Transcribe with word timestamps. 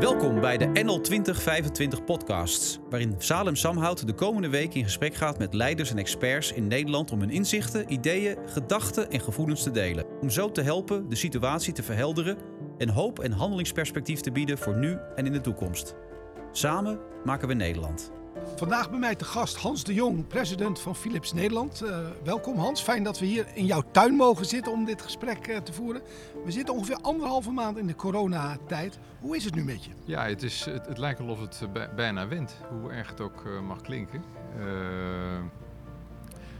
Welkom 0.00 0.40
bij 0.40 0.56
de 0.56 0.66
NL 0.66 1.00
2025 1.00 2.04
podcasts, 2.04 2.78
waarin 2.90 3.14
Salem 3.18 3.56
Samhout 3.56 4.06
de 4.06 4.14
komende 4.14 4.48
week 4.48 4.74
in 4.74 4.84
gesprek 4.84 5.14
gaat 5.14 5.38
met 5.38 5.54
leiders 5.54 5.90
en 5.90 5.98
experts 5.98 6.52
in 6.52 6.66
Nederland 6.66 7.12
om 7.12 7.20
hun 7.20 7.30
inzichten, 7.30 7.92
ideeën, 7.92 8.36
gedachten 8.46 9.10
en 9.10 9.20
gevoelens 9.20 9.62
te 9.62 9.70
delen. 9.70 10.06
Om 10.20 10.30
zo 10.30 10.50
te 10.52 10.62
helpen 10.62 11.08
de 11.08 11.16
situatie 11.16 11.72
te 11.72 11.82
verhelderen 11.82 12.38
en 12.78 12.88
hoop 12.88 13.18
en 13.18 13.32
handelingsperspectief 13.32 14.20
te 14.20 14.32
bieden 14.32 14.58
voor 14.58 14.76
nu 14.76 14.98
en 15.14 15.26
in 15.26 15.32
de 15.32 15.40
toekomst. 15.40 15.94
Samen 16.52 17.00
maken 17.24 17.48
we 17.48 17.54
Nederland. 17.54 18.19
Vandaag 18.56 18.90
bij 18.90 18.98
mij 18.98 19.14
te 19.14 19.24
gast 19.24 19.56
Hans 19.56 19.84
de 19.84 19.94
Jong, 19.94 20.26
president 20.26 20.80
van 20.80 20.96
Philips 20.96 21.32
Nederland. 21.32 21.82
Uh, 21.82 21.98
welkom 22.24 22.58
Hans, 22.58 22.82
fijn 22.82 23.02
dat 23.02 23.18
we 23.18 23.26
hier 23.26 23.46
in 23.54 23.66
jouw 23.66 23.82
tuin 23.90 24.14
mogen 24.14 24.46
zitten 24.46 24.72
om 24.72 24.84
dit 24.84 25.02
gesprek 25.02 25.48
uh, 25.48 25.56
te 25.56 25.72
voeren. 25.72 26.02
We 26.44 26.50
zitten 26.50 26.74
ongeveer 26.74 26.96
anderhalve 26.96 27.50
maand 27.50 27.78
in 27.78 27.86
de 27.86 27.94
coronatijd. 27.94 28.98
Hoe 29.20 29.36
is 29.36 29.44
het 29.44 29.54
nu 29.54 29.64
met 29.64 29.84
je? 29.84 29.90
Ja, 30.04 30.26
het, 30.26 30.42
is, 30.42 30.64
het, 30.64 30.98
lijkt 30.98 31.20
alsof 31.20 31.40
het 31.40 31.60
uh, 31.76 31.82
bijna 31.94 32.28
wint, 32.28 32.56
hoe 32.80 32.90
erg 32.90 33.08
het 33.08 33.20
ook 33.20 33.44
mag 33.66 33.80
klinken. 33.80 34.22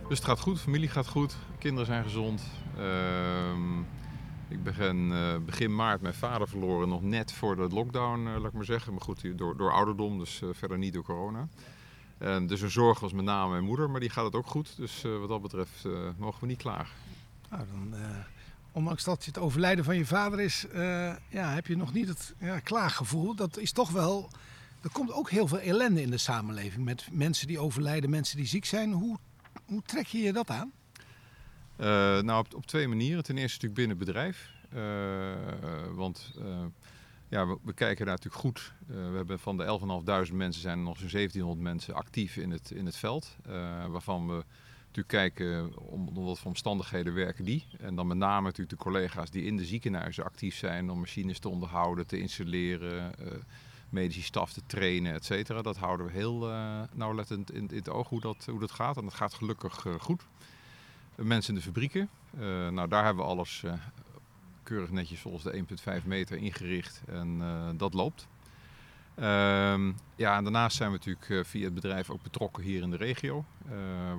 dus 0.08 0.18
het 0.18 0.26
gaat 0.26 0.40
goed, 0.40 0.60
familie 0.60 0.88
gaat 0.88 1.08
goed, 1.08 1.36
kinderen 1.58 1.86
zijn 1.86 2.02
gezond. 2.02 2.42
Ik 4.50 4.62
ben 4.62 5.44
begin 5.44 5.74
maart 5.74 6.00
mijn 6.00 6.14
vader 6.14 6.48
verloren, 6.48 6.88
nog 6.88 7.02
net 7.02 7.32
voor 7.32 7.56
de 7.56 7.68
lockdown, 7.68 8.28
laat 8.28 8.44
ik 8.44 8.52
maar 8.52 8.64
zeggen. 8.64 8.92
Maar 8.92 9.02
goed, 9.02 9.38
door, 9.38 9.56
door 9.56 9.72
ouderdom, 9.72 10.18
dus 10.18 10.42
verder 10.52 10.78
niet 10.78 10.92
door 10.92 11.02
corona. 11.02 11.48
Dus 12.46 12.60
een 12.60 12.70
zorg 12.70 13.00
was 13.00 13.12
met 13.12 13.24
name 13.24 13.50
mijn 13.50 13.64
moeder, 13.64 13.90
maar 13.90 14.00
die 14.00 14.10
gaat 14.10 14.24
het 14.24 14.34
ook 14.34 14.46
goed. 14.46 14.76
Dus 14.76 15.02
wat 15.02 15.28
dat 15.28 15.42
betreft 15.42 15.84
mogen 16.16 16.40
we 16.40 16.46
niet 16.46 16.58
klagen. 16.58 16.96
Nou, 17.50 17.64
dan, 17.66 17.94
ondanks 18.72 19.04
dat 19.04 19.24
het 19.24 19.38
overlijden 19.38 19.84
van 19.84 19.96
je 19.96 20.06
vader 20.06 20.40
is, 20.40 20.66
ja, 21.28 21.52
heb 21.52 21.66
je 21.66 21.76
nog 21.76 21.92
niet 21.92 22.08
het 22.08 22.34
ja, 22.38 22.58
klaaggevoel. 22.58 23.34
Dat 23.34 23.58
is 23.58 23.72
toch 23.72 23.90
wel. 23.90 24.30
Er 24.82 24.90
komt 24.90 25.12
ook 25.12 25.30
heel 25.30 25.46
veel 25.48 25.60
ellende 25.60 26.02
in 26.02 26.10
de 26.10 26.18
samenleving 26.18 26.84
met 26.84 27.08
mensen 27.10 27.46
die 27.46 27.58
overlijden, 27.58 28.10
mensen 28.10 28.36
die 28.36 28.46
ziek 28.46 28.64
zijn. 28.64 28.92
Hoe, 28.92 29.18
hoe 29.64 29.82
trek 29.82 30.06
je 30.06 30.18
je 30.18 30.32
dat 30.32 30.50
aan? 30.50 30.72
Nou, 32.22 32.38
op, 32.38 32.54
op, 32.54 32.66
twee 32.66 32.88
manieren. 32.88 33.24
Ten 33.24 33.38
eerste 33.38 33.66
natuurlijk 33.66 33.80
binnen 33.80 33.96
het 33.96 34.06
bedrijf. 34.06 34.50
want 35.94 36.32
ja, 37.30 37.46
we, 37.46 37.72
kijken 37.74 38.06
daar 38.06 38.14
natuurlijk 38.14 38.42
goed. 38.42 38.72
Uh, 38.90 38.96
we 38.96 39.16
hebben 39.16 39.38
van 39.38 39.56
de 39.56 39.78
11.500 40.28 40.34
mensen 40.34 40.62
zijn 40.62 40.78
er 40.78 40.84
nog 40.84 40.98
zo'n 40.98 41.08
1700 41.10 41.60
mensen 41.60 41.94
actief 41.94 42.36
in 42.36 42.50
het, 42.50 42.70
in 42.70 42.86
het 42.86 42.96
veld. 42.96 43.36
Uh, 43.48 43.86
waarvan 43.86 44.26
we 44.26 44.44
natuurlijk 44.86 45.08
kijken 45.08 45.78
om, 45.78 46.14
wat 46.14 46.38
voor 46.38 46.50
omstandigheden 46.50 47.14
werken 47.14 47.44
die. 47.44 47.66
En 47.78 47.94
dan 47.94 48.06
met 48.06 48.16
name 48.16 48.42
natuurlijk 48.42 48.70
de 48.70 48.84
collega's 48.84 49.30
die 49.30 49.44
in 49.44 49.56
de 49.56 49.64
ziekenhuizen 49.64 50.24
actief 50.24 50.56
zijn 50.56 50.90
om 50.90 50.98
machines 50.98 51.38
te 51.38 51.48
onderhouden, 51.48 52.06
te 52.06 52.18
installeren, 52.20 53.12
uh, 53.20 53.26
medische 53.88 54.22
staf 54.22 54.52
te 54.52 54.62
trainen, 54.66 55.14
et 55.14 55.24
cetera. 55.24 55.62
Dat 55.62 55.76
houden 55.76 56.06
we 56.06 56.12
heel 56.12 56.38
nauwlettend 56.92 57.52
in, 57.52 57.68
in, 57.68 57.76
het 57.76 57.88
oog 57.88 58.08
hoe 58.08 58.20
dat, 58.20 58.46
hoe 58.50 58.60
dat 58.60 58.70
gaat. 58.70 58.96
En 58.96 59.04
dat 59.04 59.14
gaat 59.14 59.34
gelukkig 59.34 59.86
goed. 59.98 60.22
Mensen 61.22 61.54
in 61.54 61.60
de 61.60 61.66
fabrieken, 61.66 62.08
nou 62.70 62.88
daar 62.88 63.04
hebben 63.04 63.24
we 63.24 63.30
alles 63.30 63.64
keurig 64.62 64.90
netjes 64.90 65.20
volgens 65.20 65.44
de 65.44 65.64
1,5 66.00 66.06
meter 66.06 66.36
ingericht 66.36 67.02
en 67.06 67.38
uh, 67.40 67.68
dat 67.76 67.94
loopt. 67.94 68.28
Um, 69.18 69.96
ja, 70.16 70.36
en 70.36 70.42
daarnaast 70.42 70.76
zijn 70.76 70.90
we 70.90 70.96
natuurlijk 70.96 71.46
via 71.46 71.64
het 71.64 71.74
bedrijf 71.74 72.10
ook 72.10 72.22
betrokken 72.22 72.62
hier 72.62 72.82
in 72.82 72.90
de 72.90 72.96
regio, 72.96 73.44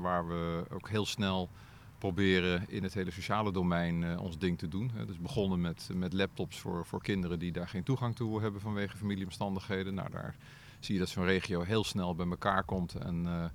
waar 0.02 0.27
we 0.27 0.66
ook 0.69 0.89
heel 0.89 1.05
snel 1.05 1.49
proberen 1.97 2.66
in 2.69 2.83
het 2.83 2.93
hele 2.93 3.11
sociale 3.11 3.52
domein 3.52 4.19
ons 4.19 4.38
ding 4.38 4.58
te 4.58 4.67
doen. 4.67 4.91
dus 5.08 5.17
begonnen 5.17 5.61
met, 5.61 5.89
met 5.93 6.13
laptops 6.13 6.59
voor, 6.59 6.86
voor 6.86 7.02
kinderen 7.02 7.39
die 7.39 7.52
daar 7.52 7.67
geen 7.67 7.83
toegang 7.83 8.15
toe 8.15 8.41
hebben 8.41 8.61
vanwege 8.61 8.97
familieomstandigheden. 8.97 9.93
Nou, 9.93 10.09
daar 10.09 10.36
zie 10.80 10.93
je 10.93 10.99
dat 10.99 11.09
zo'n 11.09 11.25
regio 11.25 11.61
heel 11.61 11.83
snel 11.83 12.15
bij 12.15 12.27
elkaar 12.27 12.63
komt 12.63 12.95
en 12.95 13.52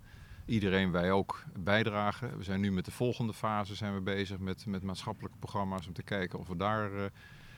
iedereen, 0.47 0.91
wij 0.91 1.13
ook, 1.13 1.45
bijdragen. 1.59 2.39
We 2.39 2.45
zijn 2.45 2.61
nu 2.61 2.73
met 2.73 2.85
de 2.85 2.91
volgende 2.91 3.35
fase 3.35 3.75
zijn 3.75 3.95
we 3.95 4.01
bezig 4.01 4.39
met, 4.39 4.67
met 4.67 4.83
maatschappelijke 4.83 5.39
programma's 5.39 5.87
om 5.87 5.93
te 5.93 6.03
kijken 6.03 6.39
of 6.39 6.49
we 6.49 6.57
daar. 6.57 6.93
Uh, 6.93 7.05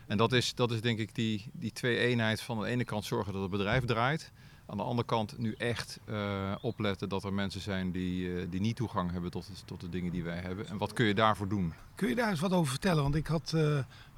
en 0.06 0.16
dat 0.16 0.32
is, 0.32 0.54
dat 0.54 0.70
is 0.70 0.80
denk 0.80 0.98
ik 0.98 1.14
die, 1.14 1.50
die 1.52 1.72
twee 1.72 1.98
eenheid 1.98 2.40
van 2.40 2.56
aan 2.56 2.62
de 2.62 2.68
ene 2.68 2.84
kant 2.84 3.04
zorgen 3.04 3.32
dat 3.32 3.42
het 3.42 3.50
bedrijf 3.50 3.84
draait. 3.84 4.32
Aan 4.66 4.76
de 4.76 4.82
andere 4.82 5.08
kant 5.08 5.38
nu 5.38 5.52
echt 5.52 5.98
uh, 6.08 6.54
opletten 6.60 7.08
dat 7.08 7.24
er 7.24 7.32
mensen 7.32 7.60
zijn 7.60 7.90
die, 7.90 8.28
uh, 8.28 8.46
die 8.50 8.60
niet 8.60 8.76
toegang 8.76 9.10
hebben 9.10 9.30
tot, 9.30 9.50
tot 9.64 9.80
de 9.80 9.88
dingen 9.88 10.12
die 10.12 10.22
wij 10.22 10.38
hebben. 10.38 10.68
En 10.68 10.78
wat 10.78 10.92
kun 10.92 11.06
je 11.06 11.14
daarvoor 11.14 11.48
doen? 11.48 11.72
Kun 11.94 12.08
je 12.08 12.14
daar 12.14 12.30
eens 12.30 12.40
wat 12.40 12.52
over 12.52 12.70
vertellen? 12.70 13.02
Want 13.02 13.14
ik 13.14 13.26
had 13.26 13.54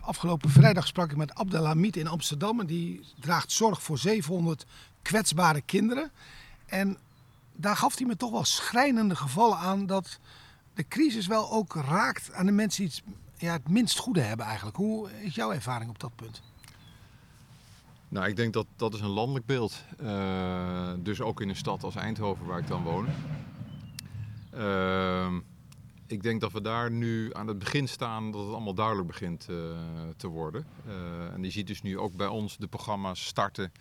afgelopen 0.00 0.50
vrijdag 0.50 0.86
sprak 0.86 1.10
ik 1.10 1.16
met 1.16 1.34
Abdelhamid 1.34 1.96
in 1.96 2.06
Amsterdam. 2.06 2.60
En 2.60 2.66
die 2.66 3.00
draagt 3.18 3.52
zorg 3.52 3.82
voor 3.82 3.98
700 3.98 4.66
kwetsbare 5.02 5.60
kinderen. 5.60 6.10
En 6.66 6.98
daar 7.60 7.76
gaf 7.76 7.98
hij 7.98 8.06
me 8.06 8.16
toch 8.16 8.30
wel 8.30 8.44
schrijnende 8.44 9.16
gevallen 9.16 9.58
aan 9.58 9.86
dat 9.86 10.18
de 10.74 10.88
crisis 10.88 11.26
wel 11.26 11.50
ook 11.52 11.74
raakt 11.74 12.32
aan 12.32 12.46
de 12.46 12.52
mensen 12.52 12.84
die 12.84 12.92
het, 12.94 13.14
ja, 13.36 13.52
het 13.52 13.68
minst 13.68 13.98
goede 13.98 14.20
hebben 14.20 14.46
eigenlijk. 14.46 14.76
Hoe 14.76 15.10
is 15.22 15.34
jouw 15.34 15.52
ervaring 15.52 15.90
op 15.90 15.98
dat 15.98 16.14
punt? 16.16 16.42
Nou, 18.08 18.28
ik 18.28 18.36
denk 18.36 18.52
dat 18.52 18.66
dat 18.76 18.94
is 18.94 19.00
een 19.00 19.08
landelijk 19.08 19.46
beeld. 19.46 19.84
Uh, 20.02 20.92
dus 20.98 21.20
ook 21.20 21.40
in 21.40 21.48
een 21.48 21.56
stad 21.56 21.82
als 21.82 21.94
Eindhoven 21.94 22.46
waar 22.46 22.58
ik 22.58 22.66
dan 22.66 22.82
woon. 22.82 23.06
Uh, 24.54 25.32
ik 26.06 26.22
denk 26.22 26.40
dat 26.40 26.52
we 26.52 26.60
daar 26.60 26.90
nu 26.90 27.34
aan 27.34 27.46
het 27.46 27.58
begin 27.58 27.88
staan 27.88 28.30
dat 28.30 28.40
het 28.40 28.50
allemaal 28.52 28.74
duidelijk 28.74 29.06
begint 29.06 29.46
uh, 29.50 29.56
te 30.16 30.26
worden. 30.26 30.66
Uh, 30.86 31.32
en 31.32 31.42
je 31.42 31.50
ziet 31.50 31.66
dus 31.66 31.82
nu 31.82 31.98
ook 31.98 32.16
bij 32.16 32.26
ons 32.26 32.56
de 32.56 32.66
programma's 32.66 33.26
starten 33.26 33.72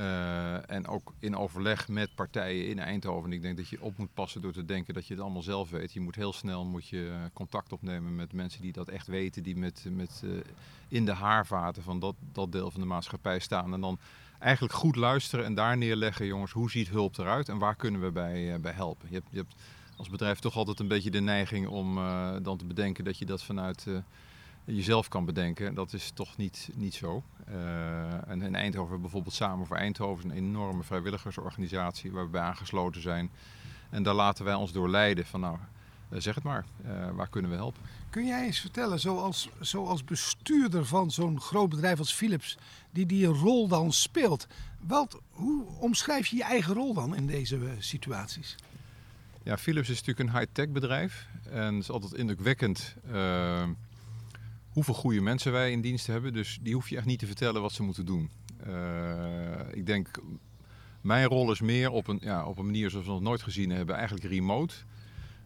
uh, 0.00 0.70
en 0.70 0.86
ook 0.86 1.12
in 1.18 1.36
overleg 1.36 1.88
met 1.88 2.14
partijen 2.14 2.68
in 2.68 2.78
Eindhoven. 2.78 3.32
Ik 3.32 3.42
denk 3.42 3.56
dat 3.56 3.68
je 3.68 3.82
op 3.82 3.98
moet 3.98 4.14
passen 4.14 4.40
door 4.40 4.52
te 4.52 4.64
denken 4.64 4.94
dat 4.94 5.06
je 5.06 5.14
het 5.14 5.22
allemaal 5.22 5.42
zelf 5.42 5.70
weet. 5.70 5.92
Je 5.92 6.00
moet 6.00 6.14
heel 6.14 6.32
snel 6.32 6.64
moet 6.64 6.88
je 6.88 7.12
contact 7.32 7.72
opnemen 7.72 8.14
met 8.14 8.32
mensen 8.32 8.62
die 8.62 8.72
dat 8.72 8.88
echt 8.88 9.06
weten. 9.06 9.42
Die 9.42 9.56
met, 9.56 9.84
met, 9.90 10.22
uh, 10.24 10.40
in 10.88 11.04
de 11.04 11.12
haarvaten 11.12 11.82
van 11.82 11.98
dat, 11.98 12.14
dat 12.32 12.52
deel 12.52 12.70
van 12.70 12.80
de 12.80 12.86
maatschappij 12.86 13.38
staan. 13.38 13.72
En 13.72 13.80
dan 13.80 13.98
eigenlijk 14.38 14.74
goed 14.74 14.96
luisteren 14.96 15.44
en 15.44 15.54
daar 15.54 15.76
neerleggen, 15.76 16.26
jongens, 16.26 16.52
hoe 16.52 16.70
ziet 16.70 16.88
hulp 16.88 17.18
eruit 17.18 17.48
en 17.48 17.58
waar 17.58 17.76
kunnen 17.76 18.00
we 18.00 18.10
bij, 18.10 18.60
bij 18.60 18.72
helpen. 18.72 19.08
Je 19.10 19.14
hebt, 19.14 19.28
je 19.30 19.36
hebt, 19.36 19.54
als 19.96 20.08
bedrijf 20.08 20.38
toch 20.38 20.56
altijd 20.56 20.80
een 20.80 20.88
beetje 20.88 21.10
de 21.10 21.20
neiging 21.20 21.66
om 21.66 21.94
dan 22.42 22.56
te 22.56 22.64
bedenken 22.64 23.04
dat 23.04 23.18
je 23.18 23.24
dat 23.24 23.42
vanuit 23.42 23.86
jezelf 24.74 25.08
kan 25.08 25.24
bedenken. 25.24 25.74
Dat 25.74 25.92
is 25.92 26.10
toch 26.14 26.36
niet, 26.36 26.68
niet 26.74 26.94
zo. 26.94 27.22
Uh, 27.48 28.28
en 28.28 28.42
in 28.42 28.54
Eindhoven 28.54 29.00
bijvoorbeeld 29.00 29.34
Samen 29.34 29.66
voor 29.66 29.76
Eindhoven, 29.76 30.30
een 30.30 30.36
enorme 30.36 30.82
vrijwilligersorganisatie 30.82 32.12
waar 32.12 32.24
we 32.24 32.30
bij 32.30 32.40
aangesloten 32.40 33.02
zijn. 33.02 33.30
En 33.90 34.02
daar 34.02 34.14
laten 34.14 34.44
wij 34.44 34.54
ons 34.54 34.72
door 34.72 34.88
leiden 34.88 35.26
van 35.26 35.40
nou, 35.40 35.56
uh, 36.10 36.20
zeg 36.20 36.34
het 36.34 36.44
maar, 36.44 36.64
uh, 36.86 37.10
waar 37.10 37.28
kunnen 37.28 37.50
we 37.50 37.56
helpen? 37.56 37.82
Kun 38.10 38.26
jij 38.26 38.44
eens 38.44 38.60
vertellen, 38.60 39.00
zoals, 39.00 39.48
zoals 39.60 40.04
bestuurder 40.04 40.86
van 40.86 41.10
zo'n 41.10 41.40
groot 41.40 41.68
bedrijf 41.68 41.98
als 41.98 42.12
Philips, 42.12 42.58
die 42.90 43.06
die 43.06 43.26
rol 43.26 43.68
dan 43.68 43.92
speelt. 43.92 44.46
Wat, 44.80 45.20
hoe 45.30 45.64
omschrijf 45.78 46.26
je 46.26 46.36
je 46.36 46.44
eigen 46.44 46.74
rol 46.74 46.94
dan 46.94 47.16
in 47.16 47.26
deze 47.26 47.58
situaties? 47.78 48.56
Ja, 49.42 49.58
Philips 49.58 49.88
is 49.88 50.02
natuurlijk 50.02 50.28
een 50.28 50.38
high-tech 50.38 50.68
bedrijf. 50.68 51.26
En 51.50 51.74
het 51.74 51.82
is 51.82 51.90
altijd 51.90 52.12
indrukwekkend 52.12 52.94
hoeveel 54.72 54.94
goede 54.94 55.20
mensen 55.20 55.52
wij 55.52 55.70
in 55.70 55.80
dienst 55.80 56.06
hebben. 56.06 56.32
Dus 56.32 56.58
die 56.62 56.74
hoef 56.74 56.88
je 56.88 56.96
echt 56.96 57.06
niet 57.06 57.18
te 57.18 57.26
vertellen 57.26 57.62
wat 57.62 57.72
ze 57.72 57.82
moeten 57.82 58.06
doen. 58.06 58.30
Uh, 58.66 59.72
ik 59.72 59.86
denk, 59.86 60.08
mijn 61.00 61.26
rol 61.26 61.50
is 61.50 61.60
meer 61.60 61.90
op 61.90 62.08
een, 62.08 62.18
ja, 62.22 62.44
op 62.44 62.58
een 62.58 62.64
manier 62.64 62.90
zoals 62.90 63.06
we 63.06 63.12
nog 63.12 63.20
nooit 63.20 63.42
gezien 63.42 63.70
hebben, 63.70 63.94
eigenlijk 63.96 64.24
remote. 64.24 64.74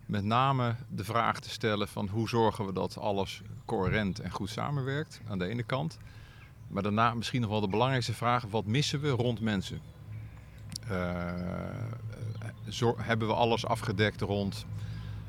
Met 0.07 0.25
name 0.25 0.75
de 0.89 1.05
vraag 1.05 1.41
te 1.41 1.51
stellen 1.51 1.89
van 1.89 2.09
hoe 2.09 2.29
zorgen 2.29 2.67
we 2.67 2.73
dat 2.73 2.99
alles 2.99 3.43
coherent 3.65 4.21
en 4.21 4.31
goed 4.31 4.51
samenwerkt 4.51 5.21
aan 5.29 5.39
de 5.39 5.47
ene 5.47 5.63
kant. 5.63 5.99
Maar 6.69 6.83
daarna 6.83 7.15
misschien 7.15 7.41
nog 7.41 7.51
wel 7.51 7.61
de 7.61 7.69
belangrijkste 7.69 8.15
vraag, 8.15 8.45
wat 8.45 8.67
missen 8.67 9.01
we 9.01 9.09
rond 9.09 9.41
mensen? 9.41 9.81
Uh, 10.91 11.33
hebben 12.97 13.29
we 13.29 13.35
alles 13.35 13.67
afgedekt 13.67 14.21
rond 14.21 14.67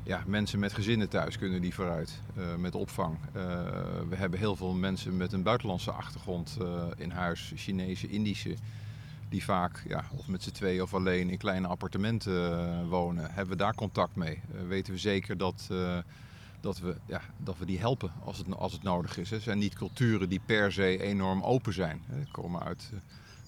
ja, 0.06 0.22
mensen 0.26 0.58
met 0.58 0.72
gezinnen 0.72 1.08
thuis 1.08 1.38
kunnen 1.38 1.60
die 1.60 1.74
vooruit 1.74 2.20
uh, 2.38 2.54
met 2.54 2.74
opvang. 2.74 3.16
Uh, 3.26 3.42
we 4.08 4.16
hebben 4.16 4.38
heel 4.38 4.56
veel 4.56 4.74
mensen 4.74 5.16
met 5.16 5.32
een 5.32 5.42
buitenlandse 5.42 5.90
achtergrond 5.90 6.56
uh, 6.62 6.84
in 6.96 7.10
huis, 7.10 7.52
Chinese, 7.56 8.08
Indische, 8.08 8.54
die 9.28 9.44
vaak 9.44 9.82
ja, 9.88 10.04
of 10.16 10.28
met 10.28 10.42
z'n 10.42 10.50
twee 10.50 10.82
of 10.82 10.94
alleen 10.94 11.30
in 11.30 11.38
kleine 11.38 11.66
appartementen 11.66 12.88
wonen. 12.88 13.30
Hebben 13.30 13.56
we 13.56 13.62
daar 13.62 13.74
contact 13.74 14.16
mee? 14.16 14.40
weten 14.68 14.92
we 14.92 14.98
zeker 14.98 15.36
dat, 15.36 15.68
dat, 16.60 16.78
we, 16.78 16.96
ja, 17.06 17.20
dat 17.36 17.58
we 17.58 17.64
die 17.64 17.78
helpen 17.78 18.12
als 18.24 18.38
het, 18.38 18.56
als 18.56 18.72
het 18.72 18.82
nodig 18.82 19.18
is. 19.18 19.30
Het 19.30 19.42
zijn 19.42 19.58
niet 19.58 19.74
culturen 19.74 20.28
die 20.28 20.40
per 20.46 20.72
se 20.72 21.02
enorm 21.02 21.42
open 21.42 21.72
zijn. 21.72 22.02
Ze 22.08 22.30
komen 22.30 22.62
uit 22.62 22.92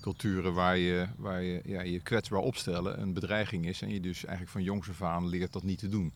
culturen 0.00 0.54
waar 0.54 0.76
je, 0.76 1.06
waar 1.16 1.42
je 1.42 1.60
ja, 1.64 1.80
je 1.80 2.00
kwetsbaar 2.00 2.40
opstellen 2.40 3.00
een 3.00 3.12
bedreiging 3.12 3.66
is 3.66 3.82
en 3.82 3.88
je 3.88 4.00
dus 4.00 4.24
eigenlijk 4.24 4.52
van 4.52 4.62
jongs 4.62 4.88
af 4.88 5.02
aan 5.02 5.28
leert 5.28 5.52
dat 5.52 5.62
niet 5.62 5.78
te 5.78 5.88
doen. 5.88 6.12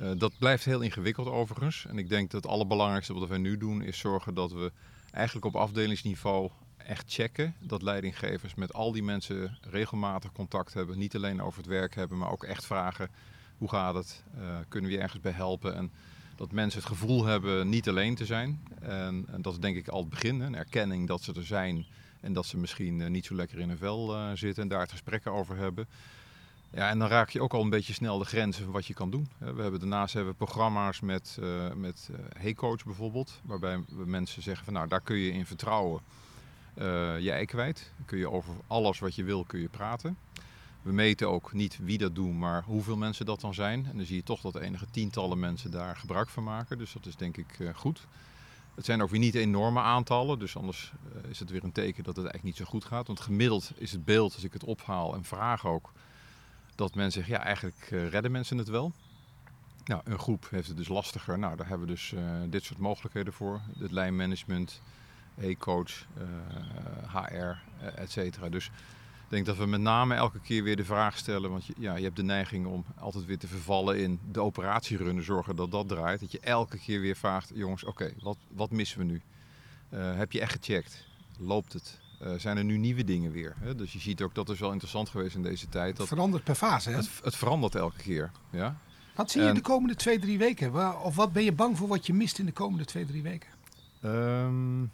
Uh, 0.00 0.10
dat 0.16 0.38
blijft 0.38 0.64
heel 0.64 0.80
ingewikkeld 0.80 1.28
overigens. 1.28 1.86
En 1.88 1.98
ik 1.98 2.08
denk 2.08 2.30
dat 2.30 2.42
het 2.42 2.52
allerbelangrijkste 2.52 3.14
wat 3.14 3.28
wij 3.28 3.38
nu 3.38 3.56
doen 3.56 3.82
is 3.82 3.98
zorgen 3.98 4.34
dat 4.34 4.52
we 4.52 4.72
eigenlijk 5.10 5.46
op 5.46 5.56
afdelingsniveau 5.56 6.50
echt 6.76 7.12
checken 7.12 7.54
dat 7.60 7.82
leidinggevers 7.82 8.54
met 8.54 8.72
al 8.72 8.92
die 8.92 9.02
mensen 9.02 9.58
regelmatig 9.70 10.32
contact 10.32 10.74
hebben. 10.74 10.98
Niet 10.98 11.16
alleen 11.16 11.42
over 11.42 11.58
het 11.58 11.68
werk 11.68 11.94
hebben, 11.94 12.18
maar 12.18 12.30
ook 12.30 12.44
echt 12.44 12.66
vragen 12.66 13.10
hoe 13.58 13.68
gaat 13.68 13.94
het? 13.94 14.24
Uh, 14.38 14.56
kunnen 14.68 14.90
we 14.90 14.96
je 14.96 15.02
ergens 15.02 15.20
bij 15.20 15.32
helpen? 15.32 15.74
En 15.74 15.92
dat 16.36 16.52
mensen 16.52 16.80
het 16.80 16.88
gevoel 16.88 17.24
hebben 17.24 17.68
niet 17.68 17.88
alleen 17.88 18.14
te 18.14 18.24
zijn. 18.26 18.60
En, 18.80 19.26
en 19.30 19.42
dat 19.42 19.52
is 19.52 19.58
denk 19.58 19.76
ik 19.76 19.88
al 19.88 20.00
het 20.00 20.08
begin, 20.08 20.40
een 20.40 20.54
erkenning 20.54 21.06
dat 21.06 21.22
ze 21.22 21.32
er 21.32 21.46
zijn 21.46 21.86
en 22.20 22.32
dat 22.32 22.46
ze 22.46 22.56
misschien 22.56 23.00
uh, 23.00 23.08
niet 23.08 23.24
zo 23.24 23.34
lekker 23.34 23.58
in 23.58 23.68
hun 23.68 23.78
vel 23.78 24.36
zitten 24.36 24.62
en 24.62 24.68
daar 24.68 24.80
het 24.80 24.90
gesprekken 24.90 25.32
over 25.32 25.56
hebben. 25.56 25.86
Ja, 26.70 26.88
en 26.88 26.98
dan 26.98 27.08
raak 27.08 27.30
je 27.30 27.40
ook 27.40 27.54
al 27.54 27.62
een 27.62 27.70
beetje 27.70 27.92
snel 27.92 28.18
de 28.18 28.24
grenzen 28.24 28.64
van 28.64 28.72
wat 28.72 28.86
je 28.86 28.94
kan 28.94 29.10
doen. 29.10 29.28
We 29.38 29.62
hebben, 29.62 29.80
daarnaast 29.80 30.14
hebben 30.14 30.32
we 30.32 30.38
programma's 30.38 31.00
met, 31.00 31.36
uh, 31.40 31.72
met 31.72 32.10
Hey 32.38 32.54
Coach 32.54 32.84
bijvoorbeeld, 32.84 33.40
waarbij 33.44 33.84
we 33.88 34.06
mensen 34.06 34.42
zeggen 34.42 34.64
van 34.64 34.74
nou 34.74 34.88
daar 34.88 35.00
kun 35.00 35.16
je 35.16 35.32
in 35.32 35.46
vertrouwen 35.46 36.00
je 37.18 37.30
ei 37.30 37.44
kwijt. 37.44 37.92
Kun 38.04 38.18
je 38.18 38.30
over 38.30 38.54
alles 38.66 38.98
wat 38.98 39.14
je 39.14 39.24
wil 39.24 39.44
kun 39.44 39.60
je 39.60 39.68
praten. 39.68 40.18
We 40.82 40.92
meten 40.92 41.28
ook 41.28 41.52
niet 41.52 41.78
wie 41.82 41.98
dat 41.98 42.14
doen, 42.14 42.38
maar 42.38 42.62
hoeveel 42.62 42.96
mensen 42.96 43.26
dat 43.26 43.40
dan 43.40 43.54
zijn. 43.54 43.86
En 43.90 43.96
dan 43.96 44.06
zie 44.06 44.16
je 44.16 44.22
toch 44.22 44.40
dat 44.40 44.56
enige 44.56 44.86
tientallen 44.90 45.38
mensen 45.38 45.70
daar 45.70 45.96
gebruik 45.96 46.28
van 46.28 46.44
maken. 46.44 46.78
Dus 46.78 46.92
dat 46.92 47.06
is 47.06 47.16
denk 47.16 47.36
ik 47.36 47.70
goed. 47.74 48.06
Het 48.74 48.84
zijn 48.84 49.02
ook 49.02 49.10
weer 49.10 49.20
niet 49.20 49.34
enorme 49.34 49.80
aantallen, 49.80 50.38
dus 50.38 50.56
anders 50.56 50.92
is 51.28 51.38
het 51.38 51.50
weer 51.50 51.64
een 51.64 51.72
teken 51.72 52.04
dat 52.04 52.16
het 52.16 52.24
eigenlijk 52.24 52.44
niet 52.44 52.56
zo 52.56 52.64
goed 52.64 52.84
gaat. 52.84 53.06
Want 53.06 53.20
gemiddeld 53.20 53.70
is 53.76 53.92
het 53.92 54.04
beeld, 54.04 54.34
als 54.34 54.44
ik 54.44 54.52
het 54.52 54.64
ophaal 54.64 55.14
en 55.14 55.24
vraag 55.24 55.66
ook, 55.66 55.92
dat 56.76 56.94
mensen 56.94 57.20
zeggen, 57.20 57.38
ja 57.38 57.44
eigenlijk 57.44 57.90
uh, 57.92 58.08
redden 58.08 58.32
mensen 58.32 58.58
het 58.58 58.68
wel. 58.68 58.92
Nou, 59.84 60.00
een 60.04 60.18
groep 60.18 60.46
heeft 60.50 60.68
het 60.68 60.76
dus 60.76 60.88
lastiger. 60.88 61.38
Nou, 61.38 61.56
daar 61.56 61.68
hebben 61.68 61.86
we 61.86 61.92
dus 61.92 62.14
dit 62.48 62.64
soort 62.64 62.78
mogelijkheden 62.78 63.32
voor. 63.32 63.60
Het 63.78 63.90
lijnmanagement, 63.90 64.82
e-coach, 65.40 66.06
HR, 67.12 67.56
et 67.94 68.10
cetera. 68.10 68.48
Dus 68.48 68.66
ik 68.66 68.72
denk 69.28 69.46
dat 69.46 69.56
we 69.56 69.66
met 69.66 69.80
name 69.80 70.14
elke 70.14 70.40
keer 70.40 70.62
weer 70.62 70.76
de 70.76 70.84
vraag 70.84 71.18
stellen. 71.18 71.50
Want 71.50 71.66
je, 71.66 71.74
ja, 71.78 71.96
je 71.96 72.04
hebt 72.04 72.16
de 72.16 72.22
neiging 72.22 72.66
om 72.66 72.84
altijd 72.98 73.24
weer 73.24 73.38
te 73.38 73.46
vervallen 73.46 73.98
in 73.98 74.20
de 74.30 74.40
operatierunnen. 74.40 75.24
Zorgen 75.24 75.56
dat 75.56 75.70
dat 75.70 75.88
draait. 75.88 76.20
Dat 76.20 76.32
je 76.32 76.40
elke 76.40 76.78
keer 76.78 77.00
weer 77.00 77.16
vraagt: 77.16 77.50
jongens, 77.54 77.84
oké, 77.84 78.12
wat, 78.20 78.38
wat 78.48 78.70
missen 78.70 78.98
we 78.98 79.04
nu? 79.04 79.22
Heb 79.98 80.32
je 80.32 80.40
echt 80.40 80.52
gecheckt? 80.52 81.06
Loopt 81.38 81.72
het? 81.72 82.00
Uh, 82.22 82.28
zijn 82.36 82.56
er 82.56 82.64
nu 82.64 82.76
nieuwe 82.76 83.04
dingen 83.04 83.32
weer? 83.32 83.54
Hè? 83.58 83.74
Dus 83.74 83.92
je 83.92 83.98
ziet 83.98 84.22
ook 84.22 84.34
dat 84.34 84.48
is 84.48 84.58
wel 84.58 84.70
interessant 84.70 85.08
geweest 85.08 85.34
in 85.34 85.42
deze 85.42 85.68
tijd. 85.68 85.96
Dat 85.96 85.98
het 85.98 86.08
verandert 86.08 86.44
per 86.44 86.54
fase, 86.54 86.90
hè? 86.90 86.96
Het, 86.96 87.10
het 87.22 87.36
verandert 87.36 87.74
elke 87.74 88.02
keer. 88.02 88.30
Ja? 88.50 88.78
Wat 89.14 89.30
zie 89.30 89.42
je 89.42 89.48
en, 89.48 89.54
de 89.54 89.60
komende 89.60 89.94
twee, 89.94 90.18
drie 90.18 90.38
weken? 90.38 91.02
Of 91.02 91.16
wat 91.16 91.32
ben 91.32 91.44
je 91.44 91.52
bang 91.52 91.76
voor 91.76 91.88
wat 91.88 92.06
je 92.06 92.14
mist 92.14 92.38
in 92.38 92.46
de 92.46 92.52
komende 92.52 92.84
twee, 92.84 93.06
drie 93.06 93.22
weken? 93.22 93.48
Um, 94.04 94.90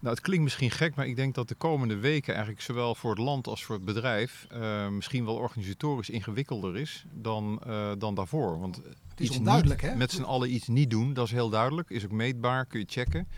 nou, 0.00 0.16
het 0.16 0.20
klinkt 0.20 0.44
misschien 0.44 0.70
gek, 0.70 0.94
maar 0.94 1.06
ik 1.06 1.16
denk 1.16 1.34
dat 1.34 1.48
de 1.48 1.54
komende 1.54 1.96
weken 1.96 2.32
eigenlijk 2.32 2.62
zowel 2.62 2.94
voor 2.94 3.10
het 3.10 3.18
land 3.18 3.46
als 3.46 3.64
voor 3.64 3.74
het 3.74 3.84
bedrijf 3.84 4.46
uh, 4.52 4.88
misschien 4.88 5.24
wel 5.24 5.34
organisatorisch 5.34 6.10
ingewikkelder 6.10 6.76
is 6.76 7.04
dan, 7.12 7.60
uh, 7.66 7.92
dan 7.98 8.14
daarvoor. 8.14 8.60
Want 8.60 8.76
het 8.76 9.20
is 9.20 9.38
onduidelijk, 9.38 9.82
niet, 9.82 9.90
hè? 9.90 9.96
Met 9.96 10.10
z'n 10.10 10.22
allen 10.22 10.54
iets 10.54 10.68
niet 10.68 10.90
doen, 10.90 11.14
dat 11.14 11.26
is 11.26 11.32
heel 11.32 11.48
duidelijk. 11.48 11.90
Is 11.90 12.04
ook 12.04 12.10
meetbaar, 12.10 12.66
kun 12.66 12.80
je 12.80 12.86
checken. 12.88 13.28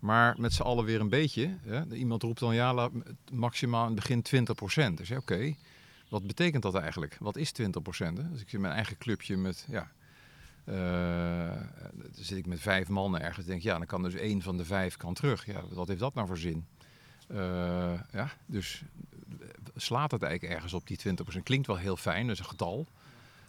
Maar 0.00 0.34
met 0.38 0.52
z'n 0.52 0.62
allen 0.62 0.84
weer 0.84 1.00
een 1.00 1.08
beetje. 1.08 1.56
Hè? 1.62 1.94
Iemand 1.94 2.22
roept 2.22 2.40
dan 2.40 2.54
ja, 2.54 2.90
maximaal 3.32 3.82
in 3.82 3.90
het 3.90 4.00
begin 4.00 4.22
20 4.22 4.54
procent. 4.54 4.98
Dus 4.98 5.10
oké, 5.10 5.20
okay, 5.20 5.56
wat 6.08 6.26
betekent 6.26 6.62
dat 6.62 6.74
eigenlijk? 6.74 7.16
Wat 7.20 7.36
is 7.36 7.52
20 7.52 7.82
procent? 7.82 8.16
Dus 8.16 8.40
ik 8.40 8.48
zit 8.48 8.60
mijn 8.60 8.74
eigen 8.74 8.98
clubje 8.98 9.36
met 9.36 9.66
ja, 9.68 9.90
uh, 10.64 10.76
dan 11.92 12.10
zit 12.14 12.38
ik 12.38 12.46
met 12.46 12.60
vijf 12.60 12.88
mannen 12.88 13.22
ergens. 13.22 13.46
denk 13.46 13.62
ja, 13.62 13.78
dan 13.78 13.86
kan 13.86 14.02
dus 14.02 14.14
één 14.14 14.42
van 14.42 14.56
de 14.56 14.64
vijf 14.64 14.96
kan 14.96 15.14
terug. 15.14 15.46
Ja, 15.46 15.62
wat 15.70 15.88
heeft 15.88 16.00
dat 16.00 16.14
nou 16.14 16.26
voor 16.26 16.38
zin? 16.38 16.66
Uh, 17.30 18.00
ja, 18.12 18.30
dus 18.46 18.82
slaat 19.76 20.10
het 20.10 20.22
eigenlijk 20.22 20.54
ergens 20.54 20.72
op 20.72 20.86
die 20.86 20.98
20%? 21.38 21.42
Klinkt 21.42 21.66
wel 21.66 21.76
heel 21.76 21.96
fijn, 21.96 22.26
dat 22.26 22.34
is 22.34 22.42
een 22.42 22.50
getal. 22.50 22.86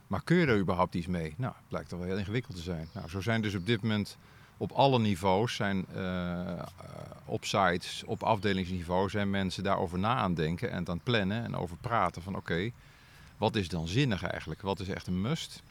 Maar 0.08 0.24
kun 0.24 0.38
je 0.38 0.46
er 0.46 0.60
überhaupt 0.60 0.96
iets 0.96 1.08
mee? 1.08 1.34
Nou, 1.38 1.54
blijkt 1.68 1.90
toch 1.90 2.00
wel 2.00 2.08
heel 2.08 2.18
ingewikkeld 2.18 2.56
te 2.56 2.62
zijn. 2.62 2.88
Nou, 2.94 3.10
zo 3.10 3.22
zijn 3.22 3.42
dus 3.42 3.56
op 3.56 3.66
dit 3.66 3.82
moment 3.82 4.18
op 4.62 4.72
alle 4.72 5.00
niveaus, 5.00 5.56
zijn, 5.56 5.86
uh, 5.96 6.64
op 7.26 7.46
sites, 7.46 8.04
op 8.06 8.24
afdelingsniveau, 8.24 9.10
zijn 9.10 9.30
mensen 9.30 9.64
daarover 9.64 10.00
na 10.00 10.16
aan 10.16 10.34
denken 10.34 10.72
en 10.72 10.90
aan 10.90 11.00
plannen 11.00 11.44
en 11.44 11.56
over 11.56 11.78
praten 11.78 12.22
van 12.22 12.36
oké, 12.36 12.72
wat 13.38 13.56
is 13.56 13.68
dan 13.68 13.88
zinnig 13.88 14.24
eigenlijk? 14.24 14.62
Wat 14.62 14.80
is 14.80 14.88
echt 14.88 15.08
een 15.08 15.22
must? 15.22 15.62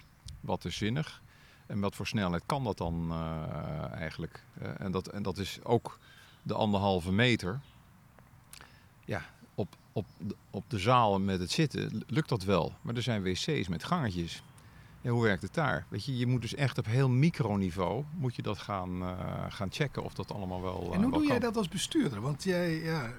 Wat 0.40 0.64
is 0.64 0.76
zinnig? 0.76 1.22
En 1.66 1.80
wat 1.80 1.94
voor 1.94 2.06
snelheid 2.06 2.42
kan 2.46 2.64
dat 2.64 2.78
dan 2.78 3.08
uh, 3.10 3.92
eigenlijk? 3.92 4.42
Uh, 4.62 4.68
en, 4.78 4.90
dat, 4.90 5.06
en 5.06 5.22
dat 5.22 5.38
is 5.38 5.58
ook 5.62 5.98
de 6.42 6.54
anderhalve 6.54 7.12
meter. 7.12 7.60
Ja, 9.04 9.24
op, 9.54 9.76
op, 9.92 10.06
op 10.50 10.64
de 10.68 10.78
zaal 10.78 11.20
met 11.20 11.40
het 11.40 11.50
zitten 11.50 12.02
lukt 12.06 12.28
dat 12.28 12.42
wel. 12.42 12.72
Maar 12.82 12.94
er 12.94 13.02
zijn 13.02 13.22
wc's 13.22 13.68
met 13.68 13.84
gangetjes. 13.84 14.42
Ja, 15.00 15.10
hoe 15.10 15.22
werkt 15.22 15.42
het 15.42 15.54
daar? 15.54 15.86
Weet 15.88 16.04
je, 16.04 16.16
je 16.16 16.26
moet 16.26 16.40
dus 16.40 16.54
echt 16.54 16.78
op 16.78 16.86
heel 16.86 17.08
microniveau 17.08 18.04
moet 18.16 18.36
je 18.36 18.42
dat 18.42 18.58
gaan, 18.58 19.02
uh, 19.02 19.18
gaan 19.48 19.68
checken 19.70 20.02
of 20.02 20.14
dat 20.14 20.32
allemaal 20.32 20.62
wel. 20.62 20.90
en 20.92 21.02
hoe 21.02 21.10
wel 21.10 21.18
doe 21.18 21.28
jij 21.28 21.38
dat 21.38 21.56
als 21.56 21.68
bestuurder? 21.68 22.20
Want 22.20 22.42
jij, 22.42 22.74
ja, 22.74 23.12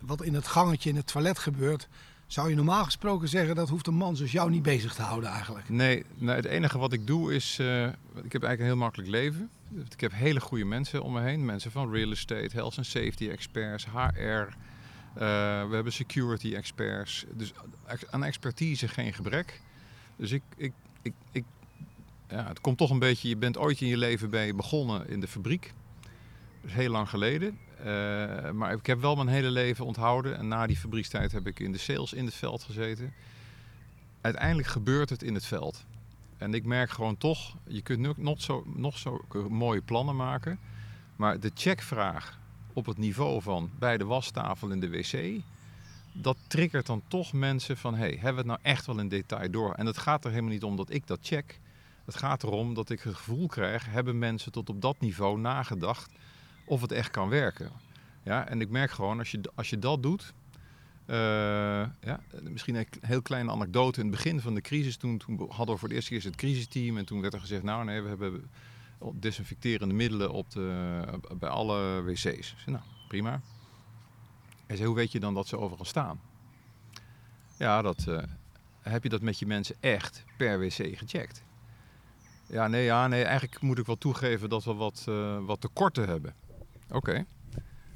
wat 0.00 0.22
in 0.22 0.34
het 0.34 0.46
gangetje 0.46 0.90
in 0.90 0.96
het 0.96 1.06
toilet 1.06 1.38
gebeurt, 1.38 1.88
zou 2.26 2.48
je 2.48 2.54
normaal 2.54 2.84
gesproken 2.84 3.28
zeggen 3.28 3.54
dat 3.54 3.68
hoeft 3.68 3.86
een 3.86 3.94
man 3.94 4.16
zoals 4.16 4.32
jou 4.32 4.50
niet 4.50 4.62
bezig 4.62 4.94
te 4.94 5.02
houden 5.02 5.30
eigenlijk? 5.30 5.68
Nee, 5.68 6.04
nee 6.14 6.36
het 6.36 6.44
enige 6.44 6.78
wat 6.78 6.92
ik 6.92 7.06
doe 7.06 7.34
is, 7.34 7.58
uh, 7.60 7.84
ik 7.86 7.92
heb 8.32 8.42
eigenlijk 8.42 8.58
een 8.58 8.66
heel 8.66 8.76
makkelijk 8.76 9.10
leven. 9.10 9.50
Ik 9.90 10.00
heb 10.00 10.12
hele 10.12 10.40
goede 10.40 10.64
mensen 10.64 11.02
om 11.02 11.12
me 11.12 11.20
heen. 11.20 11.44
Mensen 11.44 11.70
van 11.70 11.90
real 11.92 12.10
estate, 12.10 12.48
health 12.52 12.76
and 12.76 12.86
safety 12.86 13.28
experts, 13.28 13.86
HR. 13.86 14.18
Uh, 14.18 14.48
we 15.68 15.74
hebben 15.74 15.92
security 15.92 16.54
experts. 16.54 17.24
Dus 17.34 17.52
aan 18.10 18.24
expertise 18.24 18.88
geen 18.88 19.12
gebrek. 19.12 19.60
Dus 20.18 20.32
ik, 20.32 20.42
ik, 20.56 20.72
ik, 21.02 21.12
ik 21.32 21.44
ja, 22.28 22.46
het 22.46 22.60
komt 22.60 22.78
toch 22.78 22.90
een 22.90 22.98
beetje, 22.98 23.28
je 23.28 23.36
bent 23.36 23.58
ooit 23.58 23.80
in 23.80 23.86
je 23.86 23.96
leven 23.96 24.30
bij 24.30 24.54
begonnen 24.54 25.08
in 25.08 25.20
de 25.20 25.28
fabriek. 25.28 25.72
Dus 26.60 26.72
heel 26.72 26.90
lang 26.90 27.08
geleden. 27.08 27.58
Uh, 27.78 27.84
maar 28.50 28.72
ik 28.72 28.86
heb 28.86 29.00
wel 29.00 29.16
mijn 29.16 29.28
hele 29.28 29.50
leven 29.50 29.84
onthouden. 29.84 30.38
En 30.38 30.48
na 30.48 30.66
die 30.66 30.76
fabriekstijd 30.76 31.32
heb 31.32 31.46
ik 31.46 31.60
in 31.60 31.72
de 31.72 31.78
sales 31.78 32.12
in 32.12 32.24
het 32.24 32.34
veld 32.34 32.62
gezeten. 32.62 33.12
Uiteindelijk 34.20 34.68
gebeurt 34.68 35.10
het 35.10 35.22
in 35.22 35.34
het 35.34 35.44
veld. 35.44 35.84
En 36.36 36.54
ik 36.54 36.64
merk 36.64 36.90
gewoon 36.90 37.16
toch, 37.16 37.56
je 37.66 37.82
kunt 37.82 38.18
nog 38.18 38.42
zo, 38.42 38.64
nog 38.66 38.98
zo 38.98 39.24
mooie 39.48 39.82
plannen 39.82 40.16
maken. 40.16 40.58
Maar 41.16 41.40
de 41.40 41.50
checkvraag 41.54 42.38
op 42.72 42.86
het 42.86 42.98
niveau 42.98 43.42
van 43.42 43.70
bij 43.78 43.98
de 43.98 44.04
wastafel 44.04 44.70
in 44.70 44.80
de 44.80 44.88
wc. 44.88 45.42
Dat 46.20 46.36
triggert 46.46 46.86
dan 46.86 47.02
toch 47.08 47.32
mensen 47.32 47.76
van, 47.76 47.94
hey, 47.94 48.10
hebben 48.10 48.32
we 48.32 48.36
het 48.36 48.46
nou 48.46 48.58
echt 48.62 48.86
wel 48.86 48.98
in 48.98 49.08
detail 49.08 49.50
door? 49.50 49.74
En 49.74 49.86
het 49.86 49.98
gaat 49.98 50.24
er 50.24 50.30
helemaal 50.30 50.52
niet 50.52 50.62
om 50.62 50.76
dat 50.76 50.90
ik 50.90 51.06
dat 51.06 51.18
check. 51.22 51.60
Het 52.04 52.16
gaat 52.16 52.42
erom 52.42 52.74
dat 52.74 52.90
ik 52.90 53.00
het 53.00 53.14
gevoel 53.14 53.46
krijg, 53.46 53.86
hebben 53.90 54.18
mensen 54.18 54.52
tot 54.52 54.68
op 54.68 54.82
dat 54.82 55.00
niveau 55.00 55.38
nagedacht 55.38 56.10
of 56.64 56.80
het 56.80 56.92
echt 56.92 57.10
kan 57.10 57.28
werken. 57.28 57.70
Ja, 58.22 58.48
en 58.48 58.60
ik 58.60 58.68
merk 58.68 58.90
gewoon, 58.90 59.18
als 59.18 59.30
je, 59.30 59.40
als 59.54 59.70
je 59.70 59.78
dat 59.78 60.02
doet... 60.02 60.32
Uh, 61.06 61.16
ja, 62.00 62.20
misschien 62.42 62.74
een 62.74 62.86
heel 63.00 63.22
kleine 63.22 63.50
anekdote. 63.50 64.00
In 64.00 64.06
het 64.06 64.14
begin 64.14 64.40
van 64.40 64.54
de 64.54 64.60
crisis, 64.60 64.96
toen, 64.96 65.18
toen 65.18 65.50
hadden 65.50 65.74
we 65.74 65.80
voor 65.80 65.88
het 65.88 65.96
eerst 65.96 66.08
keer 66.08 66.22
het 66.24 66.36
crisisteam. 66.36 66.96
En 66.96 67.04
toen 67.04 67.20
werd 67.20 67.34
er 67.34 67.40
gezegd, 67.40 67.62
nou 67.62 67.84
nee, 67.84 68.02
we 68.02 68.08
hebben 68.08 68.50
desinfecterende 69.12 69.94
middelen 69.94 70.32
op 70.32 70.50
de, 70.50 71.00
bij 71.38 71.48
alle 71.48 72.02
wc's. 72.02 72.54
Nou, 72.66 72.82
prima. 73.08 73.40
Hij 74.68 74.84
hoe 74.86 74.94
weet 74.94 75.12
je 75.12 75.20
dan 75.20 75.34
dat 75.34 75.46
ze 75.46 75.58
overal 75.58 75.84
staan? 75.84 76.20
Ja, 77.56 77.82
dat, 77.82 78.04
uh, 78.08 78.22
heb 78.80 79.02
je 79.02 79.08
dat 79.08 79.20
met 79.20 79.38
je 79.38 79.46
mensen 79.46 79.76
echt 79.80 80.24
per 80.36 80.58
wc 80.58 80.98
gecheckt? 80.98 81.42
Ja, 82.46 82.68
nee, 82.68 82.84
ja, 82.84 83.06
nee, 83.06 83.24
eigenlijk 83.24 83.60
moet 83.60 83.78
ik 83.78 83.86
wel 83.86 83.98
toegeven 83.98 84.48
dat 84.48 84.64
we 84.64 84.74
wat, 84.74 85.06
uh, 85.08 85.38
wat 85.44 85.60
tekorten 85.60 86.08
hebben. 86.08 86.34
Oké. 86.90 87.24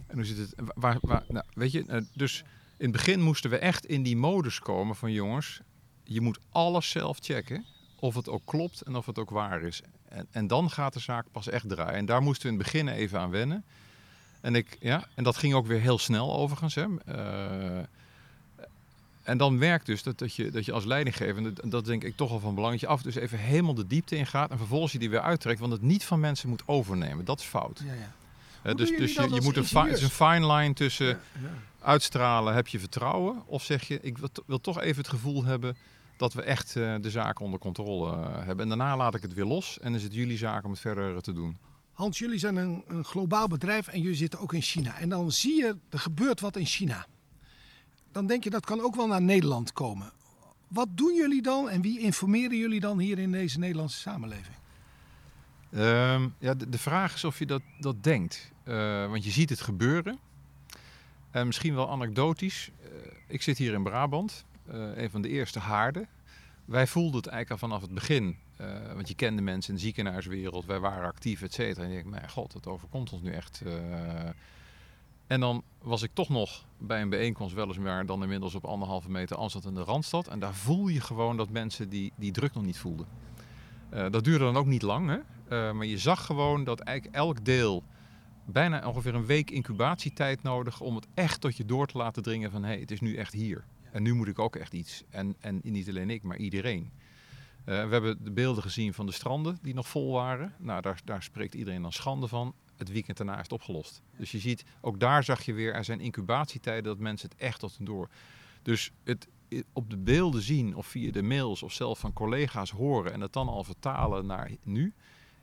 En 0.07 0.15
hoe 0.15 0.25
zit 0.25 0.37
het? 0.37 0.55
Waar, 0.75 0.99
waar, 1.01 1.25
nou, 1.29 1.45
weet 1.55 1.73
je, 1.73 2.07
dus 2.15 2.45
in 2.77 2.89
het 2.89 2.93
begin 2.93 3.21
moesten 3.21 3.51
we 3.51 3.59
echt 3.59 3.87
in 3.87 4.03
die 4.03 4.17
modus 4.17 4.59
komen 4.59 4.97
van 4.97 5.13
jongens, 5.13 5.61
je 6.05 6.21
moet 6.21 6.39
alles 6.51 6.91
zelf 6.91 7.19
checken. 7.21 7.65
Of 7.99 8.15
het 8.15 8.29
ook 8.29 8.43
klopt 8.45 8.81
en 8.81 8.97
of 8.97 9.07
het 9.07 9.19
ook 9.19 9.31
waar 9.31 9.63
is. 9.63 9.83
En, 10.09 10.27
en 10.31 10.47
dan 10.47 10.71
gaat 10.71 10.93
de 10.93 11.01
zaak 11.01 11.27
pas 11.33 11.49
echt 11.49 11.69
draaien. 11.69 11.95
En 11.95 12.07
daar 12.07 12.23
moesten 12.23 12.47
we 12.47 12.53
in 12.53 12.59
het 12.59 12.73
begin 12.73 12.89
even 12.89 13.21
aan 13.21 13.31
wennen. 13.31 13.65
En, 14.43 14.55
ik, 14.55 14.77
ja, 14.81 15.07
en 15.15 15.25
dat 15.25 15.37
ging 15.37 15.55
ook 15.55 15.67
weer 15.67 15.81
heel 15.81 15.99
snel 15.99 16.37
overigens. 16.37 16.75
Hè. 16.75 16.87
Uh, 17.09 17.85
en 19.23 19.39
dan 19.39 19.59
werkt 19.59 19.87
dus 19.87 20.03
dat, 20.03 20.19
dat, 20.19 20.35
je, 20.35 20.51
dat 20.51 20.65
je 20.65 20.73
als 20.73 20.85
leidinggever, 20.85 21.53
en 21.63 21.71
dat 21.71 21.85
denk 21.85 22.05
ik 22.05 22.17
toch 22.17 22.31
al 22.31 22.41
van 22.41 22.55
belang, 22.55 22.73
dat 22.73 22.81
je 22.81 22.87
af 22.87 23.03
dus 23.03 23.15
even 23.15 23.39
helemaal 23.39 23.75
de 23.75 23.87
diepte 23.87 24.17
ingaat 24.17 24.51
en 24.51 24.59
vervolgens 24.59 24.93
je 24.93 24.99
die 24.99 25.11
weer 25.11 25.21
uittrekt. 25.21 25.61
Want 25.61 25.73
het 25.73 25.83
niet 25.83 26.05
van 26.05 26.21
mensen 26.21 26.49
moet 26.49 26.63
overnemen. 26.67 27.25
Dat 27.25 27.41
is 27.41 27.47
fout. 27.47 27.83
Ja, 27.85 27.93
ja. 27.93 28.13
Uh, 28.71 28.75
dus 28.75 28.89
dus 28.97 29.15
je, 29.15 29.35
je 29.35 29.41
moet 29.41 29.57
een, 29.57 29.65
fi 29.65 29.89
is 29.89 30.03
een 30.03 30.11
fine 30.11 30.53
line 30.53 30.75
tussen 30.75 31.07
ja, 31.07 31.19
uitstralen, 31.81 32.55
heb 32.55 32.69
je 32.69 32.79
vertrouwen? 32.79 33.43
Of 33.47 33.63
zeg 33.65 33.89
je, 33.89 34.01
ik 34.01 34.19
wil, 34.19 34.29
wil, 34.47 34.61
toch 34.61 34.81
even 34.81 35.03
het 35.03 35.11
gevoel 35.11 35.45
hebben 35.45 35.77
dat 36.17 36.33
we 36.33 36.43
echt 36.43 36.77
uh, 36.77 36.95
de 37.01 37.11
zaak 37.11 37.41
onder 37.41 37.59
controle 37.59 38.17
uh, 38.17 38.27
hebben. 38.45 38.59
En 38.61 38.69
daarna 38.69 38.97
laat 38.97 39.15
ik 39.15 39.23
het 39.23 39.35
weer 39.35 39.45
los 39.45 39.79
en 39.81 39.95
is 39.95 40.03
het 40.03 40.15
jullie 40.15 40.37
zaak 40.37 40.65
om 40.65 40.71
het 40.71 40.81
verder 40.81 41.23
te 41.23 41.33
doen. 41.33 41.57
Hans, 41.93 42.19
jullie 42.19 42.39
zijn 42.39 42.57
een, 42.57 42.85
een 42.87 43.05
globaal 43.05 43.49
bedrijf 43.49 43.89
en 43.89 44.01
jullie 44.01 44.17
zitten 44.17 44.41
ook 44.41 44.53
in 44.53 44.63
China. 44.63 44.99
En 44.99 45.09
dan 45.09 45.33
zie 45.33 45.55
je, 45.55 45.77
er 45.91 45.99
gebeurt 45.99 46.41
wat 46.41 46.57
in 46.57 46.67
China. 46.67 47.07
Dan 48.13 48.27
denk 48.27 48.45
je, 48.45 48.51
dat 48.51 48.67
kan 48.67 48.81
ook 48.81 48.97
wel 48.97 49.07
naar 49.07 49.23
Nederland 49.23 49.73
komen. 49.73 50.13
Wat 50.69 50.89
doen 50.91 51.15
jullie 51.15 51.43
dan 51.43 51.71
en 51.71 51.83
wie 51.83 51.99
informeren 52.01 52.57
jullie 52.59 52.81
dan 52.81 52.99
hier 52.99 53.19
in 53.19 53.33
deze 53.33 53.59
Nederlandse 53.59 53.99
samenleving? 53.99 54.57
Ehm, 55.73 56.29
ja, 56.39 56.55
de, 56.55 56.79
vraag 56.79 57.15
is 57.15 57.25
of 57.25 57.39
je 57.39 57.47
dat, 57.47 57.63
dat 57.81 58.03
denkt. 58.03 58.53
Uh, 58.65 59.09
want 59.09 59.25
je 59.25 59.31
ziet 59.31 59.51
het 59.51 59.61
gebeuren. 59.61 60.19
En 61.31 61.47
misschien 61.47 61.75
wel 61.75 61.91
anekdotisch. 61.91 62.71
Uh, 62.83 62.89
ik 63.27 63.43
zit 63.43 63.59
hier 63.59 63.73
in 63.73 63.83
Brabant, 63.83 64.45
uh, 64.69 64.97
een 64.97 65.11
van 65.11 65.23
de 65.23 65.29
eerste 65.29 65.59
haarden. 65.59 66.09
Wij 66.65 66.87
voelden 66.87 67.17
het 67.17 67.27
eigenlijk 67.27 67.63
al 67.63 67.69
vanaf 67.69 67.83
het 67.83 67.95
begin. 67.95 68.37
Want 68.95 69.09
je 69.09 69.15
kende 69.15 69.43
mensen 69.43 69.71
in 69.71 69.77
de 69.77 69.85
ziekenhuiswereld, 69.85 70.65
wij 70.65 70.79
waren 70.79 71.07
actief, 71.07 71.43
et 71.43 71.53
cetera. 71.53 71.85
En 71.85 71.91
ik 71.91 71.95
denk, 71.95 72.07
mijn 72.07 72.31
god, 72.31 72.53
het 72.53 72.67
overkomt 72.67 73.13
ons 73.13 73.23
nu 73.23 73.33
echt. 73.33 73.63
En 75.27 75.41
dan 75.41 75.63
was 75.83 76.03
ik 76.03 76.11
toch 76.13 76.29
nog 76.29 76.65
bij 76.79 77.03
een 77.03 77.09
bijeenkomst, 77.09 77.55
weliswaar 77.55 78.07
dan 78.07 78.23
inmiddels 78.23 78.55
op 78.55 78.65
anderhalve 78.65 79.11
meter 79.11 79.37
afstand 79.37 79.65
in 79.65 79.75
de 79.75 79.83
Randstad. 79.83 80.29
En 80.29 80.39
daar 80.39 80.55
voel 80.55 80.89
je 80.89 81.01
gewoon 81.01 81.37
dat 81.37 81.51
mensen 81.51 81.89
die, 81.89 82.13
die 82.17 82.33
druk 82.33 82.55
nog 82.55 82.65
niet 82.65 82.79
voelden. 82.79 83.07
dat 83.91 84.25
duurde 84.25 84.45
dan 84.45 84.57
ook 84.57 84.67
niet 84.67 84.83
lang, 84.83 85.09
hè? 85.09 85.73
Maar 85.73 85.87
je 85.87 85.99
zag 85.99 86.27
gewoon 86.27 86.65
dat 86.65 86.81
eigenlijk 86.81 87.17
elk 87.17 87.45
deel 87.45 87.83
bijna 88.45 88.87
ongeveer 88.87 89.15
een 89.15 89.27
week 89.27 89.51
incubatietijd 89.51 90.43
nodig 90.43 90.81
om 90.81 90.95
het 90.95 91.07
echt 91.15 91.41
tot 91.41 91.57
je 91.57 91.65
door 91.65 91.87
te 91.87 91.99
laten 91.99 92.23
dringen 92.23 92.51
van 92.51 92.63
hé, 92.63 92.69
hey, 92.69 92.81
het 92.81 92.91
is 92.91 93.01
nu 93.01 93.17
echt 93.17 93.33
hier. 93.33 93.65
En 93.93 94.03
nu 94.03 94.15
moet 94.15 94.29
ik 94.29 94.39
ook 94.39 94.57
echt 94.57 94.73
iets. 94.73 95.03
En, 95.11 95.35
en 95.41 95.61
niet 95.63 95.89
alleen 95.89 96.11
ik, 96.11 96.23
maar 96.23 96.37
iedereen. 96.37 96.91
Uh, 97.65 97.75
we 97.85 97.93
hebben 97.93 98.25
de 98.25 98.31
beelden 98.31 98.63
gezien 98.63 98.95
van 98.95 99.07
de 99.07 99.13
stranden 99.13 99.59
die 99.63 99.75
nog 99.75 99.89
vol 99.89 100.13
waren. 100.13 100.55
Nou, 100.59 100.83
daar, 100.83 101.01
daar 101.05 101.23
spreekt 101.23 101.55
iedereen 101.55 101.83
dan 101.83 101.93
schande 101.93 102.29
van. 102.29 102.55
Het 102.77 102.93
weekend 102.93 103.17
daarna 103.17 103.35
is 103.35 103.43
het 103.43 103.53
opgelost. 103.53 104.03
Dus 104.17 104.31
je 104.31 104.39
ziet, 104.39 104.65
ook 104.81 105.01
daar 105.01 105.25
zag 105.25 105.43
je 105.43 105.53
weer, 105.53 105.75
er 105.75 105.85
zijn 105.85 106.01
incubatietijden 106.01 106.85
dat 106.85 106.99
mensen 106.99 107.29
het 107.29 107.39
echt 107.39 107.61
tot 107.61 107.77
en 107.79 107.85
door. 107.85 108.09
Dus 108.63 108.91
het, 109.05 109.29
op 109.73 109.91
de 109.91 109.97
beelden 109.97 110.43
zien 110.43 110.77
of 110.77 110.87
via 110.87 111.13
de 111.13 111.23
mails 111.23 111.63
of 111.63 111.73
zelf 111.73 111.99
van 111.99 112.13
collega's 112.13 112.71
horen 112.71 113.13
en 113.13 113.21
het 113.21 113.33
dan 113.33 113.49
al 113.49 113.65
vertalen 113.65 114.27
naar 114.27 114.51
nu 114.63 114.93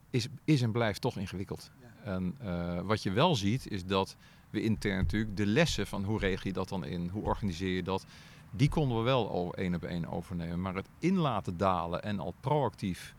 is, 0.09 0.27
is 0.43 0.61
en 0.61 0.71
blijft 0.71 1.01
toch 1.01 1.17
ingewikkeld. 1.17 1.71
En 2.03 2.38
uh, 2.43 2.81
wat 2.81 3.03
je 3.03 3.11
wel 3.11 3.35
ziet 3.35 3.71
is 3.71 3.85
dat 3.85 4.15
we 4.49 4.61
intern 4.61 4.97
natuurlijk 4.97 5.38
de 5.38 5.45
lessen 5.45 5.88
van 5.88 6.03
hoe 6.03 6.19
regel 6.19 6.47
je 6.47 6.53
dat 6.53 6.69
dan 6.69 6.85
in, 6.85 7.07
hoe 7.07 7.23
organiseer 7.23 7.75
je 7.75 7.83
dat, 7.83 8.05
die 8.51 8.70
konden 8.70 8.98
we 8.98 9.03
wel 9.03 9.53
één 9.53 9.75
op 9.75 9.84
één 9.84 10.06
overnemen. 10.06 10.62
Maar 10.62 10.75
het 10.75 10.89
in 11.00 11.18
laten 11.18 11.58
dalen 11.58 12.03
en 12.03 12.20
al 12.20 12.34
proactief 12.39 13.15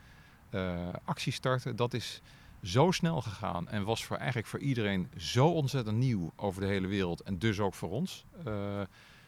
uh, 0.51 0.89
actie 1.05 1.33
starten, 1.33 1.77
dat 1.77 1.95
is 1.95 2.23
zo 2.63 2.91
snel 2.91 3.21
gegaan 3.21 3.69
en 3.69 3.85
was 3.85 4.05
voor 4.05 4.17
eigenlijk 4.17 4.47
voor 4.47 4.59
iedereen 4.59 5.09
zo 5.17 5.49
ontzettend 5.49 5.97
nieuw 5.97 6.33
over 6.37 6.61
de 6.61 6.67
hele 6.67 6.87
wereld 6.87 7.21
en 7.21 7.39
dus 7.39 7.61
ook 7.61 7.75
voor 7.75 7.91
ons. 7.91 8.25
Uh, 8.47 8.81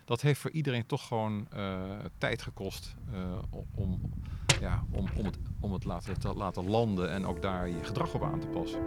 dat 0.05 0.21
heeft 0.21 0.41
voor 0.41 0.51
iedereen 0.51 0.87
toch 0.87 1.07
gewoon 1.07 1.49
tijd 2.19 2.43
gekost 2.43 2.95
om 3.75 4.01
ja, 4.63 4.85
om, 4.91 5.07
om 5.17 5.25
het, 5.25 5.39
om 5.61 5.73
het 5.73 5.85
laten, 5.85 6.21
te 6.21 6.35
laten 6.35 6.69
landen 6.69 7.11
en 7.11 7.27
ook 7.27 7.43
daar 7.43 7.69
je 7.69 7.85
gedrag 7.85 8.15
op 8.15 8.23
aan 8.23 8.41
te 8.41 8.47
passen. 8.47 8.81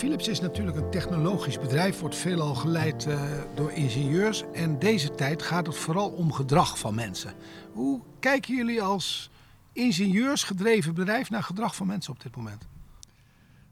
Philips 0.00 0.28
is 0.28 0.40
natuurlijk 0.40 0.76
een 0.76 0.90
technologisch 0.90 1.58
bedrijf, 1.58 2.00
wordt 2.00 2.16
veelal 2.16 2.54
geleid 2.54 3.06
uh, 3.06 3.42
door 3.54 3.72
ingenieurs. 3.72 4.44
En 4.52 4.78
deze 4.78 5.14
tijd 5.14 5.42
gaat 5.42 5.66
het 5.66 5.76
vooral 5.76 6.10
om 6.10 6.32
gedrag 6.32 6.78
van 6.78 6.94
mensen. 6.94 7.34
Hoe 7.72 8.02
kijken 8.20 8.54
jullie 8.54 8.82
als 8.82 9.30
ingenieursgedreven 9.72 10.94
bedrijf 10.94 11.30
naar 11.30 11.42
gedrag 11.42 11.76
van 11.76 11.86
mensen 11.86 12.12
op 12.12 12.22
dit 12.22 12.36
moment? 12.36 12.66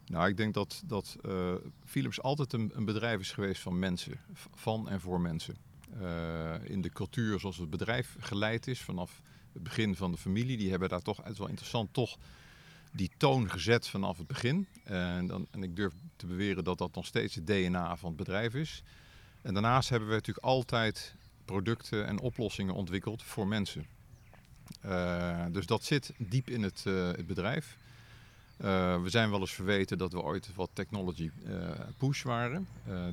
Nou, 0.06 0.28
ik 0.28 0.36
denk 0.36 0.54
dat, 0.54 0.82
dat 0.86 1.16
uh, 1.26 1.54
Philips 1.84 2.22
altijd 2.22 2.52
een, 2.52 2.72
bedrijf 2.84 3.20
is 3.20 3.32
geweest 3.32 3.62
van 3.62 3.78
mensen, 3.78 4.20
van 4.54 4.88
en 4.88 5.00
voor 5.00 5.20
mensen. 5.20 5.56
Uh, 6.00 6.54
in 6.64 6.82
de 6.82 6.90
cultuur 6.90 7.40
zoals 7.40 7.56
het 7.56 7.70
bedrijf 7.70 8.16
geleid 8.18 8.66
is 8.66 8.80
vanaf 8.80 9.22
het 9.52 9.62
begin 9.62 9.96
van 9.96 10.10
de 10.10 10.18
familie. 10.18 10.56
Die 10.56 10.70
hebben 10.70 10.88
daar 10.88 11.02
toch, 11.02 11.20
het 11.24 11.38
wel 11.38 11.48
interessant, 11.48 11.92
toch 11.92 12.16
die 12.92 13.10
toon 13.16 13.50
gezet 13.50 13.88
vanaf 13.88 14.18
het 14.18 14.26
begin. 14.26 14.66
En, 14.84 15.26
dan, 15.26 15.46
en 15.50 15.62
ik 15.62 15.76
durf 15.76 15.92
te 16.16 16.26
beweren 16.26 16.64
dat 16.64 16.78
dat 16.78 16.94
nog 16.94 17.06
steeds 17.06 17.34
het 17.34 17.46
DNA 17.46 17.96
van 17.96 18.08
het 18.08 18.18
bedrijf 18.18 18.54
is. 18.54 18.82
En 19.42 19.52
daarnaast 19.54 19.88
hebben 19.88 20.08
we 20.08 20.14
natuurlijk 20.14 20.46
altijd 20.46 21.14
producten 21.44 22.06
en 22.06 22.20
oplossingen 22.20 22.74
ontwikkeld 22.74 23.22
voor 23.22 23.46
mensen. 23.46 23.86
Uh, 24.84 25.44
dus 25.50 25.66
dat 25.66 25.84
zit 25.84 26.12
diep 26.16 26.48
in 26.48 26.62
het, 26.62 26.84
uh, 26.86 27.06
het 27.06 27.26
bedrijf. 27.26 27.76
Uh, 28.60 29.02
we 29.02 29.10
zijn 29.10 29.30
wel 29.30 29.40
eens 29.40 29.52
verweten 29.52 29.98
dat 29.98 30.12
we 30.12 30.22
ooit 30.22 30.54
wat 30.54 30.70
technology 30.72 31.30
push 31.96 32.22
waren. 32.22 32.68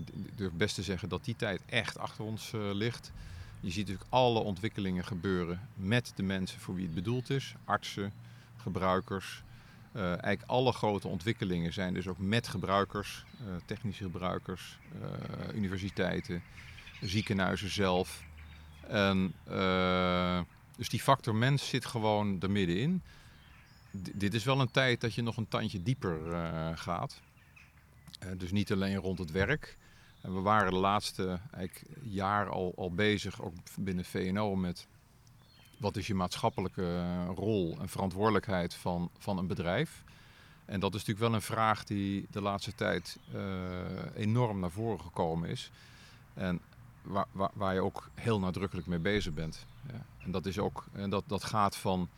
Ik 0.06 0.38
durf 0.38 0.52
best 0.52 0.76
te 0.76 0.84
zeggen 0.84 1.10
dat 1.10 1.26
die 1.26 1.36
tijd 1.36 1.62
echt 1.66 1.98
achter 1.98 2.24
ons 2.24 2.52
ligt. 2.54 3.12
Je 3.60 3.72
ziet 3.72 3.88
natuurlijk 3.88 4.14
alle 4.14 4.40
ontwikkelingen 4.40 5.06
gebeuren 5.06 5.70
met 5.76 6.12
de 6.16 6.24
mensen 6.24 6.60
voor 6.60 6.76
wie 6.76 6.86
het 6.86 6.94
bedoeld 6.94 7.30
is. 7.30 7.56
Artsen, 7.66 8.14
gebruikers. 8.58 9.44
Eigenlijk 9.96 10.44
alle 10.46 10.72
grote 10.72 11.08
ontwikkelingen 11.08 11.74
zijn 11.74 11.94
dus 11.94 12.08
ook 12.08 12.18
met 12.18 12.48
gebruikers, 12.48 13.26
technische 13.66 14.04
gebruikers, 14.04 14.78
universiteiten, 15.54 16.44
ziekenhuizen 17.02 17.70
zelf. 17.70 18.24
En, 18.88 19.34
dus 20.78 20.90
die 20.90 21.00
factor 21.00 21.36
mens 21.36 21.70
zit 21.70 21.86
gewoon 21.86 22.40
er 22.40 22.52
middenin 22.52 23.02
dit 24.14 24.34
is 24.34 24.44
wel 24.44 24.60
een 24.60 24.72
tijd 24.72 25.02
dat 25.02 25.14
je 25.14 25.22
nog 25.22 25.38
een 25.38 25.48
tandje 25.48 25.84
dieper 25.84 26.28
uh, 26.28 26.70
gaat. 26.76 27.22
Uh, 28.24 28.30
dus 28.38 28.52
niet 28.52 28.72
alleen 28.72 28.96
rond 28.96 29.20
het 29.20 29.32
werk. 29.32 29.78
En 30.22 30.34
we 30.34 30.40
waren 30.40 30.72
de 30.72 30.78
laatste 30.78 31.40
jaar 32.02 32.50
al, 32.50 32.74
al 32.76 32.92
bezig, 32.94 33.42
ook 33.42 33.54
binnen 33.80 34.06
VNO, 34.06 34.56
met 34.56 34.88
wat 35.78 35.98
is 35.98 36.08
je 36.08 36.16
maatschappelijke 36.16 36.84
eh, 36.84 37.30
rol 37.36 37.78
en 37.80 37.90
verantwoordelijkheid 37.90 38.74
van, 38.74 39.10
van 39.18 39.38
een 39.38 39.48
bedrijf. 39.48 40.04
En 40.66 40.80
dat 40.80 40.94
is 40.94 41.00
natuurlijk 41.00 41.28
wel 41.28 41.36
een 41.36 41.46
vraag 41.46 41.84
die 41.84 42.28
de 42.32 42.42
laatste 42.42 42.76
tijd 42.76 43.18
uh, 43.36 43.42
enorm 44.16 44.60
naar 44.60 44.72
voren 44.72 45.02
gekomen 45.02 45.50
is. 45.50 45.72
En 46.34 46.62
waar, 47.02 47.26
waar, 47.32 47.52
waar, 47.54 47.74
je 47.74 47.82
ook 47.82 48.10
heel 48.14 48.40
nadrukkelijk 48.40 48.88
mee 48.88 49.00
bezig 49.00 49.34
bent. 49.34 49.66
Ja. 49.88 50.06
En 50.18 50.32
dat 50.32 50.46
is 50.46 50.60
ook, 50.60 50.86
en 50.92 51.10
dat, 51.10 51.24
dat 51.28 51.44
gaat 51.44 51.76
van 51.76 52.10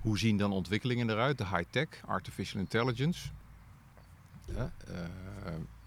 hoe 0.00 0.18
zien 0.18 0.36
dan 0.36 0.52
ontwikkelingen 0.52 1.10
eruit? 1.10 1.38
De 1.38 1.46
high-tech, 1.46 1.88
artificial 2.06 2.60
intelligence, 2.60 3.28
ja, 4.44 4.72
uh, 4.90 4.96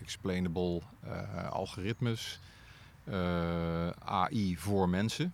explainable 0.02 0.82
algoritmes, 1.50 2.40
AI 4.04 4.58
voor 4.58 4.90
mensen. 4.90 5.34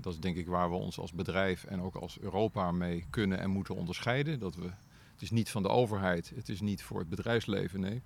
Dat 0.00 0.12
is 0.12 0.20
denk 0.20 0.36
ik 0.36 0.46
waar 0.46 0.70
we 0.70 0.76
ons 0.76 0.98
als 0.98 1.12
bedrijf 1.12 1.64
en 1.64 1.80
ook 1.80 1.94
als 1.94 2.18
Europa 2.20 2.72
mee 2.72 3.06
kunnen 3.10 3.38
en 3.38 3.50
moeten 3.50 3.74
onderscheiden. 3.74 4.38
Dat 4.38 4.54
we, 4.54 4.70
het 5.12 5.22
is 5.22 5.30
niet 5.30 5.50
van 5.50 5.62
de 5.62 5.68
overheid, 5.68 6.32
het 6.34 6.48
is 6.48 6.60
niet 6.60 6.82
voor 6.82 6.98
het 6.98 7.08
bedrijfsleven, 7.08 7.80
nee. 7.80 8.02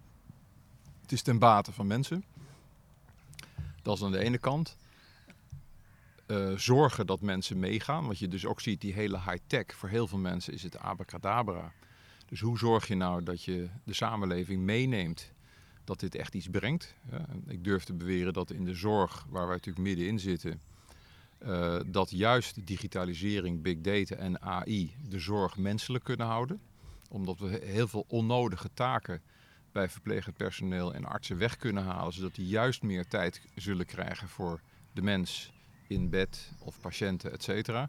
Het 1.03 1.13
is 1.13 1.23
ten 1.23 1.39
bate 1.39 1.73
van 1.73 1.87
mensen. 1.87 2.25
Dat 3.83 3.97
is 3.97 4.03
aan 4.03 4.13
de 4.13 4.19
ene 4.19 4.39
kant. 4.39 4.77
Uh, 6.27 6.57
zorgen 6.57 7.07
dat 7.07 7.21
mensen 7.21 7.59
meegaan. 7.59 8.07
Wat 8.07 8.19
je 8.19 8.29
dus 8.29 8.47
ook 8.47 8.61
ziet, 8.61 8.81
die 8.81 8.93
hele 8.93 9.21
high-tech, 9.21 9.75
voor 9.75 9.89
heel 9.89 10.07
veel 10.07 10.19
mensen 10.19 10.53
is 10.53 10.63
het 10.63 10.79
abracadabra. 10.79 11.73
Dus 12.27 12.41
hoe 12.41 12.59
zorg 12.59 12.89
je 12.89 12.95
nou 12.95 13.23
dat 13.23 13.45
je 13.45 13.69
de 13.85 13.93
samenleving 13.93 14.63
meeneemt 14.63 15.33
dat 15.85 16.01
dit 16.01 16.15
echt 16.15 16.35
iets 16.35 16.49
brengt? 16.49 16.95
Ik 17.47 17.65
durf 17.65 17.85
te 17.85 17.93
beweren 17.93 18.33
dat 18.33 18.51
in 18.51 18.65
de 18.65 18.75
zorg, 18.75 19.27
waar 19.29 19.47
wij 19.47 19.57
natuurlijk 19.57 19.87
middenin 19.87 20.19
zitten, 20.19 20.61
uh, 21.43 21.81
dat 21.87 22.11
juist 22.11 22.67
digitalisering, 22.67 23.63
big 23.63 23.81
data 23.81 24.15
en 24.15 24.43
AI 24.43 24.95
de 25.09 25.19
zorg 25.19 25.57
menselijk 25.57 26.05
kunnen 26.05 26.27
houden. 26.27 26.61
Omdat 27.09 27.39
we 27.39 27.61
heel 27.65 27.89
veel 27.89 28.05
onnodige 28.09 28.71
taken 28.75 29.23
bij 29.73 29.89
verplegend 29.89 30.37
personeel 30.37 30.95
en 30.95 31.05
artsen 31.05 31.39
weg 31.39 31.57
kunnen 31.57 31.85
halen, 31.85 32.13
zodat 32.13 32.35
die 32.35 32.47
juist 32.47 32.83
meer 32.83 33.07
tijd 33.07 33.41
zullen 33.55 33.87
krijgen 33.87 34.29
voor 34.29 34.61
de 34.93 35.03
mens 35.03 35.53
in 35.87 36.11
bed 36.11 36.53
of 36.59 36.81
patiënten, 36.81 37.33
et 37.33 37.43
cetera. 37.43 37.89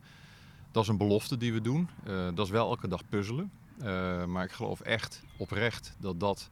Dat 0.71 0.83
is 0.83 0.89
een 0.89 0.97
belofte 0.97 1.37
die 1.37 1.53
we 1.53 1.61
doen. 1.61 1.89
Uh, 2.07 2.27
dat 2.35 2.45
is 2.45 2.51
wel 2.51 2.69
elke 2.69 2.87
dag 2.87 3.09
puzzelen. 3.09 3.51
Uh, 3.79 4.25
maar 4.25 4.43
ik 4.43 4.51
geloof 4.51 4.81
echt 4.81 5.23
oprecht 5.37 5.95
dat 5.99 6.19
dat, 6.19 6.49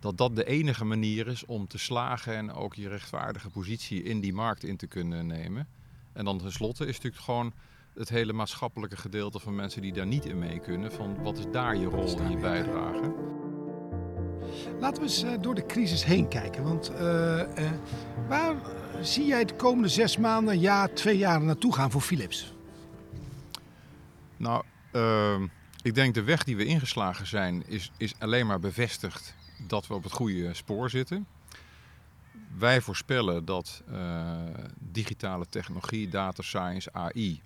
dat 0.00 0.18
dat 0.18 0.36
de 0.36 0.44
enige 0.44 0.84
manier 0.84 1.26
is 1.26 1.44
om 1.44 1.66
te 1.66 1.78
slagen 1.78 2.36
en 2.36 2.52
ook 2.52 2.74
je 2.74 2.88
rechtvaardige 2.88 3.50
positie 3.50 4.02
in 4.02 4.20
die 4.20 4.32
markt 4.32 4.64
in 4.64 4.76
te 4.76 4.86
kunnen 4.86 5.26
nemen. 5.26 5.68
En 6.12 6.24
dan 6.24 6.38
tenslotte 6.38 6.86
is 6.86 6.94
natuurlijk 6.96 7.22
gewoon 7.22 7.52
het 7.94 8.08
hele 8.08 8.32
maatschappelijke 8.32 8.96
gedeelte 8.96 9.38
van 9.38 9.54
mensen 9.54 9.82
die 9.82 9.92
daar 9.92 10.06
niet 10.06 10.24
in 10.24 10.38
mee 10.38 10.58
kunnen. 10.58 10.92
Van 10.92 11.22
wat 11.22 11.38
is 11.38 11.44
daar 11.52 11.76
je 11.76 11.86
rol 11.86 12.20
in 12.20 12.30
je 12.30 12.36
bijdrage? 12.36 13.14
Laten 14.80 15.02
we 15.02 15.08
eens 15.08 15.24
uh, 15.24 15.30
door 15.40 15.54
de 15.54 15.66
crisis 15.66 16.04
heen 16.04 16.28
kijken. 16.28 16.62
Want 16.62 16.92
waar 18.28 18.54
zie 19.00 19.26
jij 19.26 19.44
de 19.44 19.54
komende 19.54 19.88
zes 19.88 20.16
maanden, 20.16 20.58
jaar, 20.58 20.94
twee 20.94 21.18
jaar 21.18 21.42
naartoe 21.42 21.74
gaan 21.74 21.90
voor 21.90 22.00
Philips? 22.00 22.54
Nou, 24.36 24.64
uh, 24.92 25.40
Ik 25.82 25.94
denk 25.94 26.14
de 26.14 26.22
weg 26.22 26.44
die 26.44 26.56
we 26.56 26.64
ingeslagen 26.64 27.26
zijn, 27.26 27.62
is, 27.66 27.90
is 27.96 28.14
alleen 28.18 28.46
maar 28.46 28.60
bevestigd 28.60 29.34
dat 29.66 29.86
we 29.86 29.94
op 29.94 30.02
het 30.02 30.12
goede 30.12 30.54
spoor 30.54 30.90
zitten. 30.90 31.26
Wij 32.58 32.80
voorspellen 32.80 33.44
dat 33.44 33.82
uh, 33.90 34.36
digitale 34.78 35.46
technologie, 35.48 36.08
data 36.08 36.42
science, 36.42 36.92
AI 36.92 37.42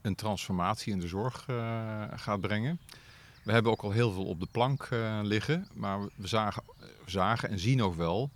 een 0.00 0.14
transformatie 0.14 0.92
in 0.92 1.00
de 1.00 1.08
zorg 1.08 1.46
uh, 1.50 2.04
gaat 2.14 2.40
brengen. 2.40 2.80
We 3.42 3.52
hebben 3.52 3.72
ook 3.72 3.82
al 3.82 3.90
heel 3.90 4.12
veel 4.12 4.24
op 4.24 4.40
de 4.40 4.48
plank 4.50 4.88
uh, 4.92 5.18
liggen, 5.22 5.68
maar 5.74 6.00
we 6.14 6.26
zagen, 6.26 6.62
zagen, 7.06 7.48
en 7.48 7.58
zien 7.58 7.82
ook 7.82 7.94
wel 7.94 8.30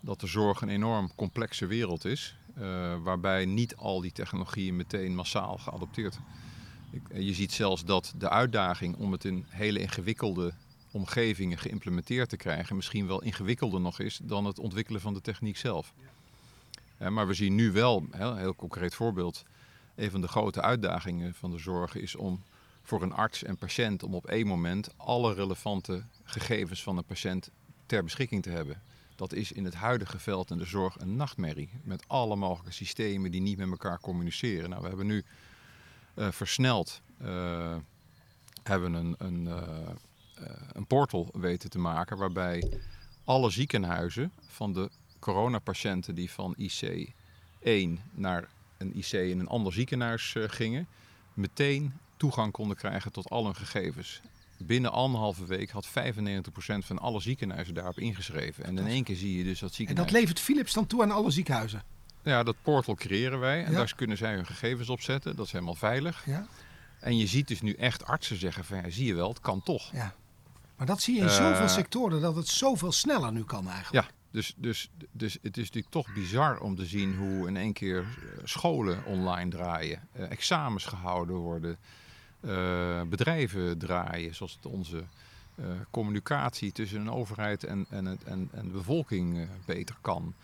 dat 0.00 0.20
de 0.20 0.26
zorg 0.26 0.60
een 0.60 0.68
enorm 0.68 1.10
complexe 1.14 1.66
wereld 1.66 2.04
is, 2.04 2.36
waarbij 3.02 3.44
niet 3.44 3.76
al 3.76 4.00
die 4.00 4.12
technologieën 4.12 4.76
meteen 4.76 5.14
massaal 5.14 5.58
geadopteerd 5.58 6.18
je 7.14 7.34
ziet 7.34 7.52
zelfs 7.52 7.84
dat 7.84 8.14
de 8.18 8.28
uitdaging 8.28 8.96
om 8.96 9.12
het 9.12 9.24
in 9.24 9.44
hele 9.48 9.80
ingewikkelde 9.80 10.52
omgevingen 10.96 11.58
geïmplementeerd 11.58 12.28
te 12.28 12.36
krijgen 12.36 12.76
misschien 12.76 13.06
wel 13.06 13.22
ingewikkelder 13.22 13.80
nog 13.80 14.00
is 14.00 14.20
dan 14.22 14.44
het 14.44 14.58
ontwikkelen 14.58 15.00
van 15.00 15.14
de 15.14 15.20
techniek 15.20 15.56
zelf. 15.56 15.92
Ja. 16.98 17.10
Maar 17.10 17.26
we 17.26 17.34
zien 17.34 17.54
nu 17.54 17.72
wel, 17.72 18.06
een 18.10 18.36
heel 18.36 18.54
concreet 18.54 18.94
voorbeeld, 18.94 19.44
een 19.94 20.10
van 20.10 20.20
de 20.20 20.28
grote 20.28 20.62
uitdagingen 20.62 21.34
van 21.34 21.50
de 21.50 21.58
zorg 21.58 21.94
is 21.94 22.16
om 22.16 22.42
voor 22.82 23.02
een 23.02 23.12
arts 23.12 23.42
en 23.42 23.56
patiënt 23.56 24.02
om 24.02 24.14
op 24.14 24.26
één 24.26 24.46
moment 24.46 24.88
alle 24.96 25.34
relevante 25.34 26.04
gegevens 26.24 26.82
van 26.82 26.96
een 26.96 27.04
patiënt 27.04 27.50
ter 27.86 28.02
beschikking 28.02 28.42
te 28.42 28.50
hebben. 28.50 28.82
Dat 29.16 29.32
is 29.32 29.52
in 29.52 29.64
het 29.64 29.74
huidige 29.74 30.18
veld 30.18 30.50
in 30.50 30.58
de 30.58 30.64
zorg 30.64 31.00
een 31.00 31.16
nachtmerrie. 31.16 31.70
Met 31.82 32.04
alle 32.06 32.36
mogelijke 32.36 32.72
systemen 32.72 33.30
die 33.30 33.40
niet 33.40 33.58
met 33.58 33.70
elkaar 33.70 34.00
communiceren. 34.00 34.70
Nou, 34.70 34.82
we 34.82 34.88
hebben 34.88 35.06
nu 35.06 35.24
uh, 36.14 36.30
versneld 36.30 37.00
uh, 37.22 37.76
hebben 38.62 38.94
een, 38.94 39.14
een, 39.18 39.44
uh, 39.44 39.88
een 40.72 40.86
portal 40.86 41.28
weten 41.32 41.70
te 41.70 41.78
maken 41.78 42.16
waarbij 42.16 42.80
alle 43.24 43.50
ziekenhuizen 43.50 44.32
van 44.46 44.72
de 44.72 44.90
coronapatiënten 45.18 46.14
die 46.14 46.30
van 46.30 46.54
IC 46.56 47.12
1 47.62 48.00
naar 48.12 48.48
een 48.78 48.96
IC 48.96 49.12
in 49.12 49.40
een 49.40 49.48
ander 49.48 49.72
ziekenhuis 49.72 50.34
gingen, 50.36 50.86
meteen 51.34 51.92
toegang 52.16 52.52
konden 52.52 52.76
krijgen 52.76 53.12
tot 53.12 53.30
al 53.30 53.44
hun 53.44 53.56
gegevens. 53.56 54.20
Binnen 54.58 54.92
anderhalve 54.92 55.46
week 55.46 55.70
had 55.70 55.88
95% 55.88 55.90
van 56.78 56.98
alle 56.98 57.20
ziekenhuizen 57.20 57.74
daarop 57.74 57.98
ingeschreven. 57.98 58.64
En 58.64 58.78
in 58.78 58.86
één 58.86 59.04
keer 59.04 59.16
zie 59.16 59.38
je 59.38 59.44
dus 59.44 59.58
dat 59.58 59.74
ziekenhuis... 59.74 60.06
En 60.06 60.12
dat 60.12 60.20
levert 60.22 60.40
Philips 60.40 60.72
dan 60.72 60.86
toe 60.86 61.02
aan 61.02 61.10
alle 61.10 61.30
ziekenhuizen? 61.30 61.82
Ja, 62.22 62.42
dat 62.42 62.56
portal 62.62 62.94
creëren 62.94 63.38
wij. 63.38 63.64
En 63.64 63.72
daar 63.72 63.94
kunnen 63.94 64.16
zij 64.16 64.34
hun 64.34 64.46
gegevens 64.46 64.88
op 64.88 65.00
zetten. 65.00 65.36
Dat 65.36 65.46
is 65.46 65.52
helemaal 65.52 65.74
veilig. 65.74 66.22
Ja. 66.26 66.46
En 67.00 67.16
je 67.16 67.26
ziet 67.26 67.48
dus 67.48 67.60
nu 67.60 67.72
echt 67.72 68.04
artsen 68.04 68.36
zeggen 68.36 68.64
van 68.64 68.76
ja, 68.76 68.90
zie 68.90 69.06
je 69.06 69.14
wel, 69.14 69.28
het 69.28 69.40
kan 69.40 69.62
toch. 69.62 69.92
Ja. 69.92 70.14
Maar 70.76 70.86
dat 70.86 71.00
zie 71.00 71.14
je 71.14 71.20
in 71.20 71.30
zoveel 71.30 71.62
uh, 71.62 71.68
sectoren 71.68 72.20
dat 72.20 72.36
het 72.36 72.48
zoveel 72.48 72.92
sneller 72.92 73.32
nu 73.32 73.44
kan 73.44 73.68
eigenlijk. 73.68 74.06
Ja, 74.06 74.14
dus, 74.30 74.54
dus, 74.56 74.90
dus 75.12 75.38
het 75.42 75.56
is 75.56 75.64
natuurlijk 75.64 75.92
toch 75.92 76.14
bizar 76.14 76.58
om 76.58 76.76
te 76.76 76.86
zien 76.86 77.16
hoe 77.16 77.48
in 77.48 77.56
één 77.56 77.72
keer 77.72 77.98
eh, 77.98 78.40
scholen 78.44 79.04
online 79.04 79.50
draaien, 79.50 80.08
uh, 80.16 80.30
examens 80.30 80.84
gehouden 80.84 81.36
worden, 81.36 81.76
uh, 82.40 83.02
bedrijven 83.02 83.78
draaien, 83.78 84.34
zoals 84.34 84.52
het 84.52 84.66
onze 84.66 85.04
communicatie 85.90 86.72
tussen 86.72 87.00
een 87.00 87.10
overheid 87.10 87.64
en, 87.64 87.86
en, 87.90 88.04
het, 88.04 88.24
en, 88.24 88.48
en 88.52 88.64
de 88.64 88.72
bevolking 88.72 89.48
beter 89.66 89.96
kan. 90.00 90.34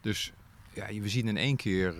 Dus 0.00 0.32
ja, 0.74 0.86
we 0.86 1.08
zien 1.08 1.28
in 1.28 1.36
één 1.36 1.56
keer 1.56 1.94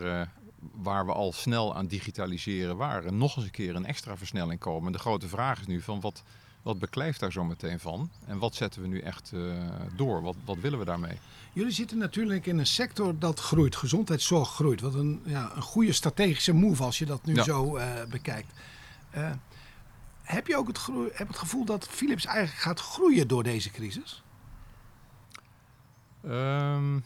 waar 0.72 1.06
we 1.06 1.12
al 1.12 1.32
snel 1.32 1.74
aan 1.76 1.86
digitaliseren 1.86 2.76
waren, 2.76 3.16
nog 3.16 3.36
eens 3.36 3.44
een 3.44 3.50
keer 3.50 3.76
een 3.76 3.86
extra 3.86 4.16
versnelling 4.16 4.60
komen. 4.60 4.86
En 4.86 4.92
de 4.92 4.98
grote 4.98 5.28
vraag 5.28 5.60
is 5.60 5.66
nu 5.66 5.80
van 5.80 6.00
wat, 6.00 6.22
wat 6.62 6.78
beklijft 6.78 7.20
daar 7.20 7.32
zo 7.32 7.44
meteen 7.44 7.80
van? 7.80 8.10
En 8.26 8.38
wat 8.38 8.54
zetten 8.54 8.82
we 8.82 8.88
nu 8.88 9.00
echt 9.00 9.30
uh, 9.34 9.64
door? 9.96 10.22
Wat, 10.22 10.36
wat 10.44 10.58
willen 10.58 10.78
we 10.78 10.84
daarmee? 10.84 11.18
Jullie 11.52 11.72
zitten 11.72 11.98
natuurlijk 11.98 12.46
in 12.46 12.58
een 12.58 12.66
sector 12.66 13.18
dat 13.18 13.40
groeit, 13.40 13.76
gezondheidszorg 13.76 14.48
groeit. 14.48 14.80
Wat 14.80 14.94
een, 14.94 15.22
ja, 15.24 15.52
een 15.54 15.62
goede 15.62 15.92
strategische 15.92 16.52
move 16.52 16.82
als 16.82 16.98
je 16.98 17.06
dat 17.06 17.24
nu 17.24 17.34
ja. 17.34 17.42
zo 17.42 17.76
uh, 17.76 17.84
bekijkt. 18.10 18.52
heb 20.22 20.46
je 20.46 20.56
ook 20.56 20.66
het, 20.66 20.88
heb 21.12 21.28
het 21.28 21.38
gevoel 21.38 21.64
dat 21.64 21.88
Philips 21.88 22.24
eigenlijk 22.24 22.58
gaat 22.58 22.80
groeien 22.80 23.28
door 23.28 23.42
deze 23.42 23.70
crisis? 23.70 24.22
Um, 26.24 27.04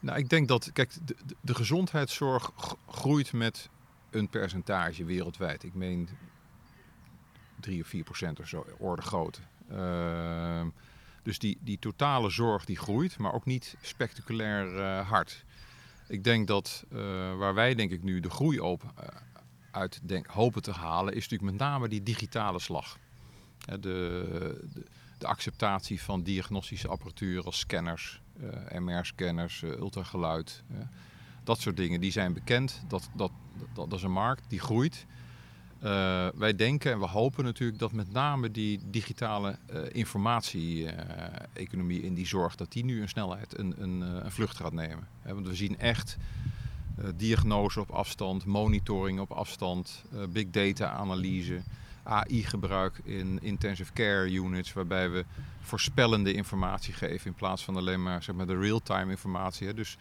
nou, 0.00 0.18
ik 0.18 0.28
denk 0.28 0.48
dat, 0.48 0.72
kijk, 0.72 0.92
de, 1.04 1.16
de 1.40 1.54
gezondheidszorg 1.54 2.50
groeit 2.90 3.32
met 3.32 3.68
een 4.10 4.28
percentage 4.28 5.04
wereldwijd. 5.04 5.62
Ik 5.62 5.74
meen 5.74 6.08
3 7.60 7.82
of 7.82 7.88
4 7.88 8.04
procent 8.04 8.40
of 8.40 8.48
zo, 8.48 8.66
orde 8.78 9.02
grootte. 9.02 9.40
Uh, 9.70 10.66
dus 11.22 11.38
die, 11.38 11.58
die 11.60 11.78
totale 11.78 12.30
zorg 12.30 12.64
die 12.64 12.76
groeit, 12.76 13.18
maar 13.18 13.32
ook 13.32 13.44
niet 13.44 13.76
spectaculair 13.80 14.74
uh, 14.74 15.08
hard. 15.08 15.44
Ik 16.06 16.24
denk 16.24 16.46
dat 16.46 16.84
uh, 16.92 16.98
waar 17.36 17.54
wij 17.54 17.74
denk 17.74 17.90
ik 17.90 18.02
nu 18.02 18.20
de 18.20 18.30
groei 18.30 18.60
op, 18.60 18.82
uh, 18.82 19.04
uit 19.70 20.00
denk, 20.02 20.26
hopen 20.26 20.62
te 20.62 20.72
halen, 20.72 21.14
is 21.14 21.28
natuurlijk 21.28 21.50
met 21.50 21.60
name 21.60 21.88
die 21.88 22.02
digitale 22.02 22.58
slag. 22.58 22.98
De, 23.64 23.78
de, 23.80 24.64
de 25.18 25.26
acceptatie 25.26 26.02
van 26.02 26.22
diagnostische 26.22 26.88
apparatuur 26.88 27.44
als 27.44 27.58
scanners, 27.58 28.20
MR-scanners, 28.78 29.62
ultrageluid. 29.62 30.62
Dat 31.44 31.60
soort 31.60 31.76
dingen, 31.76 32.00
die 32.00 32.12
zijn 32.12 32.32
bekend. 32.32 32.82
Dat, 32.86 33.10
dat, 33.14 33.30
dat, 33.74 33.90
dat 33.90 33.98
is 33.98 34.02
een 34.02 34.12
markt 34.12 34.44
die 34.48 34.60
groeit. 34.60 35.06
Wij 36.34 36.56
denken 36.56 36.92
en 36.92 36.98
we 36.98 37.06
hopen 37.06 37.44
natuurlijk 37.44 37.78
dat 37.78 37.92
met 37.92 38.12
name 38.12 38.50
die 38.50 38.80
digitale 38.90 39.58
informatie-economie 39.92 42.02
in 42.02 42.14
die 42.14 42.26
zorg, 42.26 42.56
dat 42.56 42.72
die 42.72 42.84
nu 42.84 43.00
een 43.00 43.08
snelheid, 43.08 43.58
een, 43.58 43.74
een, 43.78 44.00
een 44.00 44.32
vlucht 44.32 44.56
gaat 44.56 44.72
nemen. 44.72 45.08
want 45.22 45.46
we 45.46 45.54
zien 45.54 45.78
echt 45.78 46.16
diagnose 47.16 47.80
op 47.80 47.90
afstand, 47.90 48.44
monitoring 48.44 49.20
op 49.20 49.30
afstand, 49.30 50.04
big 50.28 50.50
data-analyse. 50.50 51.60
AI-gebruik 52.08 53.00
in 53.04 53.38
intensive 53.42 53.92
care 53.92 54.30
units, 54.30 54.72
waarbij 54.72 55.10
we 55.10 55.24
voorspellende 55.60 56.32
informatie 56.32 56.94
geven 56.94 57.26
in 57.26 57.34
plaats 57.34 57.64
van 57.64 57.76
alleen 57.76 58.02
maar, 58.02 58.22
zeg 58.22 58.34
maar 58.34 58.46
de 58.46 58.58
real-time 58.58 59.10
informatie. 59.10 59.74
Dus, 59.74 59.96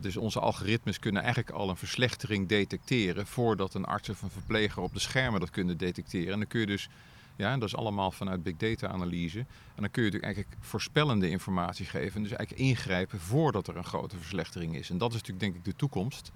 dus 0.00 0.16
onze 0.16 0.40
algoritmes 0.40 0.98
kunnen 0.98 1.22
eigenlijk 1.22 1.50
al 1.50 1.68
een 1.68 1.76
verslechtering 1.76 2.48
detecteren 2.48 3.26
voordat 3.26 3.74
een 3.74 3.84
arts 3.84 4.08
of 4.08 4.22
een 4.22 4.30
verpleger 4.30 4.82
op 4.82 4.92
de 4.92 5.00
schermen 5.00 5.40
dat 5.40 5.50
kunnen 5.50 5.76
detecteren. 5.76 6.32
En 6.32 6.38
dan 6.38 6.48
kun 6.48 6.60
je 6.60 6.66
dus, 6.66 6.88
ja, 7.36 7.56
dat 7.56 7.68
is 7.68 7.76
allemaal 7.76 8.10
vanuit 8.10 8.42
big 8.42 8.56
data 8.56 8.88
analyse. 8.88 9.38
En 9.38 9.82
dan 9.82 9.90
kun 9.90 10.02
je 10.02 10.10
natuurlijk 10.10 10.24
eigenlijk 10.24 10.56
voorspellende 10.60 11.28
informatie 11.28 11.86
geven. 11.86 12.22
Dus 12.22 12.32
eigenlijk 12.32 12.68
ingrijpen 12.68 13.20
voordat 13.20 13.68
er 13.68 13.76
een 13.76 13.84
grote 13.84 14.16
verslechtering 14.16 14.76
is. 14.76 14.90
En 14.90 14.98
dat 14.98 15.08
is 15.08 15.16
natuurlijk 15.16 15.40
denk 15.40 15.54
ik 15.54 15.64
de 15.64 15.76
toekomst. 15.76 16.32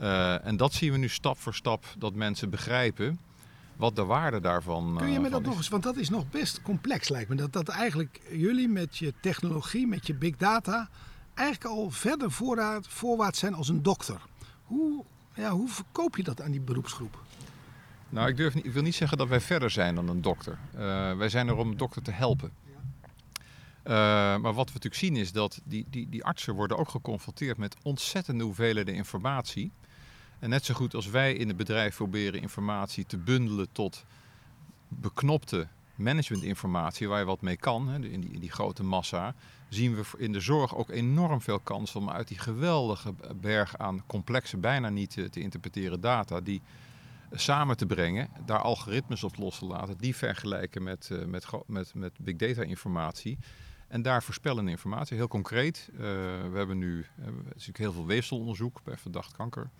Uh, 0.00 0.46
en 0.46 0.56
dat 0.56 0.72
zien 0.72 0.92
we 0.92 0.98
nu 0.98 1.08
stap 1.08 1.38
voor 1.38 1.54
stap 1.54 1.84
dat 1.98 2.14
mensen 2.14 2.50
begrijpen 2.50 3.18
wat 3.76 3.96
de 3.96 4.04
waarde 4.04 4.40
daarvan 4.40 4.94
Kun 4.98 5.12
je 5.12 5.18
me 5.20 5.26
uh, 5.26 5.32
dat 5.32 5.42
nog 5.42 5.56
eens, 5.56 5.68
want 5.68 5.82
dat 5.82 5.96
is 5.96 6.08
nog 6.08 6.30
best 6.30 6.62
complex 6.62 7.08
lijkt 7.08 7.28
me. 7.28 7.34
Dat, 7.34 7.52
dat 7.52 7.68
eigenlijk 7.68 8.20
jullie 8.30 8.68
met 8.68 8.96
je 8.96 9.14
technologie, 9.20 9.86
met 9.86 10.06
je 10.06 10.14
big 10.14 10.36
data, 10.36 10.88
eigenlijk 11.42 11.74
al 11.74 11.90
verder 11.90 12.30
voorraad, 12.30 12.88
voorwaarts 12.88 13.38
zijn 13.38 13.54
als 13.54 13.68
een 13.68 13.82
dokter. 13.82 14.20
Hoe, 14.64 15.04
ja, 15.34 15.50
hoe 15.50 15.68
verkoop 15.68 16.16
je 16.16 16.22
dat 16.22 16.42
aan 16.42 16.50
die 16.50 16.60
beroepsgroep? 16.60 17.22
Nou, 18.08 18.28
ik, 18.28 18.36
durf 18.36 18.54
niet, 18.54 18.64
ik 18.64 18.72
wil 18.72 18.82
niet 18.82 18.94
zeggen 18.94 19.18
dat 19.18 19.28
wij 19.28 19.40
verder 19.40 19.70
zijn 19.70 19.94
dan 19.94 20.08
een 20.08 20.22
dokter. 20.22 20.58
Uh, 20.74 21.16
wij 21.16 21.28
zijn 21.28 21.48
er 21.48 21.56
om 21.56 21.70
een 21.70 21.76
dokter 21.76 22.02
te 22.02 22.10
helpen. 22.10 22.52
Uh, 23.84 23.92
maar 23.92 24.40
wat 24.42 24.66
we 24.66 24.72
natuurlijk 24.72 24.94
zien 24.94 25.16
is 25.16 25.32
dat 25.32 25.60
die, 25.64 25.86
die, 25.90 26.08
die 26.08 26.24
artsen 26.24 26.54
worden 26.54 26.78
ook 26.78 26.88
geconfronteerd 26.88 27.56
met 27.56 27.76
ontzettende 27.82 28.44
hoeveelheden 28.44 28.94
informatie. 28.94 29.72
En 30.38 30.48
net 30.48 30.64
zo 30.64 30.74
goed 30.74 30.94
als 30.94 31.06
wij 31.06 31.34
in 31.34 31.48
het 31.48 31.56
bedrijf 31.56 31.96
proberen 31.96 32.40
informatie 32.40 33.06
te 33.06 33.16
bundelen 33.16 33.68
tot 33.72 34.04
beknopte 34.88 35.66
managementinformatie 35.94 37.08
waar 37.08 37.18
je 37.18 37.24
wat 37.24 37.40
mee 37.40 37.56
kan, 37.56 37.90
in, 37.94 38.20
die, 38.20 38.30
in 38.30 38.40
die 38.40 38.50
grote 38.50 38.82
massa, 38.82 39.34
zien 39.74 39.94
we 39.94 40.02
in 40.18 40.32
de 40.32 40.40
zorg 40.40 40.76
ook 40.76 40.90
enorm 40.90 41.40
veel 41.40 41.58
kansen 41.58 42.00
om 42.00 42.10
uit 42.10 42.28
die 42.28 42.38
geweldige 42.38 43.14
berg 43.40 43.78
aan 43.78 44.06
complexe, 44.06 44.56
bijna 44.56 44.88
niet 44.88 45.10
te, 45.10 45.30
te 45.30 45.40
interpreteren 45.40 46.00
data, 46.00 46.40
die 46.40 46.62
samen 47.30 47.76
te 47.76 47.86
brengen, 47.86 48.28
daar 48.46 48.58
algoritmes 48.58 49.24
op 49.24 49.36
los 49.36 49.58
te 49.58 49.64
laten, 49.64 49.98
die 49.98 50.16
vergelijken 50.16 50.82
met, 50.82 51.08
uh, 51.12 51.24
met, 51.24 51.46
met, 51.66 51.94
met 51.94 52.12
big 52.18 52.36
data 52.36 52.62
informatie. 52.62 53.38
En 53.88 54.02
daar 54.02 54.22
voorspellende 54.22 54.70
informatie, 54.70 55.16
heel 55.16 55.28
concreet. 55.28 55.88
Uh, 55.92 56.00
we 56.00 56.52
hebben 56.56 56.78
nu 56.78 56.98
uh, 56.98 57.26
natuurlijk 57.26 57.78
heel 57.78 57.92
veel 57.92 58.06
weefselonderzoek 58.06 58.80
bij 58.84 58.96
verdacht 58.96 59.32
kanker. 59.36 59.70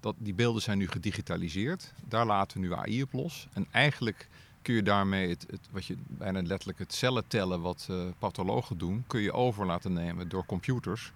Dat, 0.00 0.14
die 0.18 0.34
beelden 0.34 0.62
zijn 0.62 0.78
nu 0.78 0.88
gedigitaliseerd. 0.88 1.92
Daar 2.08 2.26
laten 2.26 2.60
we 2.60 2.66
nu 2.66 2.74
AI 2.74 3.02
op 3.02 3.12
los. 3.12 3.48
En 3.52 3.66
eigenlijk 3.70 4.28
kun 4.64 4.74
je 4.74 4.82
daarmee 4.82 5.28
het, 5.28 5.46
wat 5.70 5.86
je 5.86 5.96
bijna 6.06 6.42
letterlijk 6.42 6.78
het 6.78 6.92
cellen 6.92 7.26
tellen 7.26 7.60
wat 7.60 7.88
uh, 7.90 8.04
pathologen 8.18 8.78
doen, 8.78 9.04
kun 9.06 9.20
je 9.20 9.32
over 9.32 9.66
laten 9.66 9.92
nemen 9.92 10.28
door 10.28 10.46
computers. 10.46 11.12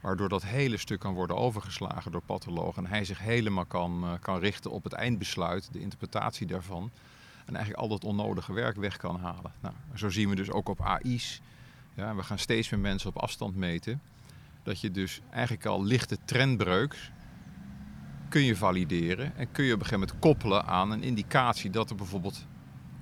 Waardoor 0.00 0.28
dat 0.28 0.44
hele 0.44 0.76
stuk 0.76 1.00
kan 1.00 1.14
worden 1.14 1.36
overgeslagen 1.36 2.12
door 2.12 2.22
pathologen. 2.22 2.84
En 2.84 2.90
hij 2.90 3.04
zich 3.04 3.18
helemaal 3.18 3.64
kan, 3.64 4.04
uh, 4.04 4.12
kan 4.20 4.38
richten 4.38 4.70
op 4.70 4.84
het 4.84 4.92
eindbesluit, 4.92 5.72
de 5.72 5.80
interpretatie 5.80 6.46
daarvan. 6.46 6.90
En 7.44 7.54
eigenlijk 7.54 7.82
al 7.82 7.88
dat 7.88 8.04
onnodige 8.04 8.52
werk 8.52 8.76
weg 8.76 8.96
kan 8.96 9.20
halen. 9.20 9.52
Nou, 9.60 9.74
zo 9.94 10.10
zien 10.10 10.28
we 10.28 10.34
dus 10.34 10.50
ook 10.50 10.68
op 10.68 10.80
AI's. 10.80 11.40
Ja, 11.94 12.14
we 12.14 12.22
gaan 12.22 12.38
steeds 12.38 12.70
meer 12.70 12.80
mensen 12.80 13.08
op 13.08 13.16
afstand 13.16 13.56
meten. 13.56 14.00
Dat 14.62 14.80
je 14.80 14.90
dus 14.90 15.20
eigenlijk 15.30 15.66
al 15.66 15.84
lichte 15.84 16.18
trendbreuk 16.24 17.10
kun 18.28 18.44
je 18.44 18.56
valideren. 18.56 19.36
En 19.36 19.52
kun 19.52 19.64
je 19.64 19.72
op 19.72 19.80
een 19.80 19.86
gegeven 19.86 20.08
moment 20.08 20.18
koppelen 20.18 20.64
aan 20.64 20.90
een 20.90 21.02
indicatie 21.02 21.70
dat 21.70 21.90
er 21.90 21.96
bijvoorbeeld 21.96 22.46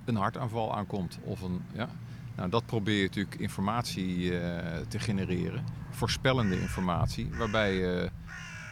een 0.08 0.16
hartaanval 0.16 0.76
aankomt. 0.76 1.18
Of 1.22 1.40
een, 1.40 1.62
ja. 1.72 1.88
nou, 2.36 2.50
dat 2.50 2.66
probeer 2.66 2.96
je 2.96 3.02
natuurlijk 3.02 3.34
informatie 3.34 4.16
uh, 4.16 4.40
te 4.88 4.98
genereren. 4.98 5.64
Voorspellende 5.90 6.60
informatie. 6.60 7.30
Waarbij 7.38 7.74
je 7.74 8.10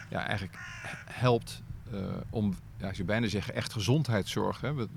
ja, 0.09 0.25
eigenlijk 0.25 0.57
helpt 1.05 1.61
uh, 1.93 1.99
om, 2.29 2.55
ik 2.77 2.95
zou 2.95 3.03
bijna 3.03 3.27
zeggen, 3.27 3.55
echt 3.55 3.73
gezondheidszorg. 3.73 4.61
Hè. 4.61 4.73
We, 4.73 4.87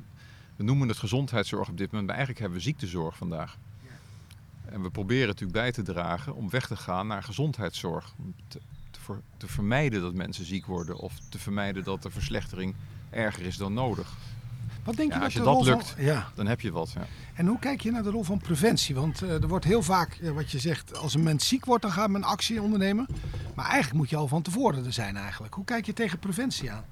noemen 0.56 0.88
het 0.88 0.98
gezondheidszorg 0.98 1.68
op 1.68 1.78
dit 1.78 1.86
moment, 1.86 2.06
maar 2.06 2.16
eigenlijk 2.16 2.38
hebben 2.38 2.58
we 2.58 2.64
ziektezorg 2.64 3.16
vandaag. 3.16 3.56
En 4.64 4.82
we 4.82 4.90
proberen 4.90 5.26
natuurlijk 5.26 5.58
bij 5.58 5.72
te 5.72 5.82
dragen 5.82 6.34
om 6.34 6.50
weg 6.50 6.66
te 6.66 6.76
gaan 6.76 7.06
naar 7.06 7.22
gezondheidszorg. 7.22 8.14
Om 8.18 8.34
te, 8.48 8.60
te, 9.36 9.46
vermijden 9.46 10.00
dat 10.00 10.14
mensen 10.14 10.44
ziek 10.44 10.66
worden 10.66 10.96
of 10.96 11.18
te 11.28 11.38
vermijden 11.38 11.84
dat 11.84 12.02
de 12.02 12.10
verslechtering 12.10 12.74
erger 13.10 13.46
is 13.46 13.56
dan 13.56 13.72
nodig. 13.72 14.16
Wat 14.86 14.96
denk 14.96 15.12
je 15.12 15.18
ja, 15.18 15.24
als 15.24 15.32
je 15.32 15.42
dat 15.42 15.64
lukt, 15.64 15.88
van, 15.88 16.04
ja. 16.04 16.28
dan 16.34 16.46
heb 16.46 16.60
je 16.60 16.72
wat. 16.72 16.92
Ja. 16.92 17.06
En 17.34 17.46
hoe 17.46 17.58
kijk 17.58 17.80
je 17.80 17.90
naar 17.90 18.02
de 18.02 18.10
rol 18.10 18.22
van 18.22 18.38
preventie? 18.38 18.94
Want 18.94 19.22
uh, 19.22 19.42
er 19.42 19.48
wordt 19.48 19.64
heel 19.64 19.82
vaak, 19.82 20.18
uh, 20.20 20.30
wat 20.30 20.50
je 20.50 20.58
zegt, 20.58 20.96
als 20.96 21.14
een 21.14 21.22
mens 21.22 21.48
ziek 21.48 21.64
wordt, 21.64 21.82
dan 21.82 21.92
gaat 21.92 22.10
men 22.10 22.22
actie 22.22 22.62
ondernemen. 22.62 23.06
Maar 23.54 23.66
eigenlijk 23.66 23.94
moet 23.94 24.10
je 24.10 24.16
al 24.16 24.28
van 24.28 24.42
tevoren 24.42 24.84
er 24.84 24.92
zijn 24.92 25.16
eigenlijk. 25.16 25.54
Hoe 25.54 25.64
kijk 25.64 25.86
je 25.86 25.92
tegen 25.92 26.18
preventie 26.18 26.70
aan? 26.70 26.84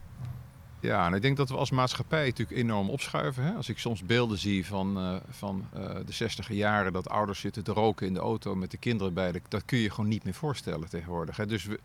Ja, 0.80 1.06
en 1.06 1.14
ik 1.14 1.22
denk 1.22 1.36
dat 1.36 1.48
we 1.48 1.56
als 1.56 1.70
maatschappij 1.70 2.24
natuurlijk 2.24 2.58
enorm 2.58 2.90
opschuiven. 2.90 3.44
Hè? 3.44 3.52
Als 3.52 3.68
ik 3.68 3.78
soms 3.78 4.02
beelden 4.02 4.38
zie 4.38 4.66
van, 4.66 4.98
uh, 4.98 5.16
van 5.30 5.66
de 6.06 6.12
60 6.12 6.48
jaren 6.52 6.92
dat 6.92 7.08
ouders 7.08 7.40
zitten 7.40 7.64
te 7.64 7.72
roken 7.72 8.06
in 8.06 8.14
de 8.14 8.20
auto 8.20 8.54
met 8.54 8.70
de 8.70 8.76
kinderen 8.76 9.14
bij, 9.14 9.32
de, 9.32 9.40
dat 9.48 9.64
kun 9.64 9.78
je 9.78 9.90
gewoon 9.90 10.10
niet 10.10 10.24
meer 10.24 10.34
voorstellen 10.34 10.88
tegenwoordig. 10.88 11.36
Hè? 11.36 11.46
Dus 11.46 11.64
we, 11.64 11.78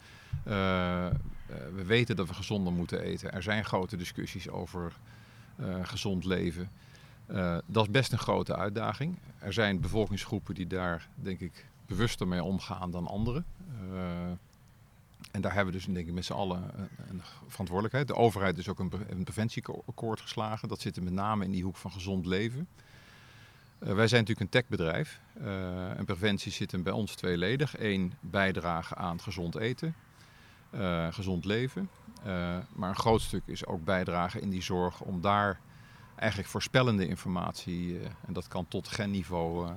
we 1.76 1.86
weten 1.86 2.16
dat 2.16 2.28
we 2.28 2.34
gezonder 2.34 2.74
moeten 2.74 3.02
eten. 3.02 3.34
Er 3.34 3.44
zijn 3.44 3.66
grote 3.66 3.98
discussies 3.98 4.50
over 4.50 4.94
gezond 5.82 6.26
leven. 6.26 6.70
dat 7.66 7.86
is 7.86 7.92
best 7.92 8.12
een 8.12 8.20
grote 8.20 8.56
uitdaging. 8.56 9.16
Er 9.40 9.54
zijn 9.54 9.80
bevolkingsgroepen 9.80 10.56
die 10.56 10.68
daar, 10.68 11.08
denk 11.16 11.40
ik, 11.40 11.66
bewuster 11.86 12.28
mee 12.28 12.44
omgaan 12.44 12.92
dan 12.92 13.08
anderen. 13.08 13.46
En 15.32 15.42
daar 15.42 15.54
hebben 15.54 15.74
we 15.74 15.80
dus 15.80 15.94
denk 15.94 16.08
ik 16.08 16.14
met 16.14 16.26
z'n 16.26 16.34
allen 16.34 16.64
een 17.10 17.22
verantwoordelijkheid. 17.48 18.08
De 18.08 18.16
overheid 18.16 18.58
is 18.58 18.70
ook 18.70 18.80
een, 18.80 18.92
een 19.10 19.24
preventieakkoord 19.24 20.22
geslagen. 20.22 20.68
Dat 20.68 20.82
zit 20.82 21.04
met 21.04 21.14
name 21.14 21.46
in 21.46 21.52
die 21.52 21.64
hoek 21.64 21.78
van 21.78 21.92
gezond 21.92 22.26
leven. 22.26 22.68
Wij 23.80 24.08
zijn 24.08 24.22
natuurlijk 24.22 24.40
een 24.40 24.62
techbedrijf. 24.62 25.20
Uh, 25.42 25.98
en 25.98 26.06
preventie 26.06 26.52
zit 26.52 26.72
hem 26.72 26.84
bij 26.84 26.94
ons 26.94 27.16
tweeledig. 27.16 27.80
Eén, 27.80 28.14
bijdragen 28.20 28.98
aan 28.98 29.22
gezond 29.22 29.56
eten, 29.56 29.96
uh, 30.72 31.08
gezond 31.14 31.46
leven. 31.46 31.90
maar 32.76 32.90
een 32.90 32.96
groot 32.96 33.22
stuk 33.22 33.42
is 33.46 33.66
ook 33.66 33.84
bijdragen 33.84 34.42
in 34.42 34.50
die 34.50 34.64
zorg 34.64 35.02
om 35.02 35.22
daar 35.22 35.60
eigenlijk 36.16 36.50
voorspellende 36.50 37.08
informatie, 37.08 38.00
en 38.28 38.34
dat 38.34 38.48
kan 38.48 38.68
tot 38.68 38.88
genniveau 38.88 39.70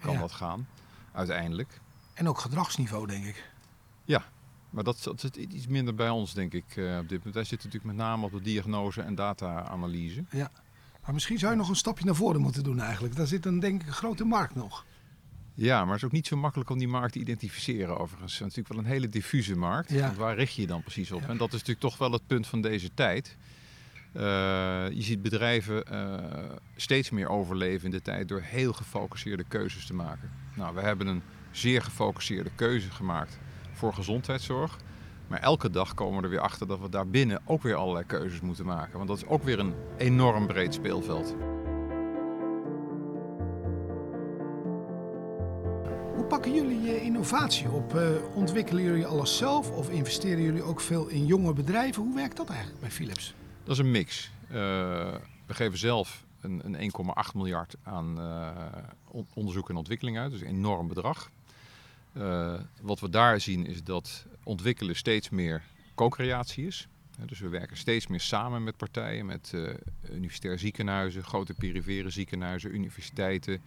kan 0.00 0.12
Ja. 0.12 0.18
dat 0.18 0.32
gaan, 0.32 0.68
uiteindelijk. 1.12 1.80
En 2.14 2.28
ook 2.28 2.38
gedragsniveau, 2.38 3.06
denk 3.06 3.24
ik. 3.24 3.50
Ja, 4.04 4.24
maar 4.70 4.84
dat, 4.84 5.02
dat 5.02 5.20
zit 5.20 5.36
iets 5.36 5.66
minder 5.66 5.94
bij 5.94 6.08
ons, 6.10 6.34
denk 6.34 6.52
ik, 6.52 6.64
op 6.76 7.08
dit 7.08 7.18
moment. 7.18 7.34
Wij 7.34 7.44
zitten 7.44 7.68
natuurlijk 7.68 7.96
met 7.96 8.06
name 8.06 8.24
op 8.24 8.32
de 8.32 8.40
diagnose 8.40 9.02
en 9.02 9.14
data-analyse. 9.14 10.24
Ja. 10.30 10.50
Maar 11.04 11.14
misschien 11.14 11.38
zou 11.38 11.52
je 11.52 11.58
nog 11.58 11.68
een 11.68 11.76
stapje 11.76 12.04
naar 12.04 12.14
voren 12.14 12.40
moeten 12.40 12.62
doen 12.62 12.80
eigenlijk. 12.80 13.16
Daar 13.16 13.26
zit 13.26 13.46
een, 13.46 13.60
denk 13.60 13.80
ik, 13.80 13.86
een 13.86 13.92
grote 13.92 14.24
markt 14.24 14.54
nog. 14.54 14.84
Ja, 15.60 15.84
maar 15.84 15.92
het 15.92 15.96
is 15.96 16.04
ook 16.04 16.12
niet 16.12 16.26
zo 16.26 16.36
makkelijk 16.36 16.70
om 16.70 16.78
die 16.78 16.88
markt 16.88 17.12
te 17.12 17.18
identificeren 17.18 17.98
overigens. 17.98 18.32
Het 18.38 18.40
is 18.48 18.56
natuurlijk 18.56 18.68
wel 18.68 18.78
een 18.78 18.84
hele 18.84 19.08
diffuse 19.08 19.56
markt. 19.56 19.90
Ja. 19.90 20.00
Want 20.00 20.16
waar 20.16 20.34
richt 20.34 20.54
je 20.54 20.60
je 20.60 20.66
dan 20.66 20.82
precies 20.82 21.12
op? 21.12 21.20
Ja. 21.20 21.28
En 21.28 21.36
dat 21.36 21.46
is 21.46 21.52
natuurlijk 21.52 21.80
toch 21.80 21.98
wel 21.98 22.12
het 22.12 22.26
punt 22.26 22.46
van 22.46 22.60
deze 22.60 22.90
tijd. 22.94 23.36
Uh, 24.16 24.22
je 24.90 25.02
ziet 25.02 25.22
bedrijven 25.22 25.84
uh, 25.92 26.54
steeds 26.76 27.10
meer 27.10 27.28
overleven 27.28 27.84
in 27.84 27.90
de 27.90 28.02
tijd 28.02 28.28
door 28.28 28.40
heel 28.40 28.72
gefocuseerde 28.72 29.44
keuzes 29.48 29.86
te 29.86 29.94
maken. 29.94 30.30
Nou, 30.54 30.74
we 30.74 30.80
hebben 30.80 31.06
een 31.06 31.22
zeer 31.50 31.82
gefocuseerde 31.82 32.50
keuze 32.54 32.90
gemaakt 32.90 33.38
voor 33.72 33.94
gezondheidszorg. 33.94 34.78
Maar 35.26 35.40
elke 35.40 35.70
dag 35.70 35.94
komen 35.94 36.16
we 36.16 36.24
er 36.24 36.30
weer 36.30 36.40
achter 36.40 36.66
dat 36.66 36.80
we 36.80 36.88
daarbinnen 36.88 37.40
ook 37.44 37.62
weer 37.62 37.74
allerlei 37.74 38.06
keuzes 38.06 38.40
moeten 38.40 38.66
maken. 38.66 38.96
Want 38.96 39.08
dat 39.08 39.16
is 39.16 39.26
ook 39.26 39.42
weer 39.42 39.58
een 39.58 39.74
enorm 39.98 40.46
breed 40.46 40.74
speelveld. 40.74 41.34
Pakken 46.30 46.54
jullie 46.54 47.02
innovatie 47.02 47.70
op? 47.70 47.94
Uh, 47.94 48.08
ontwikkelen 48.34 48.82
jullie 48.82 49.06
alles 49.06 49.36
zelf 49.36 49.70
of 49.70 49.90
investeren 49.90 50.42
jullie 50.42 50.62
ook 50.62 50.80
veel 50.80 51.06
in 51.08 51.26
jonge 51.26 51.52
bedrijven? 51.52 52.02
Hoe 52.02 52.14
werkt 52.14 52.36
dat 52.36 52.48
eigenlijk 52.48 52.80
bij 52.80 52.90
Philips? 52.90 53.34
Dat 53.64 53.74
is 53.74 53.78
een 53.78 53.90
mix. 53.90 54.30
Uh, 54.48 54.56
we 55.46 55.54
geven 55.54 55.78
zelf 55.78 56.24
een, 56.40 56.60
een 56.64 56.92
1,8 57.30 57.34
miljard 57.34 57.76
aan 57.82 58.18
uh, 58.18 58.48
onderzoek 59.34 59.68
en 59.70 59.76
ontwikkeling 59.76 60.18
uit. 60.18 60.30
Dus 60.30 60.40
een 60.40 60.46
enorm 60.46 60.88
bedrag. 60.88 61.30
Wat 62.82 63.00
we 63.00 63.08
daar 63.10 63.40
zien 63.40 63.66
is 63.66 63.84
dat 63.84 64.26
ontwikkelen 64.42 64.96
steeds 64.96 65.30
meer 65.30 65.62
co-creatie 65.94 66.66
is. 66.66 66.88
Dus 67.26 67.40
we 67.40 67.48
werken 67.48 67.76
steeds 67.76 68.06
meer 68.06 68.20
samen 68.20 68.64
met 68.64 68.76
partijen, 68.76 69.26
met 69.26 69.54
universitair 70.10 70.58
ziekenhuizen, 70.58 71.24
grote 71.24 71.54
perifere 71.54 72.10
ziekenhuizen, 72.10 72.74
universiteiten, 72.74 73.60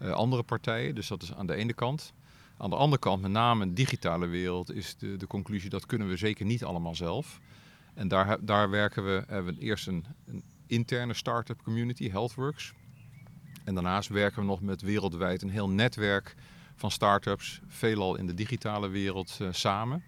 andere 0.00 0.42
partijen. 0.42 0.94
Dus 0.94 1.08
dat 1.08 1.22
is 1.22 1.34
aan 1.34 1.46
de 1.46 1.54
ene 1.54 1.72
kant. 1.72 2.12
Aan 2.56 2.70
de 2.70 2.76
andere 2.76 3.00
kant, 3.00 3.22
met 3.22 3.30
name 3.30 3.62
in 3.62 3.68
de 3.68 3.74
digitale 3.74 4.26
wereld, 4.26 4.72
is 4.72 4.96
de, 4.96 5.16
de 5.16 5.26
conclusie 5.26 5.70
dat 5.70 5.86
kunnen 5.86 6.08
we 6.08 6.16
zeker 6.16 6.46
niet 6.46 6.64
allemaal 6.64 6.94
zelf. 6.94 7.40
En 7.94 8.08
daar, 8.08 8.44
daar 8.44 8.70
werken 8.70 9.04
we, 9.04 9.24
hebben 9.26 9.54
we 9.54 9.60
eerst 9.60 9.86
een, 9.86 10.04
interne 10.66 11.14
start-up 11.14 11.62
community, 11.62 12.10
HealthWorks. 12.10 12.72
En 13.64 13.74
daarnaast 13.74 14.08
werken 14.08 14.40
we 14.40 14.46
nog 14.46 14.60
met 14.60 14.80
wereldwijd 14.80 15.42
een 15.42 15.50
heel 15.50 15.68
netwerk 15.68 16.34
van 16.74 16.90
start-ups, 16.90 17.60
veelal 17.66 18.16
in 18.16 18.26
de 18.26 18.34
digitale 18.34 18.88
wereld 18.88 19.38
uh, 19.42 19.48
samen. 19.50 20.02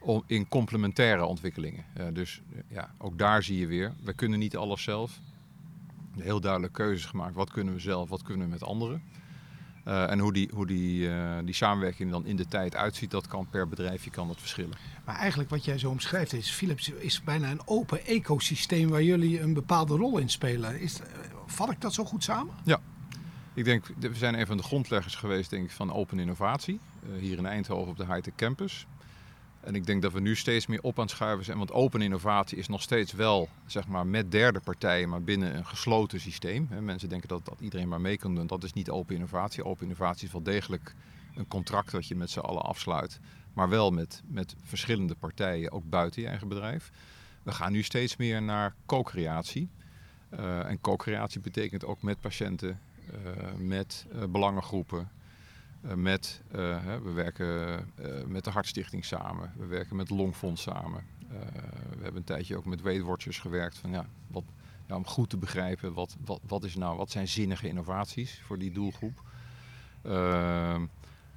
Om, 0.00 0.22
in 0.26 0.48
complementaire 0.48 1.24
ontwikkelingen. 1.24 1.84
Uh, 1.98 2.06
dus 2.12 2.42
ja, 2.68 2.94
ook 2.98 3.18
daar 3.18 3.42
zie 3.42 3.58
je 3.58 3.66
weer, 3.66 3.94
we 4.02 4.12
kunnen 4.12 4.38
niet 4.38 4.56
alles 4.56 4.82
zelf. 4.82 5.20
Heel 6.18 6.40
duidelijk 6.40 6.72
keuzes 6.72 7.06
gemaakt. 7.06 7.34
Wat 7.34 7.50
kunnen 7.50 7.74
we 7.74 7.80
zelf, 7.80 8.08
wat 8.08 8.22
kunnen 8.22 8.46
we 8.46 8.52
met 8.52 8.62
anderen. 8.62 9.02
Uh, 9.88 10.10
en 10.10 10.18
hoe, 10.18 10.32
die, 10.32 10.50
hoe 10.54 10.66
die, 10.66 11.10
die 11.44 11.54
samenwerking 11.54 12.10
dan 12.10 12.26
in 12.26 12.36
de 12.36 12.46
tijd 12.46 12.76
uitziet, 12.76 13.10
dat 13.10 13.26
kan 13.26 13.46
per 13.50 13.68
bedrijfje 13.68 14.10
kan 14.10 14.28
dat 14.28 14.38
verschillen. 14.38 14.76
Maar 15.04 15.16
eigenlijk 15.16 15.50
wat 15.50 15.64
jij 15.64 15.78
zo 15.78 15.90
omschrijft 15.90 16.32
is, 16.32 16.50
Philips 16.50 16.88
is 16.88 17.22
bijna 17.22 17.50
een 17.50 17.60
open 17.64 18.06
ecosysteem 18.06 18.88
waar 18.88 19.02
jullie 19.02 19.40
een 19.40 19.52
bepaalde 19.52 19.96
rol 19.96 20.18
in 20.18 20.28
spelen. 20.28 20.80
Is, 20.80 21.00
vat 21.46 21.70
ik 21.70 21.80
dat 21.80 21.92
zo 21.94 22.04
goed 22.04 22.24
samen? 22.24 22.54
Ja, 22.64 22.80
ik 23.54 23.64
denk, 23.64 23.86
we 23.98 24.14
zijn 24.14 24.38
een 24.38 24.46
van 24.46 24.56
de 24.56 24.62
grondleggers 24.62 25.14
geweest 25.14 25.50
denk 25.50 25.64
ik, 25.64 25.70
van 25.70 25.92
open 25.92 26.18
innovatie. 26.18 26.80
Hier 27.18 27.38
in 27.38 27.46
Eindhoven 27.46 27.90
op 27.90 27.96
de 27.96 28.06
Hightech 28.06 28.34
Campus. 28.34 28.86
En 29.62 29.74
ik 29.74 29.86
denk 29.86 30.02
dat 30.02 30.12
we 30.12 30.20
nu 30.20 30.36
steeds 30.36 30.66
meer 30.66 30.82
op 30.82 30.98
aan 30.98 31.04
het 31.04 31.14
schuiven 31.14 31.44
zijn. 31.44 31.58
Want 31.58 31.72
open 31.72 32.02
innovatie 32.02 32.58
is 32.58 32.68
nog 32.68 32.82
steeds 32.82 33.12
wel 33.12 33.48
zeg 33.66 33.86
maar, 33.86 34.06
met 34.06 34.30
derde 34.30 34.60
partijen, 34.60 35.08
maar 35.08 35.22
binnen 35.22 35.56
een 35.56 35.66
gesloten 35.66 36.20
systeem. 36.20 36.68
Mensen 36.80 37.08
denken 37.08 37.28
dat, 37.28 37.44
dat 37.44 37.60
iedereen 37.60 37.88
maar 37.88 38.00
mee 38.00 38.16
kan 38.16 38.34
doen. 38.34 38.46
Dat 38.46 38.64
is 38.64 38.72
niet 38.72 38.90
open 38.90 39.14
innovatie. 39.14 39.64
Open 39.64 39.82
innovatie 39.82 40.26
is 40.26 40.32
wel 40.32 40.42
degelijk 40.42 40.94
een 41.34 41.48
contract 41.48 41.90
dat 41.90 42.06
je 42.06 42.16
met 42.16 42.30
z'n 42.30 42.38
allen 42.38 42.62
afsluit. 42.62 43.20
Maar 43.52 43.68
wel 43.68 43.90
met, 43.90 44.22
met 44.26 44.54
verschillende 44.62 45.14
partijen, 45.14 45.72
ook 45.72 45.90
buiten 45.90 46.22
je 46.22 46.28
eigen 46.28 46.48
bedrijf. 46.48 46.90
We 47.42 47.52
gaan 47.52 47.72
nu 47.72 47.82
steeds 47.82 48.16
meer 48.16 48.42
naar 48.42 48.74
co-creatie. 48.86 49.68
Uh, 50.30 50.70
en 50.70 50.80
co-creatie 50.80 51.40
betekent 51.40 51.84
ook 51.84 52.02
met 52.02 52.20
patiënten, 52.20 52.80
uh, 53.10 53.18
met 53.58 54.06
uh, 54.14 54.24
belangengroepen. 54.28 55.10
Uh, 55.84 55.92
met, 55.92 56.42
hè, 56.50 57.02
we 57.02 57.10
werken 57.10 57.86
met 58.26 58.44
de 58.44 58.50
Hartstichting 58.50 59.04
samen. 59.04 59.52
We 59.56 59.66
werken 59.66 59.96
met 59.96 60.10
Longfonds 60.10 60.62
samen. 60.62 61.04
we 61.96 62.02
hebben 62.02 62.16
een 62.16 62.24
tijdje 62.24 62.56
ook 62.56 62.64
met 62.64 62.80
Weight 62.80 63.04
Watchers 63.04 63.38
gewerkt. 63.38 63.78
Van, 63.78 63.90
ja, 63.90 64.06
wat, 64.26 64.44
om 64.94 65.06
goed 65.06 65.30
te 65.30 65.36
begrijpen 65.36 65.92
wat, 65.92 66.16
wat, 66.24 66.40
wat, 66.46 66.64
is 66.64 66.74
nou, 66.74 66.96
wat 66.96 67.10
zijn 67.10 67.28
zinnige 67.28 67.68
innovaties 67.68 68.40
voor 68.44 68.58
die 68.58 68.72
doelgroep. 68.72 69.22
Ehm, 70.02 70.86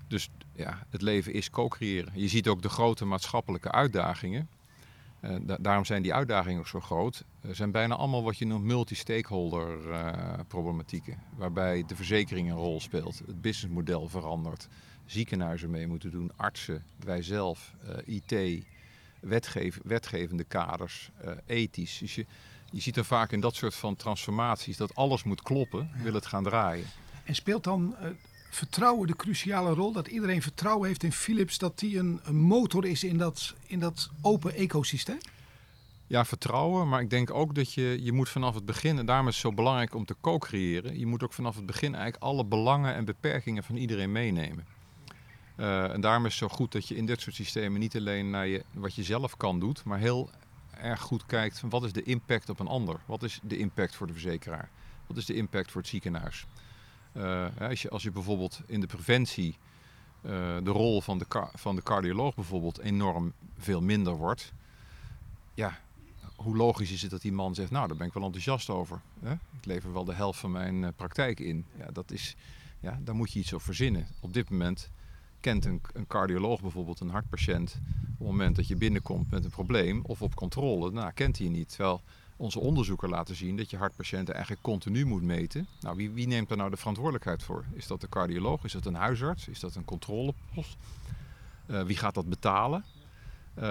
dus 0.07 0.29
ja, 0.51 0.85
het 0.89 1.01
leven 1.01 1.33
is 1.33 1.49
co-creëren. 1.49 2.11
Je 2.15 2.27
ziet 2.27 2.47
ook 2.47 2.61
de 2.61 2.69
grote 2.69 3.05
maatschappelijke 3.05 3.71
uitdagingen. 3.71 4.49
Da 5.41 5.57
daarom 5.59 5.85
zijn 5.85 6.01
die 6.01 6.13
uitdagingen 6.13 6.59
ook 6.59 6.67
zo 6.67 6.79
groot. 6.79 7.23
Zijn 7.51 7.71
bijna 7.71 7.95
allemaal 7.95 8.23
wat 8.23 8.37
je 8.37 8.45
noemt 8.45 8.63
multi-stakeholder 8.63 9.87
uh, 9.87 10.13
problematieken. 10.47 11.19
Waarbij 11.37 11.83
de 11.87 11.95
verzekering 11.95 12.49
een 12.49 12.57
rol 12.57 12.81
speelt, 12.81 13.21
het 13.25 13.41
businessmodel 13.41 14.09
verandert, 14.09 14.67
ziekenhuizen 15.05 15.69
mee 15.69 15.87
moeten 15.87 16.11
doen, 16.11 16.31
artsen, 16.35 16.83
wij 16.99 17.21
zelf, 17.21 17.73
uh, 18.07 18.15
IT, 18.15 18.63
wetgev 19.19 19.77
wetgevende 19.83 20.43
kaders, 20.43 21.09
uh, 21.25 21.31
ethisch. 21.45 21.97
Dus 21.97 22.15
je, 22.15 22.25
je 22.71 22.81
ziet 22.81 22.97
er 22.97 23.05
vaak 23.05 23.31
in 23.31 23.39
dat 23.39 23.55
soort 23.55 23.75
van 23.75 23.95
transformaties 23.95 24.77
dat 24.77 24.95
alles 24.95 25.23
moet 25.23 25.41
kloppen, 25.41 25.89
wil 26.01 26.13
het 26.13 26.25
gaan 26.25 26.43
draaien. 26.43 26.85
En 27.23 27.35
speelt 27.35 27.63
dan 27.63 27.95
vertrouwen 28.49 29.07
de 29.07 29.15
cruciale 29.15 29.73
rol? 29.73 29.91
Dat 29.91 30.07
iedereen 30.07 30.41
vertrouwen 30.41 30.87
heeft 30.87 31.03
in 31.03 31.11
Philips, 31.11 31.57
dat 31.57 31.79
die 31.79 31.97
een, 31.97 32.19
een 32.23 32.35
motor 32.35 32.85
is 32.85 33.03
in 33.03 33.17
dat, 33.17 33.55
in 33.67 33.79
dat 33.79 34.09
open 34.21 34.53
ecosysteem? 34.53 35.17
Ja, 36.07 36.25
vertrouwen. 36.25 36.89
Maar 36.89 37.01
ik 37.01 37.09
denk 37.09 37.33
ook 37.33 37.55
dat 37.55 37.73
je, 37.73 38.03
je 38.03 38.11
moet 38.11 38.29
vanaf 38.29 38.55
het 38.55 38.65
begin, 38.65 38.97
en 38.97 39.05
daarom 39.05 39.27
is 39.27 39.33
het 39.33 39.41
zo 39.41 39.53
belangrijk 39.53 39.95
om 39.95 40.05
te 40.05 40.15
co-creëren. 40.21 40.99
Je 40.99 41.05
moet 41.05 41.23
ook 41.23 41.33
vanaf 41.33 41.55
het 41.55 41.65
begin 41.65 41.93
eigenlijk 41.95 42.23
alle 42.23 42.45
belangen 42.45 42.93
en 42.93 43.05
beperkingen 43.05 43.63
van 43.63 43.75
iedereen 43.75 44.11
meenemen. 44.11 44.65
Uh, 45.57 45.93
en 45.93 46.01
daarom 46.01 46.25
is 46.25 46.39
het 46.39 46.49
zo 46.49 46.55
goed 46.55 46.71
dat 46.71 46.87
je 46.87 46.95
in 46.95 47.05
dit 47.05 47.21
soort 47.21 47.35
systemen 47.35 47.79
niet 47.79 47.95
alleen 47.95 48.29
naar 48.29 48.47
je, 48.47 48.63
wat 48.73 48.95
je 48.95 49.03
zelf 49.03 49.37
kan 49.37 49.59
doet, 49.59 49.83
maar 49.83 49.99
heel 49.99 50.29
erg 50.77 51.01
goed 51.01 51.25
kijkt 51.25 51.59
van 51.59 51.69
wat 51.69 51.83
is 51.83 51.93
de 51.93 52.03
impact 52.03 52.49
op 52.49 52.59
een 52.59 52.67
ander? 52.67 52.99
Wat 53.05 53.23
is 53.23 53.39
de 53.43 53.57
impact 53.57 53.95
voor 53.95 54.07
de 54.07 54.13
verzekeraar? 54.13 54.69
Wat 55.07 55.17
is 55.17 55.25
de 55.25 55.33
impact 55.33 55.71
voor 55.71 55.81
het 55.81 55.89
ziekenhuis? 55.89 56.45
Uh, 57.13 57.45
als, 57.59 57.81
je, 57.81 57.89
als 57.89 58.03
je 58.03 58.11
bijvoorbeeld 58.11 58.61
in 58.65 58.79
de 58.79 58.87
preventie 58.87 59.57
uh, 60.21 60.31
de 60.63 60.71
rol 60.71 61.01
van 61.01 61.17
de, 61.17 61.25
van 61.53 61.75
de 61.75 61.83
cardioloog 61.83 62.35
bijvoorbeeld 62.35 62.79
enorm 62.79 63.33
veel 63.57 63.81
minder 63.81 64.15
wordt, 64.15 64.53
ja, 65.53 65.79
hoe 66.35 66.55
logisch 66.55 66.91
is 66.91 67.01
het 67.01 67.11
dat 67.11 67.21
die 67.21 67.33
man 67.33 67.55
zegt, 67.55 67.71
nou 67.71 67.87
daar 67.87 67.97
ben 67.97 68.07
ik 68.07 68.13
wel 68.13 68.23
enthousiast 68.23 68.69
over. 68.69 69.01
Hè? 69.19 69.31
Ik 69.31 69.65
lever 69.65 69.93
wel 69.93 70.05
de 70.05 70.13
helft 70.13 70.39
van 70.39 70.51
mijn 70.51 70.81
uh, 70.81 70.87
praktijk 70.95 71.39
in. 71.39 71.65
Ja, 71.77 71.91
dat 71.93 72.11
is, 72.11 72.35
ja, 72.79 72.99
daar 73.03 73.15
moet 73.15 73.31
je 73.31 73.39
iets 73.39 73.53
op 73.53 73.61
verzinnen. 73.61 74.07
Op 74.19 74.33
dit 74.33 74.49
moment 74.49 74.89
kent 75.39 75.65
een, 75.65 75.81
cardioloog 76.07 76.61
bijvoorbeeld 76.61 76.99
een 76.99 77.09
hartpatiënt 77.09 77.79
op 78.01 78.17
het 78.17 78.27
moment 78.27 78.55
dat 78.55 78.67
je 78.67 78.75
binnenkomt 78.75 79.31
met 79.31 79.43
een 79.43 79.49
probleem 79.49 80.01
of 80.03 80.21
op 80.21 80.35
controle, 80.35 80.91
nou 80.91 81.11
kent 81.11 81.37
hij 81.37 81.47
niet. 81.47 81.69
Terwijl 81.69 82.01
onze 82.37 82.59
onderzoeken 82.59 83.09
laten 83.09 83.35
zien 83.35 83.57
dat 83.57 83.69
je 83.69 83.77
hartpatiënten 83.77 84.33
eigenlijk 84.33 84.63
continu 84.63 85.05
moet 85.05 85.21
meten. 85.21 85.67
Nou, 85.79 85.95
wie, 85.95 86.11
wie 86.11 86.27
neemt 86.27 86.47
daar 86.47 86.57
nou 86.57 86.69
de 86.69 86.77
verantwoordelijkheid 86.77 87.43
voor? 87.43 87.65
Is 87.73 87.87
dat 87.87 88.01
de 88.01 88.09
cardioloog? 88.09 88.63
Is 88.63 88.71
dat 88.71 88.85
een 88.85 88.95
huisarts? 88.95 89.47
Is 89.47 89.59
dat 89.59 89.75
een 89.75 89.85
controlepost? 89.85 90.77
Uh, 91.67 91.83
wie 91.83 91.97
gaat 91.97 92.13
dat 92.13 92.29
betalen? 92.29 92.83
Uh, 93.59 93.63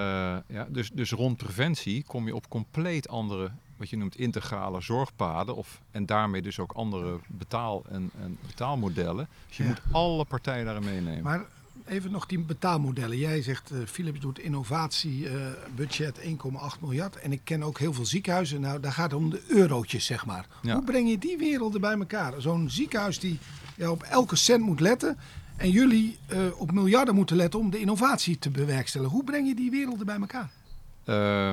ja, 0.47 0.67
dus, 0.69 0.91
dus 0.91 1.11
rond 1.11 1.37
preventie 1.37 2.05
kom 2.07 2.27
je 2.27 2.35
op 2.35 2.49
compleet 2.49 3.09
andere, 3.09 3.51
wat 3.77 3.91
je 3.91 3.97
noemt 3.97 4.17
integrale 4.17 4.81
zorgpaden. 4.81 5.57
Of, 5.57 5.81
en 5.91 6.07
daarmee 6.07 6.43
dus 6.43 6.59
ook 6.59 6.73
andere 6.73 7.19
betaal- 7.27 7.85
en, 7.89 8.11
en 8.21 8.39
betaalmodellen. 8.47 9.29
Dus 9.47 9.57
je 9.57 9.63
ja. 9.63 9.69
moet 9.69 9.83
alle 9.93 10.25
partijen 10.25 10.65
daarin 10.65 10.85
meenemen. 10.85 11.23
Maar 11.23 11.45
even 11.87 12.11
nog 12.11 12.27
die 12.27 12.39
betaalmodellen. 12.39 13.19
Jij 13.19 13.43
zegt 13.43 13.73
uh, 13.73 13.79
Philips 13.87 14.21
doet 14.21 14.39
innovatiebudget 14.39 16.25
uh, 16.25 16.31
1,8 16.75 16.81
miljard. 16.81 17.17
En 17.17 17.33
ik 17.33 17.41
ken 17.45 17.63
ook 17.63 17.79
heel 17.79 17.93
veel 17.93 18.07
ziekenhuizen. 18.07 18.61
Nou, 18.61 18.81
daar 18.81 18.93
gaat 18.93 19.11
het 19.11 19.21
om 19.21 19.31
de 19.31 19.43
eurotjes, 19.49 20.05
zeg 20.05 20.27
maar. 20.27 20.47
Ja. 20.63 20.75
Hoe 20.75 20.85
breng 20.85 21.09
je 21.09 21.19
die 21.19 21.39
werelden 21.39 21.81
bij 21.81 21.99
elkaar? 21.99 22.41
Zo'n 22.41 22.71
ziekenhuis 22.71 23.19
die 23.19 23.39
ja, 23.77 23.91
op 23.91 24.03
elke 24.03 24.37
cent 24.37 24.63
moet 24.63 24.81
letten. 24.81 25.19
En 25.57 25.71
jullie 25.71 26.19
uh, 26.33 26.61
op 26.61 26.73
miljarden 26.73 27.15
moeten 27.15 27.37
letten 27.37 27.61
om 27.61 27.71
de 27.71 27.81
innovatie 27.81 28.39
te 28.39 28.51
bewerkstelligen. 28.51 29.15
Hoe 29.15 29.25
breng 29.25 29.49
je 29.49 29.55
die 29.55 29.71
werelden 29.71 30.07
bij 30.07 30.19
elkaar? 30.19 30.51
Uh, 31.05 31.53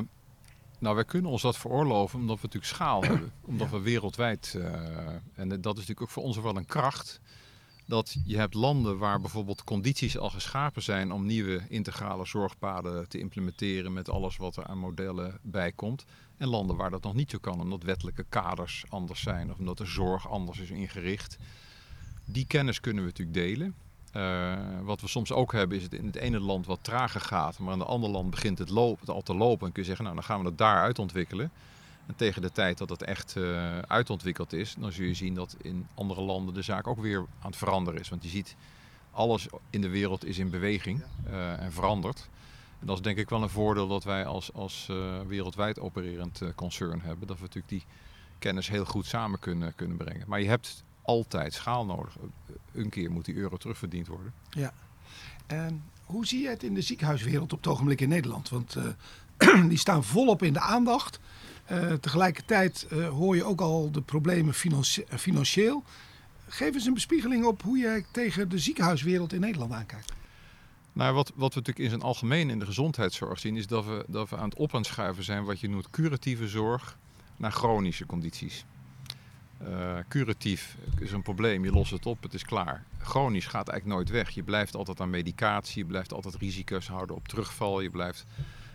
nou, 0.80 0.96
wij 0.96 1.06
kunnen 1.06 1.32
ons 1.32 1.42
dat 1.42 1.58
veroorloven 1.58 2.20
omdat 2.20 2.36
we 2.36 2.42
natuurlijk 2.46 2.74
schaal 2.74 3.04
hebben. 3.04 3.32
Omdat 3.46 3.70
ja. 3.70 3.78
we 3.78 3.82
wereldwijd, 3.82 4.54
uh, 4.58 4.66
en 5.36 5.50
dat 5.50 5.58
is 5.58 5.62
natuurlijk 5.64 6.02
ook 6.02 6.10
voor 6.10 6.24
ons 6.24 6.38
wel 6.38 6.58
een 6.58 6.66
kracht, 6.66 7.22
dat 7.86 8.16
je 8.26 8.38
hebt 8.38 8.54
landen 8.54 8.98
waar 8.98 9.22
bijvoorbeeld 9.22 9.64
condities 9.64 10.18
al 10.18 10.30
geschapen 10.30 10.82
zijn 10.82 11.12
om 11.12 11.26
nieuwe 11.26 11.62
integrale 11.70 12.26
zorgpaden 12.26 13.10
te 13.10 13.20
implementeren 13.20 13.94
met 13.94 14.10
alles 14.10 14.38
wat 14.38 14.58
er 14.58 14.66
aan 14.66 14.78
modellen 14.78 15.40
bij 15.42 15.72
komt. 15.72 16.06
En 16.38 16.48
landen 16.48 16.76
waar 16.76 16.90
dat 16.90 17.04
nog 17.04 17.14
niet 17.14 17.32
zo 17.32 17.38
kan, 17.38 17.60
omdat 17.60 17.84
wettelijke 17.84 18.26
kaders 18.30 18.84
anders 18.90 19.22
zijn 19.22 19.52
of 19.52 19.58
omdat 19.58 19.78
de 19.78 19.86
zorg 19.86 20.30
anders 20.30 20.60
is 20.60 20.70
ingericht. 20.70 21.38
Die 22.26 22.48
kennis 22.48 22.80
kunnen 22.80 23.04
we 23.04 23.10
natuurlijk 23.10 23.38
delen. 23.38 23.76
Uh, 24.15 24.54
wat 24.84 25.02
we 25.02 25.08
soms 25.08 25.32
ook 25.32 25.52
hebben 25.52 25.78
is 25.78 25.84
het 25.84 25.93
in 25.93 26.06
het 26.06 26.15
ene 26.15 26.39
land 26.39 26.65
wat 26.65 26.80
trager 26.82 27.21
gaat, 27.21 27.60
maar 27.60 27.74
in 27.74 27.80
het 27.80 27.88
andere 27.88 28.13
land 28.13 28.30
begint 28.30 28.58
het, 28.58 28.71
al 29.06 29.21
te 29.24 29.36
lopen. 29.36 29.67
En 29.67 29.74
kun 29.74 29.82
je 29.82 29.88
zeggen, 29.88 30.06
nou 30.06 30.15
dan 30.15 30.26
gaan 30.26 30.38
we 30.38 30.43
dat 30.43 30.58
daar 30.58 30.82
uitontwikkelen. 30.82 31.52
En 32.08 32.15
tegen 32.15 32.41
de 32.41 32.52
tijd 32.52 32.78
dat 32.78 32.89
het 32.89 33.04
echt 33.04 33.36
uh, 33.38 33.80
uitontwikkeld 33.80 34.54
is, 34.54 34.76
dan 34.80 34.91
zul 34.91 35.06
je 35.06 35.13
zien 35.13 35.34
dat 35.34 35.56
in 35.62 35.88
andere 35.93 36.21
landen 36.21 36.54
de 36.54 36.62
zaak 36.62 36.88
ook 36.88 37.00
weer 37.00 37.17
aan 37.17 37.50
het 37.50 37.56
veranderen 37.56 38.00
is. 38.00 38.10
Want 38.10 38.24
je 38.24 38.30
ziet, 38.30 38.56
alles 39.12 39.47
in 39.69 39.82
de 39.82 39.89
wereld 39.89 40.26
is 40.26 40.38
in 40.38 40.50
beweging 40.50 41.04
uh, 41.28 41.60
en 41.60 41.71
verandert. 41.71 42.30
En 42.80 42.88
dat 42.88 42.95
is 42.95 43.04
denk 43.04 43.17
ik 43.17 43.30
wel 43.30 43.41
een 43.41 43.50
voordeel 43.50 43.88
dat 43.88 44.04
wij 44.04 44.26
als, 44.26 44.54
als 44.54 44.89
wereldwijd 45.28 45.80
opererend 45.80 46.41
concern 46.56 47.02
hebben. 47.02 47.28
Dat 47.28 47.38
we 47.38 47.41
natuurlijk 47.41 47.74
die 47.74 47.86
kennis 48.39 48.69
heel 48.69 48.86
goed 48.86 49.06
samen 49.06 49.39
kunnen, 49.39 49.76
kunnen 49.76 49.97
brengen. 49.97 50.26
Maar 50.28 50.41
je 50.41 50.47
hebt 50.47 50.84
altijd 51.02 51.54
schaal 51.54 51.86
nodig. 51.86 52.16
Een 52.72 52.90
keer 52.90 53.12
moet 53.12 53.26
die 53.26 53.36
euro 53.36 53.58
terugverdiend 53.58 54.08
worden. 54.08 54.34
Ja. 54.50 54.74
En 55.48 55.84
hoe 56.06 56.26
zie 56.26 56.42
je 56.42 56.50
het 56.50 56.64
in 56.64 56.74
de 56.74 56.82
ziekenhuiswereld 56.82 57.54
op 57.54 57.58
het 57.64 57.68
ogenblik 57.68 58.02
in 58.02 58.10
Nederland? 58.10 58.50
Want 58.50 58.76
uh, 58.76 59.64
die 59.70 59.78
staan 59.78 60.04
volop 60.04 60.44
in 60.44 60.54
de 60.54 60.60
aandacht. 60.60 61.20
Uh, 61.72 61.94
tegelijkertijd 61.94 62.88
uh, 62.92 63.10
hoor 63.10 63.36
je 63.36 63.44
ook 63.44 63.62
al 63.62 63.92
de 63.92 64.02
problemen 64.02 64.54
financi 64.54 65.04
financieel. 65.10 65.84
Geef 66.48 66.74
eens 66.74 66.86
een 66.86 66.94
bespiegeling 66.94 67.46
op 67.46 67.62
hoe 67.62 67.78
jij 67.78 68.06
tegen 68.12 68.50
de 68.50 68.60
ziekenhuiswereld 68.60 69.34
in 69.34 69.40
Nederland 69.40 69.72
aankijkt. 69.72 70.14
Nou, 70.94 71.14
wat, 71.14 71.32
wat 71.36 71.54
we 71.54 71.60
natuurlijk 71.60 71.80
in 71.80 71.90
zijn 71.90 72.02
algemeen 72.02 72.50
in 72.50 72.60
de 72.60 72.66
gezondheidszorg 72.66 73.40
zien, 73.40 73.58
is 73.58 73.68
dat 73.68 73.86
we, 73.86 74.06
dat 74.08 74.30
we 74.30 74.38
aan 74.38 74.50
het 74.50 74.58
op 74.58 74.76
aan 74.76 74.84
schuiven 74.84 75.24
zijn 75.24 75.44
wat 75.44 75.60
je 75.60 75.70
noemt 75.70 75.90
curatieve 75.90 76.48
zorg 76.48 76.98
naar 77.38 77.52
chronische 77.52 78.06
condities. 78.06 78.66
Uh, 79.69 79.97
curatief 80.08 80.78
is 81.00 81.12
een 81.12 81.21
probleem, 81.21 81.63
je 81.63 81.71
lost 81.71 81.91
het 81.91 82.06
op, 82.06 82.24
het 82.24 82.34
is 82.34 82.45
klaar. 82.45 82.84
Chronisch 82.97 83.47
gaat 83.47 83.67
eigenlijk 83.67 83.97
nooit 83.97 84.10
weg. 84.10 84.30
Je 84.30 84.43
blijft 84.43 84.76
altijd 84.76 85.02
aan 85.02 85.10
medicatie, 85.10 85.78
je 85.78 85.89
blijft 85.89 86.13
altijd 86.13 86.36
risico's 86.36 86.88
houden 86.88 87.15
op 87.15 87.28
terugval, 87.28 87.82
je 87.82 87.89
blijft 87.89 88.26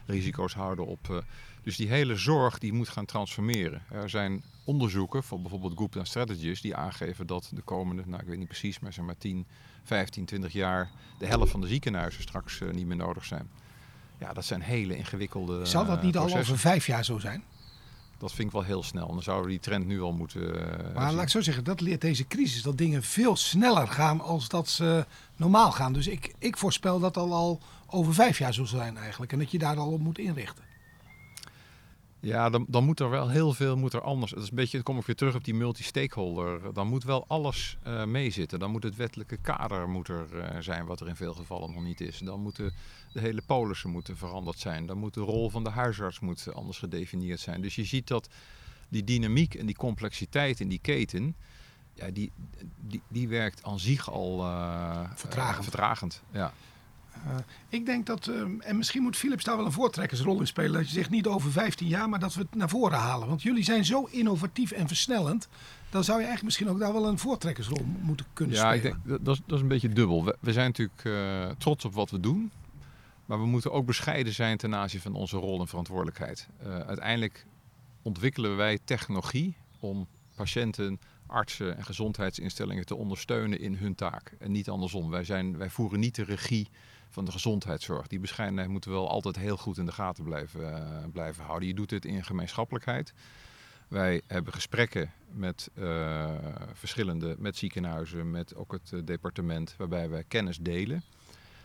risico's 0.07 0.55
houden 0.55 0.87
op. 0.87 1.09
Uh, 1.11 1.17
dus 1.63 1.77
die 1.77 1.89
hele 1.89 2.17
zorg 2.17 2.59
die 2.59 2.73
moet 2.73 2.89
gaan 2.89 3.05
transformeren. 3.05 3.83
Er 3.91 4.11
zijn 4.11 4.43
onderzoeken 4.65 5.23
van 5.23 5.43
bijvoorbeeld 5.43 5.79
Gupta 5.79 6.05
Strategies 6.05 6.61
die 6.61 6.77
aangeven 6.77 7.27
dat 7.27 7.51
de 7.55 7.63
komende, 7.63 8.03
nou 8.07 8.23
ik 8.23 8.29
weet 8.29 8.39
niet 8.39 8.49
precies, 8.49 8.79
maar 8.79 8.93
zeg 8.93 9.05
maar 9.05 9.19
10, 9.19 9.47
15, 9.83 10.25
20 10.25 10.53
jaar 10.53 10.91
de 11.19 11.27
helft 11.27 11.51
van 11.51 11.61
de 11.61 11.67
ziekenhuizen 11.67 12.23
straks 12.23 12.61
uh, 12.61 12.71
niet 12.71 12.87
meer 12.87 12.97
nodig 12.97 13.25
zijn. 13.25 13.49
Ja, 14.19 14.33
dat 14.33 14.45
zijn 14.45 14.61
hele 14.61 14.97
ingewikkelde. 14.97 15.65
Zal 15.65 15.85
dat 15.87 16.03
niet 16.03 16.17
al 16.17 16.37
over 16.37 16.59
vijf 16.59 16.87
jaar 16.87 17.05
zo 17.05 17.19
zijn? 17.19 17.43
Dat 18.19 18.33
vind 18.33 18.49
ik 18.49 18.55
wel 18.55 18.63
heel 18.63 18.83
snel. 18.83 19.07
Dan 19.07 19.23
zouden 19.23 19.47
we 19.47 19.51
die 19.51 19.61
trend 19.61 19.87
nu 19.87 20.01
al 20.01 20.13
moeten. 20.13 20.43
Uh, 20.43 20.95
maar 20.95 21.07
zien. 21.07 21.17
laat 21.17 21.23
ik 21.23 21.29
zo 21.29 21.41
zeggen, 21.41 21.65
dat 21.65 21.81
leert 21.81 22.01
deze 22.01 22.27
crisis. 22.27 22.63
Dat 22.63 22.79
dingen 22.79 23.03
veel 23.03 23.37
sneller 23.37 23.89
gaan 23.89 24.21
als 24.21 24.49
dat 24.49 24.69
ze 24.69 25.07
normaal 25.37 25.73
gaan. 25.73 25.93
Dus 25.93 26.07
ik, 26.07 26.35
ik 26.39 26.57
voorspel 26.57 26.99
dat 26.99 27.17
al, 27.17 27.33
al 27.33 27.61
over 27.87 28.15
vijf 28.15 28.39
jaar 28.39 28.55
zal 28.55 28.67
zijn 28.67 28.97
eigenlijk. 28.97 29.33
En 29.33 29.39
dat 29.39 29.51
je 29.51 29.59
daar 29.59 29.77
al 29.77 29.93
op 29.93 30.01
moet 30.01 30.19
inrichten. 30.19 30.65
Ja, 32.27 32.51
dan, 32.51 32.67
dan 32.69 32.85
moet 32.85 33.01
er 33.01 33.11
wel 33.11 33.29
heel 33.29 33.53
veel 33.53 33.77
moet 33.77 33.93
er 33.93 34.01
anders. 34.01 34.33
Dat 34.33 34.43
is 34.43 34.49
een 34.49 34.55
beetje, 34.55 34.77
dan 34.77 34.83
kom 34.83 34.99
ik 34.99 35.07
weer 35.07 35.17
terug 35.17 35.35
op 35.35 35.45
die 35.45 35.55
multi-stakeholder. 35.55 36.73
Dan 36.73 36.87
moet 36.87 37.05
wel 37.05 37.25
alles 37.29 37.77
uh, 37.87 38.05
meezitten. 38.05 38.59
Dan 38.59 38.71
moet 38.71 38.83
het 38.83 38.97
wettelijke 38.97 39.37
kader 39.37 39.89
moet 39.89 40.09
er 40.09 40.27
uh, 40.35 40.61
zijn, 40.61 40.87
wat 40.87 41.01
er 41.01 41.09
in 41.09 41.17
veel 41.17 41.35
gevallen 41.35 41.73
nog 41.73 41.83
niet 41.83 42.01
is. 42.01 42.19
Dan 42.19 42.41
moeten 42.41 42.73
de 43.13 43.21
hele 43.21 43.43
polissen 43.47 43.91
moeten 43.91 44.17
veranderd 44.17 44.59
zijn. 44.59 44.87
Dan 44.87 44.99
moet 44.99 45.15
de 45.15 45.21
rol 45.21 45.51
van 45.51 45.65
de 45.65 45.71
huisarts 45.71 46.21
moet 46.21 46.55
anders 46.55 46.79
gedefinieerd 46.79 47.41
zijn. 47.41 47.61
Dus 47.61 47.75
je 47.75 47.85
ziet 47.85 48.09
dat 48.09 48.29
die 48.89 49.05
dynamiek 49.05 49.55
en 49.55 49.67
die 49.67 49.77
complexiteit 49.77 50.61
in 50.61 50.69
die 50.69 50.81
keten, 50.81 51.37
ja, 51.95 52.11
die, 52.11 52.33
die, 52.81 53.03
die 53.09 53.29
werkt 53.29 53.65
aan 53.65 53.79
zich 53.79 54.11
al 54.11 54.41
uh, 54.41 55.11
vertragend. 55.15 55.65
vertragend 55.65 56.23
ja. 56.33 56.53
Uh, 57.27 57.35
ik 57.69 57.87
denk 57.87 58.07
dat, 58.07 58.27
uh, 58.27 58.43
en 58.59 58.77
misschien 58.77 59.03
moet 59.03 59.17
Philips 59.17 59.45
daar 59.45 59.57
wel 59.57 59.67
een 59.67 59.73
voortrekkersrol 59.73 60.41
in 60.41 60.47
spelen. 60.47 60.73
Dat 60.73 60.87
je 60.87 60.95
zegt 60.95 61.11
niet 61.11 61.27
over 61.27 61.51
15 61.51 61.89
jaar, 61.89 62.09
maar 62.09 62.19
dat 62.19 62.35
we 62.35 62.41
het 62.41 62.55
naar 62.55 62.69
voren 62.69 62.99
halen. 62.99 63.29
Want 63.29 63.43
jullie 63.43 63.65
zijn 63.65 63.85
zo 63.85 64.09
innovatief 64.11 64.71
en 64.71 64.89
versnellend. 64.89 65.49
Dan 65.91 66.05
zou 66.05 66.19
je 66.19 66.27
eigenlijk 66.27 66.45
misschien 66.45 66.69
ook 66.69 66.79
daar 66.79 66.93
wel 66.93 67.09
een 67.09 67.19
voortrekkersrol 67.19 67.85
moeten 68.01 68.27
kunnen 68.33 68.57
ja, 68.57 68.61
spelen. 68.61 68.83
Ja, 68.83 68.97
ik 68.97 69.09
denk 69.09 69.25
dat 69.25 69.35
is, 69.35 69.43
dat 69.47 69.57
is 69.57 69.63
een 69.63 69.69
beetje 69.69 69.89
dubbel. 69.89 70.25
We, 70.25 70.37
we 70.41 70.53
zijn 70.53 70.67
natuurlijk 70.67 71.05
uh, 71.05 71.49
trots 71.59 71.85
op 71.85 71.95
wat 71.95 72.11
we 72.11 72.21
doen. 72.21 72.51
Maar 73.27 73.39
we 73.39 73.47
moeten 73.47 73.73
ook 73.73 73.87
bescheiden 73.87 74.33
zijn 74.33 74.57
ten 74.57 74.75
aanzien 74.75 75.01
van 75.01 75.15
onze 75.15 75.37
rol 75.37 75.61
en 75.61 75.69
verantwoordelijkheid. 75.69 76.49
uiteindelijk 76.87 77.47
ontwikkelen 78.03 78.57
wij 78.57 78.79
technologie 78.85 79.57
om 79.81 80.07
patiënten 80.35 80.99
artsen 81.27 81.77
en 81.77 81.85
gezondheidsinstellingen 81.85 82.87
te 82.87 82.95
ondersteunen 82.95 83.61
in 83.61 83.75
hun 83.75 83.95
taak. 83.95 84.33
En 84.39 84.53
niet 84.53 84.69
andersom. 84.69 85.11
Wij, 85.11 85.25
zijn, 85.25 85.57
wij 85.57 85.71
voeren 85.71 86.01
niet 86.01 86.15
de 86.15 86.25
regie 86.25 86.69
van 87.11 87.25
de 87.25 87.33
gezondheidszorg. 87.33 88.07
Die 88.07 88.21
bescheidenheid 88.21 88.69
moeten 88.69 88.91
we 88.91 88.97
wel 88.97 89.09
altijd 89.09 89.37
heel 89.37 89.57
goed 89.57 89.79
in 89.79 89.87
de 89.87 89.93
gaten 89.93 90.25
blijven, 90.25 91.11
blijven 91.13 91.45
houden. 91.45 91.69
Je 91.69 91.75
doet 91.75 91.89
dit 91.89 92.05
in 92.05 92.25
gemeenschappelijkheid. 92.25 93.13
Wij 93.89 94.23
hebben 94.27 94.53
gesprekken 94.53 95.13
met 95.31 95.71
verschillende, 96.73 97.35
met 97.39 97.57
ziekenhuizen, 97.57 98.31
met 98.31 98.55
ook 98.55 98.73
het 98.73 99.07
departement, 99.07 99.75
waarbij 99.79 100.09
wij 100.09 100.25
kennis 100.29 100.59
delen. 100.59 101.03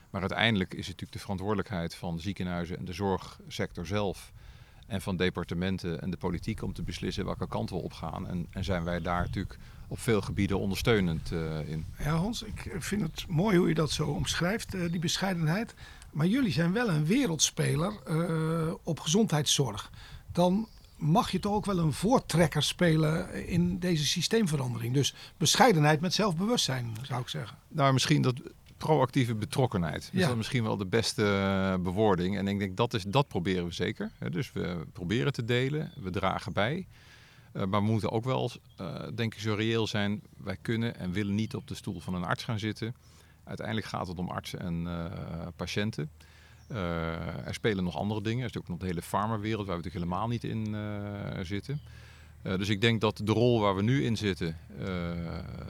Maar 0.10 0.22
uiteindelijk 0.22 0.72
is 0.72 0.78
het 0.78 0.88
natuurlijk 0.88 1.14
de 1.14 1.20
verantwoordelijkheid 1.20 1.96
van 1.96 2.20
ziekenhuizen 2.20 2.78
en 2.78 2.86
de 2.86 2.94
zorgsector 2.94 3.86
zelf 3.86 4.32
en 4.92 5.02
van 5.02 5.18
departementen 5.18 6.02
en 6.02 6.10
de 6.10 6.18
politiek 6.18 6.62
om 6.62 6.74
te 6.74 6.84
beslissen 6.84 7.26
welke 7.26 7.48
kant 7.48 7.70
we 7.70 7.76
op 7.76 7.94
gaan. 7.94 8.28
En, 8.28 8.48
en 8.50 8.64
zijn 8.64 8.84
wij 8.84 9.02
daar 9.02 9.22
natuurlijk 9.22 9.58
op 9.88 10.00
veel 10.00 10.22
gebieden 10.22 10.60
ondersteunend 10.60 11.32
uh, 11.32 11.70
in. 11.70 11.86
Ja, 12.00 12.16
Hans, 12.16 12.44
ik 12.44 12.76
vind 12.80 13.02
het 13.02 13.26
mooi 13.28 13.58
hoe 13.58 13.68
je 13.68 13.74
dat 13.74 13.92
zo 13.92 14.08
omschrijft, 14.08 14.76
uh, 14.76 14.92
die 14.92 15.00
bescheidenheid. 15.00 15.74
Maar 16.12 16.28
jullie 16.28 16.52
zijn 16.52 16.74
wel 16.74 16.90
een 16.90 17.06
wereldspeler 17.06 17.94
uh, 18.10 18.74
op 18.84 19.00
gezondheidszorg. 19.00 19.92
Dan 20.32 20.68
mag 20.96 21.32
je 21.32 21.40
toch 21.40 21.54
ook 21.54 21.66
wel 21.66 21.80
een 21.80 21.94
voortrekker 21.94 22.64
spelen 22.64 23.48
in 23.48 23.80
deze 23.80 24.06
systeemverandering. 24.06 24.94
Dus 24.94 25.14
bescheidenheid 25.38 26.02
met 26.02 26.14
zelfbewustzijn, 26.14 26.96
zou 27.02 27.22
ik 27.22 27.28
zeggen. 27.28 27.58
Nou, 27.68 27.94
misschien 27.94 28.22
dat 28.22 28.36
proactieve 28.86 29.36
betrokkenheid. 29.36 30.10
Dat 30.14 30.30
is 30.30 30.36
misschien 30.36 30.64
wel 30.64 30.78
de 30.78 30.86
beste 30.86 31.24
uh, 31.24 31.84
bewoording. 31.84 32.38
En 32.38 32.48
ik 32.48 32.60
denk 32.60 32.78
dat, 32.78 32.94
is, 32.94 33.04
dat 33.04 33.28
proberen 33.28 33.66
we 33.66 33.74
zeker. 33.74 34.12
Dus 34.30 34.52
we 34.52 34.86
proberen 34.94 35.34
te 35.34 35.46
delen, 35.46 35.92
we 35.96 36.10
dragen 36.10 36.54
bij. 36.54 36.88
Uh, 37.54 37.66
maar 37.66 37.82
we 37.82 37.88
moeten 37.88 38.12
ook 38.12 38.24
wel, 38.24 38.52
uh, 38.82 38.96
denk 39.16 39.34
ik, 39.34 39.40
zo 39.40 39.54
reëel 39.54 39.88
zijn. 39.88 40.22
Wij 40.38 40.58
kunnen 40.62 40.96
en 40.96 41.12
willen 41.12 41.36
niet 41.36 41.56
op 41.56 41.68
de 41.68 41.76
stoel 41.76 42.00
van 42.00 42.14
een 42.14 42.24
arts 42.24 42.44
gaan 42.44 42.60
zitten. 42.60 42.96
Uiteindelijk 43.44 43.88
gaat 43.88 44.08
het 44.08 44.18
om 44.18 44.30
artsen 44.30 44.60
en 44.60 44.88
patiënten. 45.56 46.10
er 46.68 47.54
spelen 47.54 47.84
nog 47.84 47.98
andere 47.98 48.22
dingen. 48.22 48.44
Er 48.44 48.50
is 48.50 48.58
ook 48.58 48.68
nog 48.68 48.78
de 48.78 48.86
hele 48.86 49.02
farmawereld 49.02 49.68
waar 49.68 49.78
we 49.78 49.84
natuurlijk 49.84 50.06
helemaal 50.06 50.28
niet 50.28 50.44
in 50.44 50.76
zitten. 51.46 51.82
dus 52.42 52.70
ik 52.70 52.82
denk 52.82 53.02
dat 53.02 53.22
de 53.24 53.32
rol 53.32 53.60
waar 53.60 53.76
we 53.76 53.82
nu 53.82 54.04
in 54.04 54.18
zitten, 54.18 54.58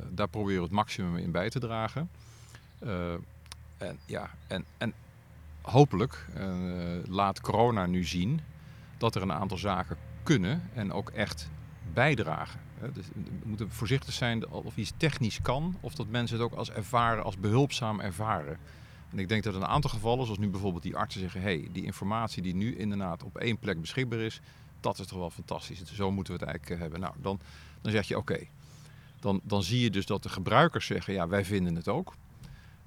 daar 0.09 0.29
proberen 0.29 0.57
we 0.57 0.63
het 0.63 0.75
maximum 0.75 1.17
in 1.17 1.31
bij 1.31 1.49
te 1.49 1.59
dragen. 1.59 2.09
Uh, 2.83 3.13
en, 3.77 3.99
ja, 4.05 4.29
en, 4.47 4.65
en 4.77 4.93
hopelijk 5.61 6.27
uh, 6.37 7.03
laat 7.07 7.41
corona 7.41 7.85
nu 7.85 8.03
zien 8.03 8.41
dat 8.97 9.15
er 9.15 9.21
een 9.21 9.31
aantal 9.31 9.57
zaken 9.57 9.97
kunnen 10.23 10.69
en 10.73 10.91
ook 10.91 11.09
echt 11.09 11.49
bijdragen. 11.93 12.59
Dus 12.93 13.05
we 13.13 13.47
moeten 13.47 13.71
voorzichtig 13.71 14.13
zijn 14.13 14.49
of 14.49 14.77
iets 14.77 14.93
technisch 14.97 15.41
kan, 15.41 15.77
of 15.79 15.95
dat 15.95 16.07
mensen 16.07 16.37
het 16.37 16.45
ook 16.45 16.53
als 16.53 16.71
ervaren, 16.71 17.23
als 17.23 17.37
behulpzaam 17.37 17.99
ervaren. 17.99 18.57
En 19.11 19.19
ik 19.19 19.29
denk 19.29 19.43
dat 19.43 19.55
een 19.55 19.65
aantal 19.65 19.89
gevallen, 19.89 20.23
zoals 20.25 20.39
nu 20.39 20.49
bijvoorbeeld 20.49 20.83
die 20.83 20.95
artsen 20.95 21.21
zeggen: 21.21 21.41
hé, 21.41 21.59
hey, 21.59 21.69
die 21.71 21.83
informatie 21.83 22.41
die 22.41 22.55
nu 22.55 22.75
inderdaad 22.75 23.23
op 23.23 23.37
één 23.37 23.57
plek 23.57 23.81
beschikbaar 23.81 24.19
is, 24.19 24.41
dat 24.79 24.99
is 24.99 25.07
toch 25.07 25.19
wel 25.19 25.29
fantastisch. 25.29 25.83
Zo 25.83 26.11
moeten 26.11 26.33
we 26.33 26.39
het 26.39 26.49
eigenlijk 26.49 26.75
eh, 26.75 26.81
hebben. 26.81 26.99
Nou, 26.99 27.13
dan, 27.21 27.39
dan 27.81 27.91
zeg 27.91 28.07
je: 28.07 28.17
oké. 28.17 28.39
Dan, 29.19 29.41
dan 29.43 29.63
zie 29.63 29.79
je 29.79 29.89
dus 29.89 30.05
dat 30.05 30.23
de 30.23 30.29
gebruikers 30.29 30.85
zeggen: 30.85 31.13
ja, 31.13 31.27
wij 31.27 31.45
vinden 31.45 31.75
het 31.75 31.87
ook. 31.87 32.13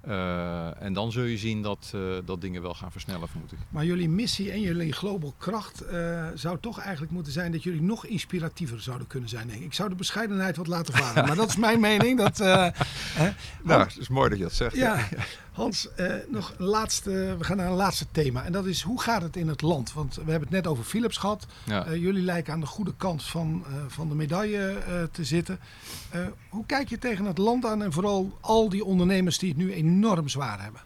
Uh, 0.07 0.81
en 0.81 0.93
dan 0.93 1.11
zul 1.11 1.23
je 1.23 1.37
zien 1.37 1.61
dat, 1.61 1.91
uh, 1.95 2.01
dat 2.25 2.41
dingen 2.41 2.61
wel 2.61 2.73
gaan 2.73 2.91
versnellen, 2.91 3.27
vermoed 3.27 3.51
ik. 3.51 3.57
Maar 3.69 3.85
jullie 3.85 4.09
missie 4.09 4.51
en 4.51 4.61
jullie 4.61 4.91
global 4.93 5.33
kracht 5.37 5.83
uh, 5.91 6.27
zou 6.33 6.57
toch 6.59 6.79
eigenlijk 6.79 7.11
moeten 7.11 7.33
zijn 7.33 7.51
dat 7.51 7.63
jullie 7.63 7.81
nog 7.81 8.05
inspiratiever 8.05 8.81
zouden 8.81 9.07
kunnen 9.07 9.29
zijn. 9.29 9.47
Denk 9.47 9.59
ik. 9.59 9.65
ik 9.65 9.73
zou 9.73 9.89
de 9.89 9.95
bescheidenheid 9.95 10.57
wat 10.57 10.67
laten 10.67 10.93
varen, 10.93 11.25
maar 11.27 11.35
dat 11.35 11.49
is 11.49 11.55
mijn 11.55 11.79
mening. 11.79 12.17
Dat, 12.17 12.37
hè. 12.37 13.29
nou, 13.63 13.81
het 13.81 13.97
is 13.99 14.07
mooi 14.07 14.29
dat 14.29 14.37
je 14.37 14.43
dat 14.43 14.53
zegt. 14.53 14.75
Ja, 14.75 14.95
ja. 14.95 15.23
Hans, 15.55 15.87
nog 16.27 16.53
een 16.57 16.65
laatste, 16.65 17.35
we 17.37 17.43
gaan 17.43 17.57
naar 17.57 17.67
een 17.67 17.73
laatste 17.73 18.05
thema. 18.11 18.43
En 18.43 18.51
dat 18.51 18.65
is 18.65 18.81
hoe 18.81 19.01
gaat 19.01 19.21
het 19.21 19.35
in 19.35 19.47
het 19.47 19.61
land? 19.61 19.93
Want 19.93 20.15
we 20.15 20.31
hebben 20.31 20.41
het 20.41 20.49
net 20.49 20.67
over 20.67 20.83
Philips 20.83 21.17
gehad. 21.17 21.45
Ja. 21.65 21.93
jullie 21.93 22.23
lijken 22.23 22.53
aan 22.53 22.59
de 22.59 22.65
goede 22.65 22.93
kant 22.97 23.23
van, 23.23 23.65
van 23.87 24.09
de 24.09 24.15
medaille 24.15 24.77
te 25.11 25.23
zitten. 25.23 25.59
hoe 26.49 26.65
kijk 26.65 26.89
je 26.89 26.97
tegen 26.97 27.25
het 27.25 27.37
land 27.37 27.65
aan 27.65 27.83
en 27.83 27.91
vooral 27.91 28.37
al 28.41 28.69
die 28.69 28.85
ondernemers 28.85 29.37
die 29.37 29.49
het 29.49 29.57
nu 29.57 29.73
enorm 29.73 30.29
zwaar 30.29 30.61
hebben. 30.61 30.81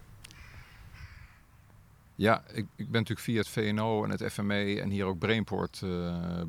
Ja, 2.16 2.44
ik, 2.48 2.66
ik 2.76 2.92
ben 2.92 3.02
natuurlijk 3.02 3.20
via 3.20 3.38
het 3.38 3.48
VNO 3.48 4.04
en 4.04 4.10
het 4.10 4.32
FME 4.32 4.82
en 4.82 4.90
hier 4.90 5.06
ook 5.06 5.20
Brainport 5.20 5.82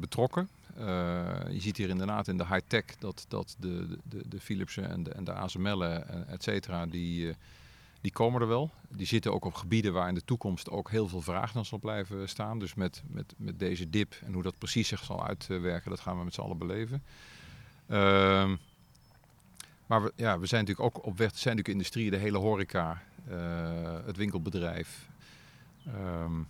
betrokken. 0.01 0.49
Uh, 0.81 0.85
je 1.51 1.61
ziet 1.61 1.77
hier 1.77 1.89
inderdaad 1.89 2.29
in 2.29 2.37
de 2.37 2.47
high-tech 2.47 2.85
dat, 2.99 3.25
dat 3.29 3.57
de, 3.59 3.99
de, 4.03 4.23
de 4.29 4.41
Philipsen 4.41 4.91
en 4.91 5.03
de, 5.03 5.11
en 5.11 5.25
de 5.25 5.33
ASML'en, 5.33 6.09
eh, 6.09 6.33
et 6.33 6.43
cetera, 6.43 6.87
die, 6.87 7.35
die 8.01 8.13
komen 8.13 8.41
er 8.41 8.49
wel. 8.49 8.71
Die 8.89 9.07
zitten 9.07 9.33
ook 9.33 9.45
op 9.45 9.55
gebieden 9.55 9.93
waar 9.93 10.09
in 10.09 10.15
de 10.15 10.25
toekomst 10.25 10.71
ook 10.71 10.91
heel 10.91 11.09
veel 11.09 11.21
vraag 11.21 11.55
naar 11.55 11.65
zal 11.65 11.79
blijven 11.79 12.29
staan. 12.29 12.59
Dus 12.59 12.75
met, 12.75 13.03
met, 13.07 13.35
met 13.37 13.59
deze 13.59 13.91
dip 13.91 14.15
en 14.25 14.33
hoe 14.33 14.43
dat 14.43 14.59
precies 14.59 14.89
zich 14.89 15.05
zal 15.05 15.27
uitwerken, 15.27 15.91
dat 15.91 16.01
gaan 16.01 16.19
we 16.19 16.25
met 16.25 16.35
z'n 16.35 16.41
allen 16.41 16.59
beleven. 16.59 17.03
Uh, 17.87 18.51
maar 19.87 20.03
we, 20.03 20.13
ja, 20.17 20.39
we 20.39 20.47
zijn 20.47 20.65
natuurlijk 20.65 20.97
ook 20.97 21.07
op 21.07 21.19
weg, 21.19 21.31
zijn 21.31 21.57
natuurlijk 21.57 21.69
industrieën, 21.69 22.11
de 22.11 22.17
hele 22.17 22.39
horeca, 22.39 23.03
uh, 23.29 23.99
het 24.05 24.17
winkelbedrijf. 24.17 25.09
Um, 25.87 26.49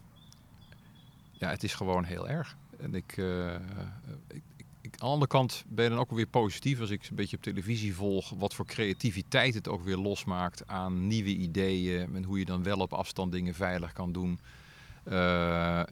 ja, 1.32 1.48
het 1.48 1.62
is 1.62 1.74
gewoon 1.74 2.04
heel 2.04 2.28
erg. 2.28 2.56
En 2.78 2.94
ik, 2.94 3.16
ik, 3.16 3.62
ik, 4.28 4.42
aan 4.92 5.08
de 5.08 5.12
andere 5.12 5.30
kant 5.30 5.64
ben 5.68 5.84
je 5.84 5.90
dan 5.90 5.98
ook 5.98 6.10
weer 6.10 6.26
positief 6.26 6.80
als 6.80 6.90
ik 6.90 7.06
een 7.10 7.16
beetje 7.16 7.36
op 7.36 7.42
televisie 7.42 7.94
volg 7.94 8.30
wat 8.30 8.54
voor 8.54 8.66
creativiteit 8.66 9.54
het 9.54 9.68
ook 9.68 9.84
weer 9.84 9.96
losmaakt 9.96 10.66
aan 10.66 11.06
nieuwe 11.06 11.30
ideeën 11.30 12.16
en 12.16 12.24
hoe 12.24 12.38
je 12.38 12.44
dan 12.44 12.62
wel 12.62 12.78
op 12.78 12.92
afstand 12.92 13.32
dingen 13.32 13.54
veilig 13.54 13.92
kan 13.92 14.12
doen. 14.12 14.40
Uh, 15.04 15.14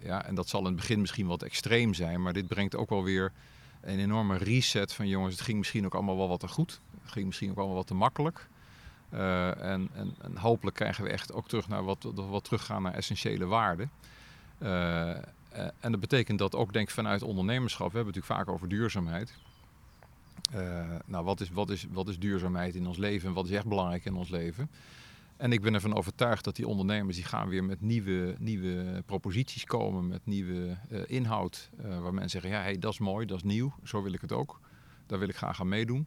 ja, 0.02 0.24
en 0.24 0.34
dat 0.34 0.48
zal 0.48 0.60
in 0.60 0.66
het 0.66 0.76
begin 0.76 1.00
misschien 1.00 1.26
wat 1.26 1.42
extreem 1.42 1.94
zijn, 1.94 2.22
maar 2.22 2.32
dit 2.32 2.46
brengt 2.46 2.76
ook 2.76 2.90
wel 2.90 3.02
weer 3.04 3.32
een 3.80 3.98
enorme 3.98 4.36
reset 4.36 4.92
van 4.92 5.08
jongens, 5.08 5.34
het 5.34 5.44
ging 5.44 5.58
misschien 5.58 5.84
ook 5.84 5.94
allemaal 5.94 6.16
wel 6.16 6.28
wat 6.28 6.40
te 6.40 6.48
goed 6.48 6.80
ging 7.10 7.26
misschien 7.26 7.50
ook 7.50 7.56
allemaal 7.56 7.76
wat 7.76 7.86
te 7.86 7.94
makkelijk. 7.94 8.48
Uh, 9.14 9.64
en, 9.64 9.88
en, 9.94 10.36
hopelijk 10.36 10.76
krijgen 10.76 11.04
we 11.04 11.10
echt 11.10 11.32
ook 11.32 11.48
terug 11.48 11.68
naar 11.68 11.84
wat, 11.84 12.06
wat 12.14 12.44
teruggaan 12.44 12.82
naar 12.82 12.94
essentiële 12.94 13.46
waarden. 13.46 13.90
Uh, 14.62 15.16
en 15.80 15.90
dat 15.90 16.00
betekent 16.00 16.38
dat 16.38 16.54
ook, 16.54 16.72
denk 16.72 16.88
ik, 16.88 16.94
vanuit 16.94 17.22
ondernemerschap, 17.22 17.90
we 17.90 17.96
hebben 17.96 18.14
het 18.14 18.16
natuurlijk 18.16 18.48
vaak 18.48 18.54
over 18.54 18.68
duurzaamheid. 18.68 19.34
Uh, 20.54 20.84
nou, 21.06 21.24
wat 21.24 21.40
is, 21.40 21.50
wat, 21.50 21.70
is, 21.70 21.86
wat 21.90 22.08
is 22.08 22.18
duurzaamheid 22.18 22.74
in 22.74 22.86
ons 22.86 22.96
leven 22.96 23.28
en 23.28 23.34
wat 23.34 23.44
is 23.44 23.50
echt 23.50 23.66
belangrijk 23.66 24.04
in 24.04 24.14
ons 24.14 24.28
leven? 24.28 24.70
En 25.36 25.52
ik 25.52 25.60
ben 25.60 25.74
ervan 25.74 25.94
overtuigd 25.94 26.44
dat 26.44 26.56
die 26.56 26.68
ondernemers 26.68 27.16
die 27.16 27.24
gaan 27.24 27.48
weer 27.48 27.64
met 27.64 27.80
nieuwe, 27.80 28.34
nieuwe 28.38 29.02
proposities 29.06 29.64
komen, 29.64 30.08
met 30.08 30.20
nieuwe 30.24 30.76
uh, 30.90 31.00
inhoud. 31.06 31.70
Waar 31.76 32.14
mensen 32.14 32.40
zeggen, 32.40 32.50
ja, 32.50 32.60
hey, 32.60 32.78
dat 32.78 32.92
is 32.92 32.98
mooi, 32.98 33.26
dat 33.26 33.36
is 33.36 33.42
nieuw, 33.42 33.74
zo 33.84 34.02
wil 34.02 34.12
ik 34.12 34.20
het 34.20 34.32
ook. 34.32 34.60
Daar 35.06 35.18
wil 35.18 35.28
ik 35.28 35.36
graag 35.36 35.60
aan 35.60 35.68
meedoen. 35.68 36.06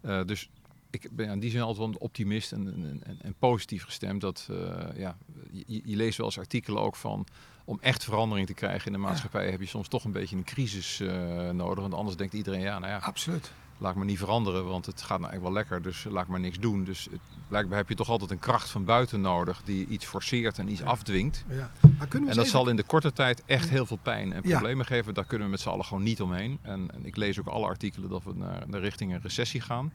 Dus 0.00 0.50
ik 0.94 1.08
ben 1.10 1.28
in 1.30 1.40
die 1.40 1.50
zin 1.50 1.60
altijd 1.60 1.78
wel 1.78 1.88
een 1.88 1.98
optimist 1.98 2.52
en, 2.52 3.00
en, 3.02 3.18
en 3.22 3.34
positief 3.38 3.84
gestemd. 3.84 4.20
Dat, 4.20 4.48
uh, 4.50 4.56
ja, 4.96 5.16
je, 5.50 5.80
je, 5.84 5.96
leest 5.96 6.16
wel 6.16 6.26
eens 6.26 6.38
artikelen 6.38 6.82
ook 6.82 6.96
van... 6.96 7.26
om 7.64 7.78
echt 7.80 8.04
verandering 8.04 8.46
te 8.46 8.54
krijgen 8.54 8.86
in 8.86 8.92
de 8.92 8.98
maatschappij... 8.98 9.44
Ja. 9.44 9.50
heb 9.50 9.60
je 9.60 9.66
soms 9.66 9.88
toch 9.88 10.04
een 10.04 10.12
beetje 10.12 10.36
een 10.36 10.44
crisis 10.44 11.00
uh, 11.00 11.50
nodig. 11.50 11.80
Want 11.80 11.94
anders 11.94 12.16
denkt 12.16 12.34
iedereen, 12.34 12.60
ja, 12.60 12.78
nou 12.78 12.92
ja... 12.92 12.98
Absoluut. 12.98 13.52
Laat 13.78 13.94
me 13.94 14.04
niet 14.04 14.18
veranderen, 14.18 14.64
want 14.64 14.86
het 14.86 15.02
gaat 15.02 15.20
nou 15.20 15.30
eigenlijk 15.30 15.42
wel 15.42 15.52
lekker. 15.52 15.82
Dus 15.82 16.04
laat 16.12 16.26
maar 16.26 16.40
niks 16.40 16.58
doen. 16.58 16.84
Dus 16.84 17.04
het, 17.10 17.20
blijkbaar 17.48 17.78
heb 17.78 17.88
je 17.88 17.94
toch 17.94 18.08
altijd 18.08 18.30
een 18.30 18.38
kracht 18.38 18.70
van 18.70 18.84
buiten 18.84 19.20
nodig... 19.20 19.62
die 19.64 19.86
iets 19.86 20.04
forceert 20.04 20.58
en 20.58 20.68
iets 20.68 20.80
ja. 20.80 20.86
afdwingt. 20.86 21.44
Ja. 21.48 21.70
Maar 21.80 22.06
kunnen 22.06 22.10
we 22.10 22.16
en 22.18 22.24
dat 22.24 22.46
even... 22.46 22.58
zal 22.58 22.68
in 22.68 22.76
de 22.76 22.82
korte 22.82 23.12
tijd 23.12 23.42
echt 23.46 23.68
heel 23.68 23.86
veel 23.86 23.98
pijn 24.02 24.32
en 24.32 24.42
problemen 24.42 24.86
geven. 24.86 25.14
Daar 25.14 25.24
kunnen 25.24 25.46
we 25.46 25.52
met 25.52 25.60
z'n 25.60 25.68
allen 25.68 25.84
gewoon 25.84 26.02
niet 26.02 26.20
omheen. 26.20 26.58
En, 26.62 26.90
en 26.94 27.06
ik 27.06 27.16
lees 27.16 27.40
ook 27.40 27.46
alle 27.46 27.66
artikelen 27.66 28.10
dat 28.10 28.24
we 28.24 28.32
naar, 28.34 28.62
naar 28.66 28.80
richting 28.80 29.12
een 29.12 29.22
recessie 29.22 29.60
gaan. 29.60 29.92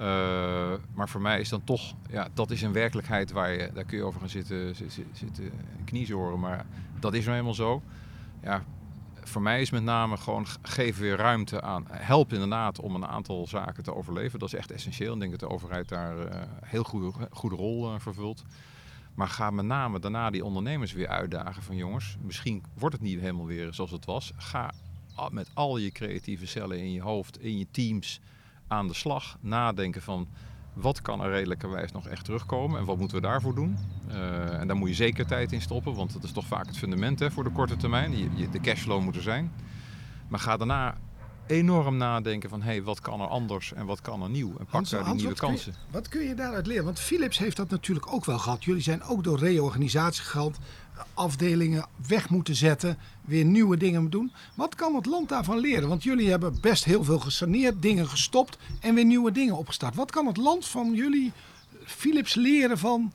Uh, 0.00 0.72
maar 0.94 1.08
voor 1.08 1.20
mij 1.20 1.40
is 1.40 1.48
dan 1.48 1.64
toch, 1.64 1.94
ja, 2.10 2.28
dat 2.34 2.50
is 2.50 2.62
een 2.62 2.72
werkelijkheid 2.72 3.32
waar 3.32 3.50
je, 3.50 3.70
daar 3.74 3.84
kun 3.84 3.96
je 3.98 4.04
over 4.04 4.20
gaan 4.20 4.28
zitten, 4.28 4.76
zitten, 4.76 5.04
zitten 5.12 5.52
kniezoren. 5.84 6.40
Maar 6.40 6.66
dat 7.00 7.14
is 7.14 7.20
nou 7.20 7.30
helemaal 7.30 7.54
zo. 7.54 7.82
Ja, 8.42 8.64
voor 9.22 9.42
mij 9.42 9.60
is 9.60 9.70
met 9.70 9.82
name 9.82 10.16
gewoon 10.16 10.46
geven 10.62 11.02
weer 11.02 11.16
ruimte 11.16 11.62
aan. 11.62 11.86
Help 11.90 12.32
inderdaad 12.32 12.80
om 12.80 12.94
een 12.94 13.06
aantal 13.06 13.46
zaken 13.46 13.82
te 13.82 13.94
overleven. 13.94 14.38
Dat 14.38 14.48
is 14.48 14.58
echt 14.58 14.70
essentieel. 14.70 15.14
Ik 15.14 15.20
denk 15.20 15.30
dat 15.30 15.40
de 15.40 15.48
overheid 15.48 15.88
daar 15.88 16.18
een 16.18 16.32
uh, 16.34 16.40
heel 16.64 16.84
goede, 16.84 17.28
goede 17.30 17.56
rol 17.56 17.92
uh, 17.92 17.98
vervult. 17.98 18.44
Maar 19.14 19.28
ga 19.28 19.50
met 19.50 19.64
name 19.64 19.98
daarna 19.98 20.30
die 20.30 20.44
ondernemers 20.44 20.92
weer 20.92 21.08
uitdagen 21.08 21.62
van 21.62 21.76
jongens, 21.76 22.16
misschien 22.20 22.62
wordt 22.74 22.94
het 22.94 23.04
niet 23.04 23.20
helemaal 23.20 23.46
weer 23.46 23.74
zoals 23.74 23.90
het 23.90 24.04
was. 24.04 24.32
Ga 24.36 24.72
met 25.30 25.50
al 25.54 25.76
je 25.76 25.90
creatieve 25.90 26.46
cellen 26.46 26.78
in 26.78 26.92
je 26.92 27.00
hoofd, 27.00 27.40
in 27.40 27.58
je 27.58 27.66
teams 27.70 28.20
aan 28.68 28.86
de 28.86 28.94
slag. 28.94 29.38
Nadenken 29.40 30.02
van 30.02 30.28
wat 30.72 31.02
kan 31.02 31.20
er 31.20 31.30
redelijkerwijs 31.30 31.92
nog 31.92 32.06
echt 32.06 32.24
terugkomen 32.24 32.78
en 32.78 32.84
wat 32.84 32.98
moeten 32.98 33.16
we 33.16 33.22
daarvoor 33.22 33.54
doen. 33.54 33.78
Uh, 34.08 34.60
en 34.60 34.66
daar 34.66 34.76
moet 34.76 34.88
je 34.88 34.94
zeker 34.94 35.26
tijd 35.26 35.52
in 35.52 35.60
stoppen, 35.60 35.94
want 35.94 36.12
dat 36.12 36.22
is 36.22 36.32
toch 36.32 36.46
vaak 36.46 36.66
het 36.66 36.78
fundament 36.78 37.18
hè, 37.18 37.30
voor 37.30 37.44
de 37.44 37.50
korte 37.50 37.76
termijn. 37.76 38.36
Je, 38.36 38.50
de 38.50 38.60
cashflow 38.60 39.02
moet 39.02 39.16
er 39.16 39.22
zijn. 39.22 39.52
Maar 40.28 40.40
ga 40.40 40.56
daarna 40.56 40.96
enorm 41.46 41.96
nadenken 41.96 42.48
van, 42.50 42.60
hé, 42.62 42.66
hey, 42.70 42.82
wat 42.82 43.00
kan 43.00 43.20
er 43.20 43.26
anders 43.28 43.72
en 43.72 43.86
wat 43.86 44.00
kan 44.00 44.22
er 44.22 44.30
nieuw? 44.30 44.48
En 44.48 44.56
pak 44.64 44.68
Hans, 44.70 44.90
daar 44.90 44.98
die 45.00 45.08
Hans, 45.08 45.22
nieuwe 45.22 45.36
wat 45.36 45.48
kun 45.48 45.56
je- 45.56 45.62
kansen. 45.64 45.82
wat 45.90 46.08
kun 46.08 46.22
je 46.22 46.34
daaruit 46.34 46.66
leren? 46.66 46.84
Want 46.84 47.00
Philips 47.00 47.38
heeft 47.38 47.56
dat 47.56 47.70
natuurlijk 47.70 48.12
ook 48.12 48.24
wel 48.24 48.38
gehad. 48.38 48.64
Jullie 48.64 48.82
zijn 48.82 49.02
ook 49.02 49.24
door 49.24 49.38
reorganisatie 49.38 50.22
gegaan, 50.22 50.54
afdelingen 51.14 51.86
weg 52.08 52.28
moeten 52.30 52.54
zetten, 52.54 52.98
weer 53.24 53.44
nieuwe 53.44 53.76
dingen 53.76 54.00
moeten 54.02 54.20
doen. 54.20 54.32
Wat 54.54 54.74
kan 54.74 54.94
het 54.94 55.06
land 55.06 55.28
daarvan 55.28 55.58
leren? 55.58 55.88
Want 55.88 56.02
jullie 56.02 56.30
hebben 56.30 56.60
best 56.60 56.84
heel 56.84 57.04
veel 57.04 57.18
gesaneerd, 57.18 57.82
dingen 57.82 58.08
gestopt 58.08 58.58
en 58.80 58.94
weer 58.94 59.04
nieuwe 59.04 59.32
dingen 59.32 59.56
opgestart. 59.56 59.94
Wat 59.94 60.10
kan 60.10 60.26
het 60.26 60.36
land 60.36 60.66
van 60.66 60.94
jullie, 60.94 61.32
Philips, 61.84 62.34
leren 62.34 62.78
van 62.78 63.12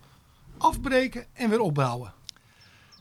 afbreken 0.57 1.25
en 1.33 1.49
weer 1.49 1.59
opbouwen? 1.61 2.13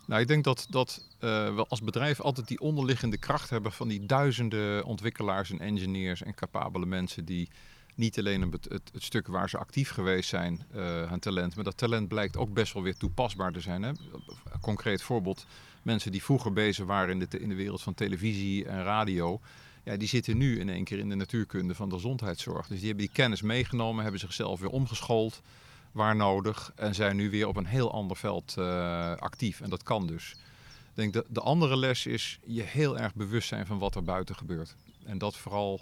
Nou, 0.07 0.21
ik 0.21 0.29
denk 0.29 0.45
dat, 0.45 0.67
dat 0.71 1.05
eh, 1.21 1.55
we 1.55 1.67
als 1.69 1.81
bedrijf 1.81 2.21
altijd 2.21 2.49
die 2.49 2.61
onderliggende 2.61 3.17
kracht 3.17 3.51
hebben 3.51 3.73
van 3.73 3.89
die 3.89 4.07
duizenden 4.07 4.85
ontwikkelaars 4.85 5.51
en 5.51 5.61
engineers 5.61 6.23
en 6.23 6.35
capabele 6.35 6.87
mensen 6.87 7.25
die 7.25 7.49
niet 7.95 8.19
alleen 8.19 8.53
het, 8.53 8.69
het, 8.71 8.91
stuk 8.95 9.27
waar 9.27 9.49
ze 9.49 9.59
actief 9.59 9.91
geweest 9.91 10.29
zijn, 10.29 10.63
eh 10.75 11.11
hun 11.11 11.21
talent, 11.21 11.55
maar 11.55 11.65
dat 11.65 11.77
talent 11.77 12.09
blijkt 12.09 12.37
ook 12.37 12.53
best 12.53 12.73
wel 12.73 12.83
weer 12.83 12.97
toepasbaar 12.97 13.53
te 13.53 13.61
zijn. 13.61 13.83
Hè? 13.83 13.93
Concreet 14.61 15.03
voorbeeld, 15.03 15.47
mensen 15.83 16.13
die 16.13 16.23
vroeger 16.23 16.53
bezig 16.53 16.87
waren 16.87 17.21
in 17.21 17.27
de, 17.31 17.39
in 17.39 17.49
de 17.49 17.55
wereld 17.55 17.83
van 17.83 17.95
televisie 17.95 18.65
en 18.65 18.83
radio, 18.83 19.41
ja, 19.85 19.97
die 19.97 20.09
zitten 20.09 20.37
nu 20.37 20.59
in 20.59 20.69
één 20.69 20.85
keer 20.85 20.99
in 20.99 21.09
de 21.09 21.15
natuurkunde 21.15 21.75
van 21.75 21.89
de 21.89 21.95
gezondheidszorg. 21.95 22.67
Dus 22.67 22.79
die 22.79 22.89
hebben 22.89 23.07
die 23.07 23.15
kennis 23.15 23.43
meegenomen, 23.43 24.03
hebben 24.03 24.21
zichzelf 24.21 24.61
weer 24.61 24.71
omgeschoold 24.71 25.43
waar 25.93 26.17
nodig 26.17 26.73
en 26.77 26.95
zijn 26.95 27.17
nu 27.17 27.31
weer 27.31 27.49
op 27.49 27.57
een 27.57 27.67
heel 27.67 27.93
ander 27.93 28.17
veld 28.17 28.55
eh, 28.59 29.13
actief. 29.17 29.61
En 29.61 29.71
dat 29.71 29.83
kan 29.83 30.07
dus. 30.07 30.35
Ik 30.91 30.97
denk 30.97 31.13
dat 31.13 31.25
de 31.29 31.41
andere 31.41 31.77
les 31.77 32.07
is 32.07 32.39
je 32.47 32.63
heel 32.63 32.99
erg 32.99 33.15
bewust 33.15 33.49
zijn 33.49 33.67
van 33.67 33.79
wat 33.79 33.95
er 33.95 34.03
buiten 34.03 34.37
gebeurt. 34.37 34.77
En 35.05 35.19
dat 35.19 35.37
vooral 35.37 35.81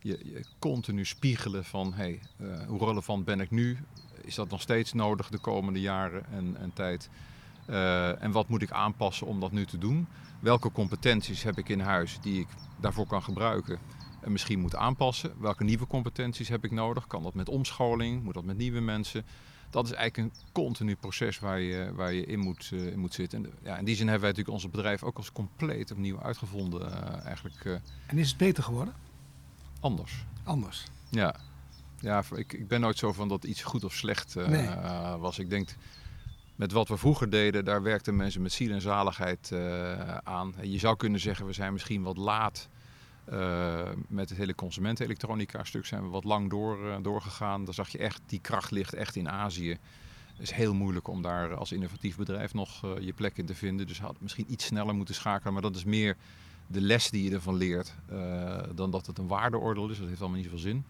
je, 0.00 0.18
je 0.24 0.44
continu 0.58 1.04
spiegelen 1.04 1.64
van 1.64 1.92
hey, 1.92 2.20
eh, 2.36 2.66
hoe 2.66 2.84
relevant 2.84 3.24
ben 3.24 3.40
ik 3.40 3.50
nu? 3.50 3.78
Is 4.22 4.34
dat 4.34 4.50
nog 4.50 4.60
steeds 4.60 4.92
nodig 4.92 5.28
de 5.28 5.38
komende 5.38 5.80
jaren 5.80 6.26
en, 6.30 6.56
en 6.56 6.72
tijd? 6.72 7.08
Eh, 7.66 8.22
en 8.22 8.30
wat 8.30 8.48
moet 8.48 8.62
ik 8.62 8.70
aanpassen 8.70 9.26
om 9.26 9.40
dat 9.40 9.52
nu 9.52 9.66
te 9.66 9.78
doen? 9.78 10.06
Welke 10.40 10.72
competenties 10.72 11.42
heb 11.42 11.58
ik 11.58 11.68
in 11.68 11.80
huis 11.80 12.18
die 12.20 12.40
ik 12.40 12.48
daarvoor 12.80 13.06
kan 13.06 13.22
gebruiken 13.22 13.78
en 14.20 14.32
misschien 14.32 14.60
moet 14.60 14.76
aanpassen? 14.76 15.32
Welke 15.40 15.64
nieuwe 15.64 15.86
competenties 15.86 16.48
heb 16.48 16.64
ik 16.64 16.70
nodig? 16.70 17.06
Kan 17.06 17.22
dat 17.22 17.34
met 17.34 17.48
omscholing? 17.48 18.22
Moet 18.22 18.34
dat 18.34 18.44
met 18.44 18.56
nieuwe 18.56 18.80
mensen? 18.80 19.24
Dat 19.74 19.84
is 19.84 19.92
eigenlijk 19.92 20.34
een 20.34 20.40
continu 20.52 20.96
proces 20.96 21.38
waar 21.38 21.60
je, 21.60 21.92
waar 21.94 22.12
je 22.12 22.24
in, 22.26 22.38
moet, 22.38 22.70
eh, 22.72 22.86
in 22.86 22.98
moet 22.98 23.14
zitten. 23.14 23.44
En 23.44 23.52
ja, 23.62 23.76
in 23.78 23.84
die 23.84 23.94
zin 23.96 24.08
hebben 24.08 24.22
wij 24.28 24.30
natuurlijk 24.30 24.64
ons 24.64 24.72
bedrijf 24.74 25.02
ook 25.02 25.16
als 25.16 25.32
compleet 25.32 25.90
opnieuw 25.90 26.20
uitgevonden. 26.22 26.92
eh, 26.92 27.24
eigenlijk 27.24 27.64
eh, 27.64 27.72
En 28.06 28.18
is 28.18 28.28
het 28.28 28.36
beter 28.36 28.62
geworden? 28.62 28.94
anders. 29.80 30.24
Anders. 30.44 30.84
Ja, 31.08 31.34
ja 32.00 32.22
ik, 32.34 32.52
ik 32.52 32.68
ben 32.68 32.80
nooit 32.80 32.98
zo 32.98 33.12
van 33.12 33.28
dat 33.28 33.44
iets 33.44 33.62
goed 33.62 33.84
of 33.84 33.94
slecht 33.94 34.34
Nee. 34.34 34.68
was. 35.18 35.38
Ik 35.38 35.50
denk, 35.50 35.68
met 36.56 36.72
wat 36.72 36.88
we 36.88 36.96
vroeger 36.96 37.30
deden, 37.30 37.64
daar 37.64 37.82
werkten 37.82 38.16
mensen 38.16 38.42
met 38.42 38.52
ziel 38.52 38.70
en 38.72 38.80
zaligheid 38.80 39.52
aan. 40.22 40.54
En 40.56 40.70
je 40.70 40.78
zou 40.78 40.96
kunnen 40.96 41.20
zeggen, 41.20 41.46
we 41.46 41.52
zijn 41.52 41.72
misschien 41.72 42.02
wat 42.02 42.16
laat 42.16 42.68
eh, 43.24 43.90
met 44.08 44.28
het 44.28 44.38
hele 44.38 44.54
consumentenelektronica 44.54 45.64
stuk 45.64 45.86
zijn 45.86 46.02
we 46.02 46.08
wat 46.08 46.24
lang 46.24 46.50
door, 46.50 46.90
eh, 46.90 46.96
doorgegaan. 47.02 47.64
Daar 47.64 47.74
zag 47.74 47.88
je 47.88 47.98
echt, 47.98 48.20
die 48.26 48.40
kracht 48.40 48.70
ligt 48.70 48.94
echt 48.94 49.16
in 49.16 49.28
Azië. 49.28 49.70
Het 49.70 50.42
is 50.42 50.50
heel 50.50 50.74
moeilijk 50.74 51.08
om 51.08 51.22
daar 51.22 51.54
als 51.54 51.72
innovatief 51.72 52.16
bedrijf 52.16 52.54
nog 52.54 52.84
eh, 52.84 52.90
je 53.00 53.12
plek 53.12 53.36
in 53.38 53.46
te 53.46 53.54
vinden. 53.54 53.86
Dus 53.86 54.00
had 54.00 54.20
misschien 54.20 54.52
iets 54.52 54.64
sneller 54.64 54.94
moeten 54.94 55.14
schakelen. 55.14 55.52
Maar 55.52 55.62
dat 55.62 55.76
is 55.76 55.84
meer 55.84 56.16
de 56.66 56.80
les 56.80 57.10
die 57.10 57.24
je 57.24 57.30
ervan 57.34 57.54
leert. 57.56 57.94
dan 58.74 58.90
dat 58.90 59.06
het 59.06 59.18
een 59.18 59.26
waardeoordeel 59.26 59.88
is. 59.90 59.98
Dat 59.98 60.08
heeft 60.08 60.20
allemaal 60.20 60.36
niet 60.38 60.46
zoveel 60.50 60.60
zin. 60.62 60.84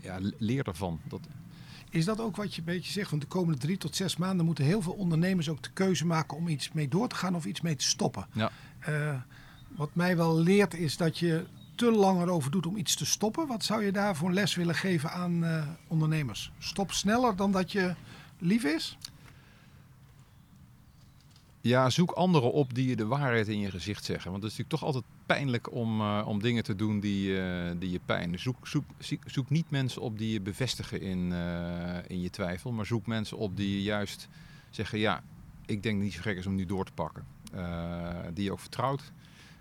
Ja, 0.00 0.18
le- 0.20 0.32
leer 0.38 0.66
ervan. 0.66 1.00
Dat, 1.08 1.20
Is 1.90 2.04
dat 2.04 2.20
ook 2.20 2.36
wat 2.36 2.54
je 2.54 2.58
een 2.60 2.64
beetje 2.66 2.92
zegt? 2.92 3.10
Want 3.10 3.22
de 3.22 3.28
komende 3.28 3.58
drie 3.58 3.76
tot 3.76 3.96
zes 3.96 4.16
maanden 4.16 4.46
moeten 4.46 4.64
heel 4.64 4.82
veel 4.82 4.92
ondernemers 4.92 5.48
ook 5.48 5.62
de 5.62 5.70
keuze 5.72 6.06
maken 6.06 6.36
om 6.36 6.48
iets 6.48 6.72
mee 6.72 6.88
door 6.88 7.08
te 7.08 7.14
gaan 7.14 7.34
of 7.34 7.44
iets 7.44 7.60
mee 7.60 7.76
te 7.76 7.84
stoppen. 7.84 8.26
ja. 8.32 8.50
Wat 9.76 9.90
mij 9.92 10.16
wel 10.16 10.38
leert 10.38 10.74
is 10.74 10.96
dat 10.96 11.18
je 11.18 11.44
te 11.74 11.90
lang 11.90 12.22
erover 12.22 12.50
doet 12.50 12.66
om 12.66 12.76
iets 12.76 12.94
te 12.94 13.06
stoppen. 13.06 13.46
Wat 13.46 13.64
zou 13.64 13.84
je 13.84 13.92
daar 13.92 14.16
voor 14.16 14.28
een 14.28 14.34
les 14.34 14.54
willen 14.54 14.74
geven 14.74 15.10
aan 15.10 15.44
eh, 15.44 15.66
ondernemers? 15.88 16.52
Stop 16.58 16.92
sneller 16.92 17.36
dan 17.36 17.52
dat 17.52 17.72
je 17.72 17.94
lief 18.38 18.64
is? 18.64 18.98
Ja, 21.60 21.90
zoek 21.90 22.10
anderen 22.10 22.52
op 22.52 22.74
die 22.74 22.88
je 22.88 22.96
de 22.96 23.06
waarheid 23.06 23.48
in 23.48 23.58
je 23.58 23.70
gezicht 23.70 24.04
zeggen. 24.04 24.30
Want 24.30 24.42
het 24.42 24.52
is 24.52 24.58
natuurlijk 24.58 24.82
toch 24.82 24.94
altijd 24.94 25.12
pijnlijk 25.26 25.72
om, 25.72 26.00
eh, 26.00 26.24
om 26.26 26.42
dingen 26.42 26.62
te 26.62 26.76
doen 26.76 27.00
die, 27.00 27.40
eh, 27.40 27.70
die 27.78 27.90
je 27.90 28.00
pijn. 28.04 28.38
Zoek, 28.38 28.68
zoek, 28.68 28.84
zoek, 29.26 29.50
niet 29.50 29.70
mensen 29.70 30.02
op 30.02 30.18
die 30.18 30.32
je 30.32 30.40
bevestigen 30.40 31.00
in, 31.00 31.32
in 32.06 32.20
je 32.20 32.30
twijfel. 32.30 32.72
Maar 32.72 32.86
zoek 32.86 33.06
mensen 33.06 33.36
op 33.36 33.56
die 33.56 33.82
juist 33.82 34.28
zeggen: 34.70 34.98
Ja, 34.98 35.22
ik 35.66 35.82
denk 35.82 36.00
niet 36.00 36.12
zo 36.12 36.20
gek 36.20 36.36
is 36.36 36.46
om 36.46 36.54
nu 36.54 36.66
door 36.66 36.84
te 36.84 36.92
pakken. 36.92 37.24
Die 38.34 38.44
je 38.44 38.52
ook 38.52 38.60
vertrouwt. 38.60 39.12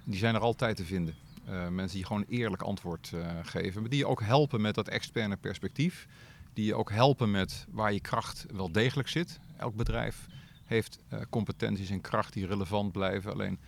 Die 0.04 0.20
zijn 0.20 0.36
er 0.36 0.41
altijd 0.41 0.76
te 0.76 0.86
vinden. 0.86 1.16
Eh, 1.45 1.68
mensen 1.68 1.97
die 1.97 2.06
gewoon 2.06 2.26
eerlijk 2.28 2.62
antwoord 2.62 3.12
eh, 3.14 3.30
geven. 3.43 3.82
Maar 3.82 3.89
die 3.89 3.99
je 3.99 4.08
ook 4.08 4.22
helpen 4.22 4.62
met 4.62 4.76
dat 4.76 4.88
externe 4.88 5.38
perspectief. 5.38 6.08
Die 6.54 6.66
je 6.66 6.76
ook 6.76 6.91
helpen 6.91 7.32
met 7.32 7.66
waar 7.70 7.93
je 7.93 7.99
kracht 7.99 8.45
wel 8.54 8.72
degelijk 8.72 9.10
zit. 9.10 9.39
Elk 9.58 9.76
bedrijf 9.76 10.28
heeft 10.64 10.99
eh, 11.08 11.20
competenties 11.30 11.89
en 11.89 12.01
kracht 12.01 12.34
die 12.34 12.45
relevant 12.45 12.91
blijven. 12.91 13.32
Alleen 13.32 13.60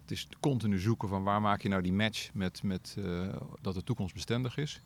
het 0.00 0.10
is 0.10 0.28
continu 0.40 0.78
zoeken 0.78 1.08
van 1.08 1.22
waar 1.22 1.40
maak 1.40 1.62
je 1.62 1.68
nou 1.68 1.82
die 1.82 1.92
match 1.92 2.34
met, 2.34 2.62
met 2.62 2.96
dat 3.60 3.74
de 3.74 3.84
toekomst 3.84 4.14
bestendig 4.14 4.56
is. 4.56 4.80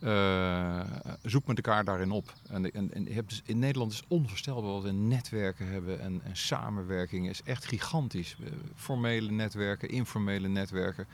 Eh, 0.00 0.80
zoek 1.22 1.46
met 1.46 1.56
elkaar 1.56 1.84
daarin 1.84 2.10
op. 2.10 2.32
En, 2.48 2.72
en, 2.72 2.94
en 2.94 3.12
hebt 3.12 3.28
dus 3.28 3.42
in 3.44 3.58
Nederland 3.58 3.92
is 3.92 4.02
onvoorstelbaar 4.08 4.72
wat 4.72 4.82
we 4.82 4.92
netwerken 4.92 5.66
hebben 5.68 6.00
en, 6.00 6.20
en 6.24 6.36
samenwerking 6.36 7.28
is 7.28 7.42
echt 7.42 7.64
gigantisch. 7.64 8.36
Eh, 8.40 8.50
formele 8.74 9.30
netwerken, 9.30 9.88
informele 9.88 10.48
netwerken. 10.48 11.06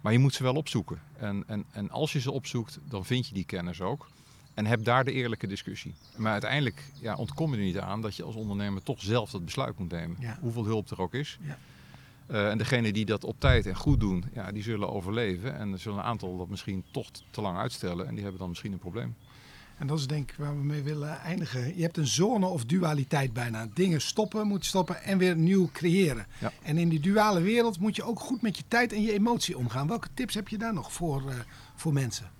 Maar 0.00 0.12
je 0.12 0.18
moet 0.18 0.34
ze 0.34 0.42
wel 0.42 0.54
opzoeken. 0.54 1.00
En, 1.18 1.44
en, 1.46 1.64
en 1.72 1.90
als 1.90 2.12
je 2.12 2.20
ze 2.20 2.30
opzoekt, 2.30 2.78
dan 2.88 3.04
vind 3.04 3.28
je 3.28 3.34
die 3.34 3.44
kennis 3.44 3.80
ook. 3.80 4.08
En 4.54 4.66
heb 4.66 4.84
daar 4.84 5.04
de 5.04 5.12
eerlijke 5.12 5.46
discussie. 5.46 5.94
Maar 6.16 6.32
uiteindelijk 6.32 6.84
ja, 7.00 7.14
ontkom 7.14 7.50
je 7.52 7.58
er 7.58 7.64
niet 7.64 7.78
aan 7.78 8.00
dat 8.00 8.16
je 8.16 8.22
als 8.22 8.34
ondernemer 8.34 8.82
toch 8.82 9.00
zelf 9.00 9.30
dat 9.30 9.44
besluit 9.44 9.78
moet 9.78 9.90
nemen. 9.90 10.16
Ja. 10.20 10.38
Hoeveel 10.40 10.64
hulp 10.64 10.90
er 10.90 11.00
ook 11.00 11.14
is. 11.14 11.38
Ja. 11.40 11.58
Eh, 12.26 12.50
en 12.50 12.58
degenen 12.58 12.94
die 12.94 13.04
dat 13.04 13.24
op 13.24 13.40
tijd 13.40 13.66
en 13.66 13.76
goed 13.76 14.00
doen, 14.00 14.24
ja, 14.34 14.52
die 14.52 14.62
zullen 14.62 14.92
overleven. 14.92 15.58
En 15.58 15.72
er 15.72 15.78
zullen 15.78 15.98
een 15.98 16.04
aantal 16.04 16.36
dat 16.36 16.48
misschien 16.48 16.84
toch 16.90 17.10
te 17.30 17.40
lang 17.40 17.58
uitstellen. 17.58 18.06
En 18.06 18.12
die 18.12 18.22
hebben 18.22 18.40
dan 18.40 18.48
misschien 18.48 18.72
een 18.72 18.78
probleem. 18.78 19.14
En 19.78 19.86
dat 19.86 19.98
is 19.98 20.06
denk 20.06 20.30
ik 20.30 20.36
waar 20.36 20.56
we 20.56 20.64
mee 20.64 20.82
willen 20.82 21.20
eindigen. 21.20 21.76
Je 21.76 21.82
hebt 21.82 21.96
een 21.96 22.06
zone 22.06 22.46
of 22.46 22.64
dualiteit 22.64 23.32
bijna. 23.32 23.68
Dingen 23.74 24.00
stoppen, 24.00 24.46
moet 24.46 24.64
stoppen 24.64 25.02
en 25.02 25.18
weer 25.18 25.36
nieuw 25.36 25.68
creëren. 25.72 26.26
Ja. 26.40 26.52
En 26.62 26.78
in 26.78 26.88
die 26.88 27.00
duale 27.00 27.40
wereld 27.40 27.78
moet 27.78 27.96
je 27.96 28.02
ook 28.02 28.20
goed 28.20 28.42
met 28.42 28.56
je 28.56 28.62
tijd 28.68 28.92
en 28.92 29.02
je 29.02 29.12
emotie 29.12 29.58
omgaan. 29.58 29.88
Welke 29.88 30.08
tips 30.14 30.34
heb 30.34 30.48
je 30.48 30.58
daar 30.58 30.74
nog 30.74 30.92
voor, 30.92 31.30
eh, 31.30 31.36
voor 31.74 31.92
mensen? 31.92 32.30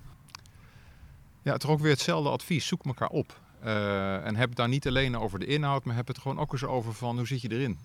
Ja, 1.41 1.57
toch 1.57 1.71
ook 1.71 1.79
weer 1.79 1.91
hetzelfde 1.91 2.29
advies. 2.29 2.67
Zoek 2.67 2.85
elkaar 2.85 3.09
op. 3.09 3.39
Eh, 3.59 4.25
en 4.25 4.35
heb 4.35 4.47
het 4.47 4.57
daar 4.57 4.67
niet 4.67 4.87
alleen 4.87 5.17
over 5.17 5.39
de 5.39 5.45
inhoud, 5.45 5.83
maar 5.83 5.95
heb 5.95 6.07
het 6.07 6.17
gewoon 6.17 6.39
ook 6.39 6.51
eens 6.51 6.63
over 6.63 6.93
van 6.93 7.17
hoe 7.17 7.27
zit 7.27 7.41
je 7.41 7.51
erin. 7.51 7.77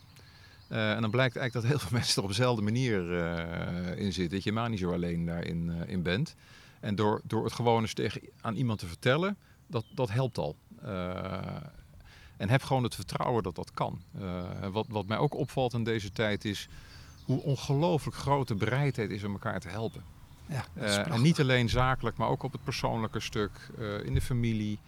Eh, 0.73 0.93
en 0.93 1.01
dan 1.01 1.11
blijkt 1.11 1.37
eigenlijk 1.37 1.67
dat 1.67 1.77
heel 1.77 1.89
veel 1.89 1.97
mensen 1.99 2.17
er 2.17 2.23
op 2.23 2.29
dezelfde 2.29 2.63
manier 2.63 3.19
eh, 3.19 4.05
in 4.05 4.13
zitten. 4.13 4.35
Dat 4.35 4.45
je 4.45 4.53
maar 4.53 4.69
niet 4.69 4.79
zo 4.79 4.93
alleen 4.93 5.27
daarin 5.27 5.71
eh, 5.71 5.93
in 5.93 6.03
bent. 6.03 6.35
En 6.81 6.95
door, 6.95 7.21
door 7.25 7.45
het 7.45 7.53
gewoon 7.53 7.81
eens 7.81 7.95
tegen, 7.95 8.21
aan 8.41 8.55
iemand 8.55 8.79
te 8.79 8.87
vertellen, 8.87 9.37
dat, 9.67 9.85
dat 9.95 10.11
helpt 10.11 10.39
al. 10.39 10.57
En 12.37 12.49
heb 12.49 12.63
gewoon 12.63 12.83
het 12.83 12.95
vertrouwen 12.95 13.43
dat 13.43 13.55
dat 13.55 13.71
kan. 13.71 14.03
Wat, 14.73 14.87
wat 14.89 15.07
mij 15.07 15.19
ook 15.19 15.35
opvalt 15.35 15.73
in 15.75 15.85
deze 15.85 16.13
tijd 16.13 16.45
is 16.45 16.69
hoe 17.25 17.43
ongelooflijk 17.43 18.17
grote 18.17 18.55
bereidheid 18.55 19.11
is 19.11 19.25
om 19.25 19.33
elkaar 19.33 19.61
te 19.61 19.69
helpen. 19.69 20.03
Ja, 20.47 20.65
en 21.05 21.23
niet 21.23 21.41
alleen 21.41 21.69
zakelijk, 21.69 22.17
maar 22.17 22.29
ook 22.29 22.43
op 22.43 22.53
het 22.53 22.65
persoonlijke 22.65 23.21
stuk, 23.21 23.71
in 24.05 24.15
de 24.15 24.21
familie, 24.21 24.79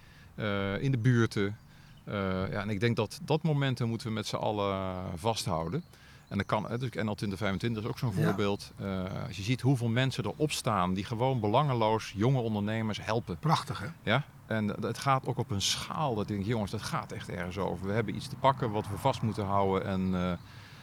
in 0.81 0.91
de 0.91 0.99
buurten. 0.99 1.57
Eh, 2.05 2.15
ja, 2.53 2.61
en 2.61 2.69
ik 2.71 2.81
denk 2.81 2.97
dat 2.97 3.21
dat 3.23 3.43
momentum 3.43 3.89
moeten 3.89 4.07
we 4.07 4.13
met 4.13 4.27
z'n 4.27 4.37
allen 4.37 4.95
vasthouden. 5.15 5.85
En 6.29 6.37
dat 6.39 6.47
kan, 6.47 6.63
dus 6.63 6.91
NL 6.91 7.15
2025 7.15 7.83
is 7.83 7.89
ook 7.89 7.99
zo'n 7.99 8.13
Ja. 8.17 8.25
voorbeeld. 8.25 8.73
Eh, 8.77 9.03
als 9.27 9.37
je 9.37 9.43
ziet 9.43 9.61
hoeveel 9.61 9.89
mensen 9.89 10.25
erop 10.25 10.51
staan 10.53 10.95
die 10.95 11.05
gewoon 11.05 11.41
belangeloos 11.41 12.13
jonge 12.17 12.41
ondernemers 12.41 13.05
helpen. 13.05 13.39
Prachtig 13.39 13.79
hè? 13.79 13.87
Ja? 14.03 14.23
En 14.47 14.69
het 14.69 14.99
gaat 14.99 15.27
ook 15.27 15.39
op 15.39 15.51
een 15.51 15.63
schaal 15.63 16.15
dat 16.15 16.23
ik 16.31 16.37
denk, 16.37 16.47
jongens, 16.47 16.71
dat 16.71 16.83
gaat 16.83 17.13
echt 17.13 17.29
ergens 17.29 17.59
over. 17.59 17.87
We 17.87 17.93
hebben 17.93 18.17
iets 18.17 18.29
te 18.29 18.37
pakken 18.37 18.71
wat 18.71 18.89
we 18.89 18.97
vast 18.99 19.23
moeten 19.23 19.45
houden 19.45 19.87
en 19.89 20.15
eh, 20.15 20.33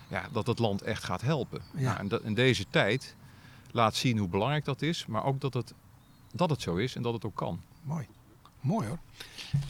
ja, 0.07 0.23
dat 0.31 0.47
het 0.47 0.59
land 0.59 0.81
echt 0.81 1.03
gaat 1.03 1.21
helpen. 1.21 1.61
Ja. 1.73 1.81
Nou, 1.81 1.97
en 1.97 2.07
dat, 2.07 2.21
in 2.21 2.33
deze 2.33 2.65
tijd 2.69 3.15
laat 3.71 3.95
zien 3.95 4.17
hoe 4.17 4.27
belangrijk 4.27 4.65
dat 4.65 4.81
is, 4.81 5.05
maar 5.05 5.23
ook 5.25 5.41
dat 5.41 5.53
het, 5.53 5.73
dat 6.33 6.49
het 6.49 6.61
zo 6.61 6.75
is 6.75 6.95
en 6.95 7.01
dat 7.01 7.13
het 7.13 7.25
ook 7.25 7.35
kan. 7.35 7.61
Mooi. 7.83 8.07
Mooi 8.59 8.87
hoor. 8.87 8.97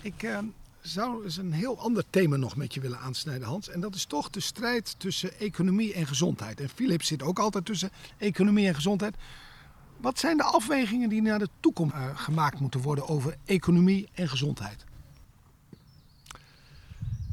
Ik, 0.02 0.24
eh, 0.24 0.38
zou 0.82 1.24
eens 1.24 1.38
een 1.38 1.52
heel 1.52 1.80
ander 1.80 2.04
thema 2.10 2.36
nog 2.36 2.56
met 2.56 2.74
je 2.74 2.80
willen 2.80 3.00
aansnijden, 3.00 3.48
Hans. 3.48 3.70
En 3.70 3.80
dat 3.80 3.96
is 3.96 4.06
toch 4.06 4.30
de 4.30 4.40
strijd 4.40 4.96
tussen 5.00 5.40
economie 5.40 5.94
en 5.94 6.08
gezondheid. 6.08 6.60
En 6.60 6.70
Philips 6.70 7.08
zit 7.08 7.24
ook 7.24 7.40
altijd 7.40 7.66
tussen 7.66 7.92
economie 8.18 8.68
en 8.68 8.76
gezondheid. 8.76 9.16
Wat 9.98 10.20
zijn 10.20 10.38
de 10.38 10.44
afwegingen 10.44 11.10
die 11.10 11.22
naar 11.22 11.40
de 11.40 11.50
toekomst 11.60 11.96
uh, 11.96 12.18
gemaakt 12.18 12.60
moeten 12.60 12.82
worden 12.82 13.08
over 13.08 13.38
economie 13.46 14.10
en 14.14 14.30
gezondheid? 14.30 14.86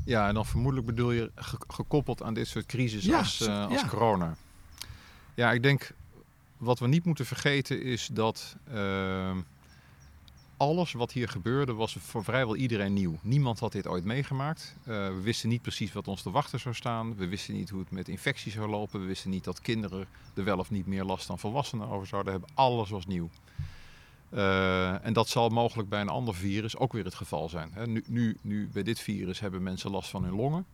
Ja, 0.05 0.29
en 0.29 0.35
dan 0.35 0.47
vermoedelijk 0.47 0.87
bedoel 0.87 1.11
je 1.11 1.31
gekoppeld 1.67 2.23
aan 2.23 2.35
dit 2.35 2.49
soort 2.49 2.67
crisis 2.67 3.13
als, 3.13 3.41
uh, 3.41 3.67
als 3.67 3.81
ja. 3.81 3.89
corona. 3.89 4.37
Ja, 5.35 5.53
ik 5.53 5.63
denk 5.63 5.91
wat 6.57 6.79
we 6.79 6.87
niet 6.87 7.05
moeten 7.05 7.27
vergeten 7.27 7.83
is 7.83 8.09
dat 8.13 8.57
uh, 8.73 9.37
alles 10.59 10.93
wat 10.93 11.13
hier 11.13 11.29
gebeurde 11.29 11.73
was 11.73 11.97
voor 12.01 12.25
vrijwel 12.25 12.57
iedereen 12.57 12.93
nieuw. 12.93 13.19
Niemand 13.23 13.59
had 13.59 13.73
dit 13.73 13.87
ooit 13.87 14.05
meegemaakt. 14.05 14.77
Uh, 14.81 14.85
we 14.87 15.21
wisten 15.23 15.49
niet 15.49 15.63
precies 15.63 15.93
wat 15.93 16.09
ons 16.09 16.23
te 16.23 16.31
wachten 16.31 16.61
zou 16.61 16.75
staan. 16.75 17.17
We 17.17 17.29
wisten 17.29 17.55
niet 17.55 17.71
hoe 17.71 17.81
het 17.81 17.91
met 17.91 18.09
infecties 18.09 18.53
zou 18.53 18.69
lopen. 18.69 19.01
We 19.01 19.07
wisten 19.07 19.31
niet 19.31 19.45
dat 19.45 19.61
kinderen 19.61 20.07
er 20.35 20.45
wel 20.45 20.59
of 20.59 20.71
niet 20.71 20.87
meer 20.87 21.05
last 21.05 21.27
dan 21.27 21.39
volwassenen 21.39 21.89
over 21.89 22.07
zouden 22.07 22.33
hebben. 22.33 22.51
Alles 22.55 22.91
was 22.91 23.07
nieuw. 23.07 23.31
Uh, 24.31 25.05
en 25.05 25.13
dat 25.13 25.29
zal 25.29 25.49
mogelijk 25.49 25.89
bij 25.89 26.01
een 26.01 26.09
ander 26.09 26.35
virus 26.35 26.77
ook 26.77 26.93
weer 26.93 27.05
het 27.05 27.15
geval 27.15 27.49
zijn. 27.49 27.71
Hè. 27.73 27.87
Nu, 27.87 28.05
nu, 28.07 28.37
nu 28.41 28.69
bij 28.73 28.83
dit 28.83 28.99
virus 29.01 29.41
hebben 29.41 29.63
mensen 29.63 29.91
last 29.91 30.11
van 30.11 30.25
hun 30.25 30.35
longen. 30.35 30.67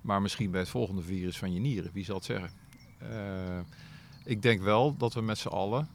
Maar 0.00 0.22
misschien 0.22 0.50
bij 0.50 0.60
het 0.60 0.68
volgende 0.68 1.02
virus 1.02 1.38
van 1.38 1.52
je 1.52 1.60
nieren. 1.60 1.90
Wie 1.92 2.04
zal 2.04 2.14
het 2.14 2.24
zeggen? 2.24 2.50
Uh, 3.02 3.58
ik 4.24 4.42
denk 4.42 4.60
wel 4.60 4.96
dat 4.96 5.14
we 5.14 5.20
met 5.20 5.38
z'n 5.38 5.48
allen 5.48 5.88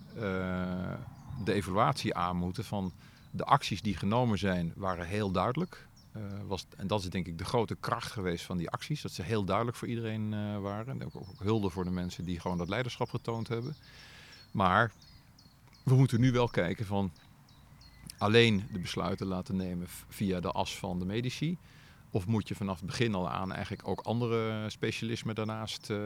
de 1.44 1.54
evaluatie 1.54 2.14
aan 2.14 2.36
moeten 2.36 2.64
van 2.64 2.94
de 3.36 3.46
acties 3.46 3.82
die 3.82 3.96
genomen 3.96 4.38
zijn, 4.38 4.74
waren 4.76 5.08
heel 5.08 5.32
duidelijk. 5.32 5.88
Uh, 6.18 6.24
was, 6.48 6.66
en 6.78 6.88
dat 6.88 7.02
is 7.02 7.10
denk 7.10 7.28
ik 7.28 7.38
de 7.38 7.46
grote 7.46 7.76
kracht 7.76 8.12
geweest 8.12 8.46
van 8.46 8.58
die 8.58 8.70
acties. 8.70 9.02
Dat 9.02 9.12
ze 9.12 9.22
heel 9.22 9.44
duidelijk 9.44 9.78
voor 9.78 9.88
iedereen 9.88 10.32
uh, 10.32 10.60
waren. 10.60 11.02
En 11.02 11.06
ook, 11.06 11.16
ook, 11.16 11.44
hulde 11.44 11.70
voor 11.70 11.84
de 11.84 11.90
mensen 11.90 12.26
die 12.26 12.40
gewoon 12.40 12.58
dat 12.58 12.70
leiderschap 12.70 13.10
getoond 13.10 13.48
hebben. 13.48 13.76
Maar 14.52 14.92
we 15.84 15.96
moeten 15.96 16.20
nu 16.20 16.32
wel 16.32 16.48
kijken 16.48 16.86
van 16.86 17.12
alleen 18.18 18.68
de 18.72 18.80
besluiten 18.80 19.28
laten 19.28 19.56
nemen 19.56 19.88
via 20.10 20.40
de 20.40 20.52
as 20.52 20.78
van 20.78 21.00
de 21.00 21.06
medici. 21.06 21.58
Of 22.10 22.28
moet 22.28 22.48
je 22.48 22.56
vanaf 22.56 22.78
het 22.78 22.86
begin 22.86 23.16
al 23.16 23.30
aan 23.30 23.52
eigenlijk 23.52 23.88
ook 23.88 24.02
andere 24.02 24.70
specialismen 24.70 25.36
daarnaast 25.36 25.90
uh, 25.90 25.98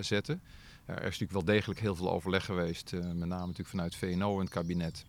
zetten. 0.00 0.42
er 0.84 0.96
is 0.96 1.02
natuurlijk 1.02 1.32
wel 1.32 1.44
degelijk 1.44 1.80
heel 1.80 1.96
veel 1.96 2.10
overleg 2.10 2.44
geweest, 2.44 2.92
met 2.92 3.14
name 3.14 3.26
natuurlijk 3.28 3.68
vanuit 3.68 3.96
VNO 3.96 4.34
en 4.34 4.40
het 4.40 4.48
kabinet 4.48 5.06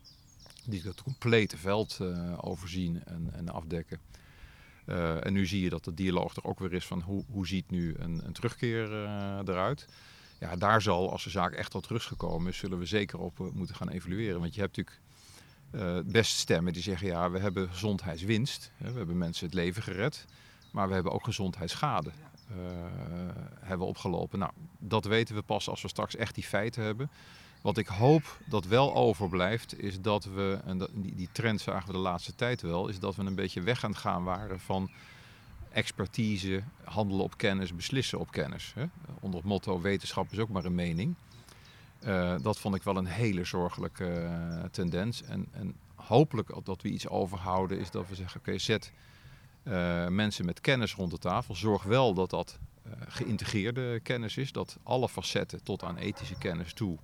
die 0.69 0.81
het 0.83 1.03
complete 1.03 1.57
veld 1.57 1.97
uh, 2.01 2.37
overzien 2.41 3.03
en, 3.05 3.29
en 3.33 3.49
afdekken. 3.49 3.99
Uh, 4.85 5.25
en 5.25 5.33
nu 5.33 5.45
zie 5.45 5.61
je 5.61 5.69
dat 5.69 5.83
de 5.83 5.93
dialoog 5.93 6.35
er 6.35 6.43
ook 6.43 6.59
weer 6.59 6.73
is 6.73 6.85
van 6.85 7.01
hoe, 7.01 7.23
hoe 7.31 7.47
ziet 7.47 7.69
nu 7.69 7.95
een, 7.97 8.21
een 8.25 8.33
terugkeer 8.33 8.91
uh, 8.91 9.39
eruit. 9.45 9.87
Ja, 10.39 10.55
daar 10.55 10.81
zal, 10.81 11.11
als 11.11 11.23
de 11.23 11.29
zaak 11.29 11.53
echt 11.53 11.71
tot 11.71 11.87
rust 11.87 12.07
gekomen 12.07 12.51
is, 12.51 12.57
zullen 12.57 12.79
we 12.79 12.85
zeker 12.85 13.19
op 13.19 13.51
moeten 13.53 13.75
gaan 13.75 13.89
evalueren. 13.89 14.39
Want 14.39 14.55
je 14.55 14.61
hebt 14.61 14.77
natuurlijk 14.77 15.03
best 16.11 16.37
stemmen 16.37 16.73
die 16.73 16.81
zeggen, 16.81 17.07
ja, 17.07 17.31
we 17.31 17.39
hebben 17.39 17.69
gezondheidswinst. 17.69 18.71
Hè, 18.77 18.91
we 18.91 18.97
hebben 18.97 19.17
mensen 19.17 19.45
het 19.45 19.55
leven 19.55 19.83
gered, 19.83 20.25
maar 20.71 20.87
we 20.87 20.93
hebben 20.93 21.11
ook 21.11 21.23
gezondheidsschade. 21.23 22.11
hebben 23.59 23.79
we 23.79 23.85
opgelopen. 23.85 24.39
Nou, 24.39 24.51
dat 24.79 25.05
weten 25.05 25.35
we 25.35 25.41
pas 25.41 25.69
als 25.69 25.81
we 25.81 25.87
straks 25.87 26.15
echt 26.15 26.35
die 26.35 26.43
feiten 26.43 26.83
hebben. 26.83 27.09
Wat 27.65 27.77
ik 27.77 27.87
hoop 27.87 28.37
dat 28.45 28.65
wel 28.65 28.95
overblijft, 28.95 29.79
is 29.79 30.01
dat 30.01 30.25
we, 30.25 30.59
en 30.65 30.87
die, 30.93 31.29
trend 31.31 31.61
zagen 31.61 31.87
we 31.87 31.93
de 31.93 31.99
laatste 31.99 32.35
tijd 32.35 32.61
wel, 32.61 32.87
is 32.87 32.99
dat 32.99 33.15
we 33.15 33.23
een 33.23 33.35
beetje 33.35 33.61
weg 33.61 33.83
aan 33.83 33.91
het 33.91 33.99
gaan 33.99 34.23
waren 34.23 34.59
van 34.59 34.89
expertise, 35.71 36.63
handelen 36.83 37.23
op 37.23 37.37
kennis, 37.37 37.75
beslissen 37.75 38.19
op 38.19 38.31
kennis. 38.31 38.71
Hè? 38.75 38.85
Onder 39.19 39.39
het 39.39 39.49
motto 39.49 39.81
wetenschap 39.81 40.31
is 40.31 40.39
ook 40.39 40.49
maar 40.49 40.65
een 40.65 40.75
mening. 40.75 41.15
Uh, 42.03 42.35
dat 42.41 42.59
vond 42.59 42.75
ik 42.75 42.83
wel 42.83 42.97
een 42.97 43.05
hele 43.05 43.43
zorgelijke 43.43 44.21
uh, 44.21 44.63
tendens. 44.71 45.23
En, 45.23 45.47
en, 45.51 45.75
hopelijk 45.95 46.51
dat 46.63 46.81
we 46.81 46.89
iets 46.89 47.07
overhouden 47.07 47.79
is 47.79 47.91
dat 47.91 48.07
we 48.09 48.15
zeggen, 48.15 48.39
oké, 48.39 48.57
zet 48.57 48.91
uh, 49.63 50.07
mensen 50.07 50.45
met 50.45 50.61
kennis 50.61 50.95
rond 50.95 51.11
de 51.11 51.17
tafel. 51.17 51.55
Zorg 51.55 51.83
wel 51.83 52.13
dat 52.13 52.29
dat 52.29 52.59
geïntegreerde 53.07 53.99
kennis 53.99 54.37
is, 54.37 54.51
dat 54.51 54.77
alle 54.83 55.09
facetten 55.09 55.63
tot 55.63 55.83
aan 55.83 55.97
ethische 55.97 56.37
kennis 56.37 56.73
toe 56.73 56.97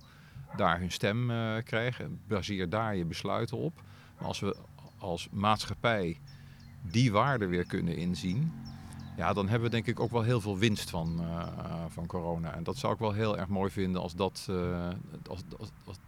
daar 0.56 0.78
hun 0.78 0.90
stem 0.90 1.30
uh, 1.30 1.54
krijgen. 1.64 2.20
Baseer 2.26 2.68
daar 2.68 2.96
je 2.96 3.04
besluiten 3.04 3.56
op. 3.56 3.82
Maar 4.18 4.28
als 4.28 4.40
we 4.40 4.56
als 4.98 5.28
maatschappij 5.30 6.20
die 6.82 7.12
waarde 7.12 7.46
weer 7.46 7.66
kunnen 7.66 7.96
inzien, 7.96 8.52
ja, 9.16 9.32
dan 9.32 9.48
hebben 9.48 9.68
we 9.68 9.74
denk 9.74 9.86
ik 9.86 10.00
ook 10.00 10.10
wel 10.10 10.22
heel 10.22 10.40
veel 10.40 10.58
winst 10.58 10.90
van, 10.90 11.20
uh, 11.20 11.46
van 11.88 12.06
corona. 12.06 12.54
En 12.54 12.62
dat 12.62 12.76
zou 12.76 12.92
ik 12.92 12.98
wel 12.98 13.12
heel 13.12 13.38
erg 13.38 13.48
mooi 13.48 13.70
vinden 13.70 14.00
als 14.02 14.14
dat, 14.14 14.46
uh, 14.50 14.88
als, 15.28 15.40
als, 15.84 15.98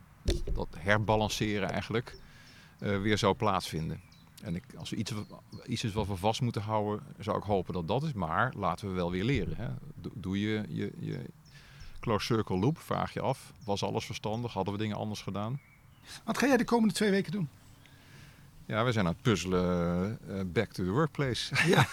dat 0.53 0.69
herbalanceren 0.79 1.71
eigenlijk 1.71 2.17
weer 2.79 3.19
zou 3.19 3.35
plaatsvinden. 3.35 4.01
En 4.43 4.55
ik, 4.55 4.65
als 4.77 4.93
er 4.93 4.99
iets, 4.99 5.13
iets 5.67 5.85
is 5.85 5.93
wat 5.93 6.07
we 6.07 6.17
vast 6.17 6.41
moeten 6.41 6.63
houden, 6.63 7.07
zou 7.19 7.37
ik 7.37 7.43
hopen 7.43 7.75
dat 7.75 7.89
dat 7.89 8.03
is. 8.03 8.13
Maar 8.13 8.53
laten 8.57 8.89
we 8.89 8.95
wel 8.95 9.11
weer 9.11 9.25
leren. 9.25 9.57
Hè. 9.57 9.69
Doe 10.15 10.41
je, 10.41 10.65
je, 10.69 10.93
je 10.99 11.31
Close 12.05 12.25
circle 12.25 12.59
loop, 12.59 12.79
vraag 12.79 13.13
je 13.13 13.21
af. 13.21 13.53
Was 13.65 13.83
alles 13.83 14.05
verstandig? 14.05 14.53
Hadden 14.53 14.75
we 14.75 14.81
dingen 14.81 14.97
anders 14.97 15.23
gedaan? 15.23 15.61
Wat 16.25 16.39
ga 16.39 16.47
jij 16.47 16.57
de 16.57 16.65
komende 16.65 16.95
twee 16.95 17.11
weken 17.11 17.33
doen? 17.33 17.49
Ja, 18.67 18.85
we 18.85 18.93
zijn 18.93 19.07
aan 19.07 19.13
het 19.13 19.23
puzzelen 19.23 20.19
uh, 20.29 20.41
back 20.47 20.73
to 20.73 20.85
the 20.85 20.91
workplace. 20.91 21.55
Ja, 21.75 21.87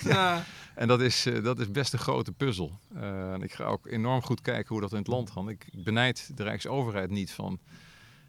ja. 0.00 0.44
En 0.74 0.88
dat 0.88 1.00
is, 1.00 1.26
uh, 1.26 1.44
dat 1.44 1.58
is 1.58 1.70
best 1.70 1.92
een 1.92 1.98
grote 1.98 2.32
puzzel. 2.32 2.78
Uh, 2.94 3.32
en 3.32 3.42
ik 3.42 3.52
ga 3.52 3.64
ook 3.64 3.86
enorm 3.86 4.22
goed 4.22 4.40
kijken 4.40 4.68
hoe 4.68 4.80
dat 4.80 4.92
in 4.92 4.98
het 4.98 5.06
land 5.06 5.30
gaat. 5.30 5.48
Ik, 5.48 5.66
ik 5.70 5.84
benijd 5.84 6.30
de 6.36 6.42
Rijksoverheid 6.42 7.10
niet 7.10 7.30
van... 7.30 7.58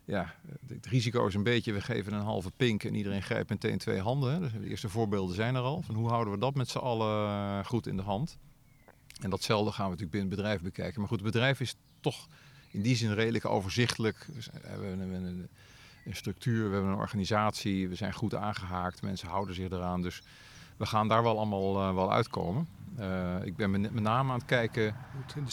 Ja, 0.05 0.35
het 0.67 0.85
risico 0.85 1.27
is 1.27 1.33
een 1.33 1.43
beetje, 1.43 1.73
we 1.73 1.81
geven 1.81 2.13
een 2.13 2.21
halve 2.21 2.51
pink 2.57 2.83
en 2.83 2.95
iedereen 2.95 3.23
grijpt 3.23 3.49
meteen 3.49 3.77
twee 3.77 3.99
handen. 3.99 4.41
Dus 4.41 4.51
de 4.51 4.69
eerste 4.69 4.89
voorbeelden 4.89 5.35
zijn 5.35 5.55
er 5.55 5.61
al. 5.61 5.81
Van 5.81 5.95
hoe 5.95 6.09
houden 6.09 6.33
we 6.33 6.39
dat 6.39 6.55
met 6.55 6.69
z'n 6.69 6.77
allen 6.77 7.65
goed 7.65 7.87
in 7.87 7.97
de 7.97 8.03
hand? 8.03 8.37
En 9.21 9.29
datzelfde 9.29 9.71
gaan 9.71 9.85
we 9.85 9.91
natuurlijk 9.91 10.11
binnen 10.11 10.29
het 10.29 10.39
bedrijf 10.39 10.61
bekijken. 10.61 10.99
Maar 10.99 11.09
goed, 11.09 11.19
het 11.19 11.31
bedrijf 11.31 11.59
is 11.59 11.75
toch 11.99 12.27
in 12.71 12.81
die 12.81 12.95
zin 12.95 13.13
redelijk 13.13 13.45
overzichtelijk. 13.45 14.27
We 14.51 14.85
hebben 14.85 14.99
een, 14.99 15.47
een 16.05 16.15
structuur, 16.15 16.67
we 16.67 16.73
hebben 16.73 16.91
een 16.91 16.97
organisatie, 16.97 17.89
we 17.89 17.95
zijn 17.95 18.13
goed 18.13 18.35
aangehaakt, 18.35 19.01
mensen 19.01 19.27
houden 19.27 19.55
zich 19.55 19.69
eraan. 19.69 20.01
Dus 20.01 20.21
we 20.77 20.85
gaan 20.85 21.07
daar 21.07 21.23
wel 21.23 21.37
allemaal 21.37 21.89
uh, 21.89 21.93
wel 21.93 22.11
uitkomen. 22.11 22.67
Uh, 22.99 23.35
ik 23.43 23.55
ben 23.55 23.71
met 23.71 23.93
name 23.93 24.31
aan 24.31 24.37
het 24.37 24.47
kijken 24.47 24.95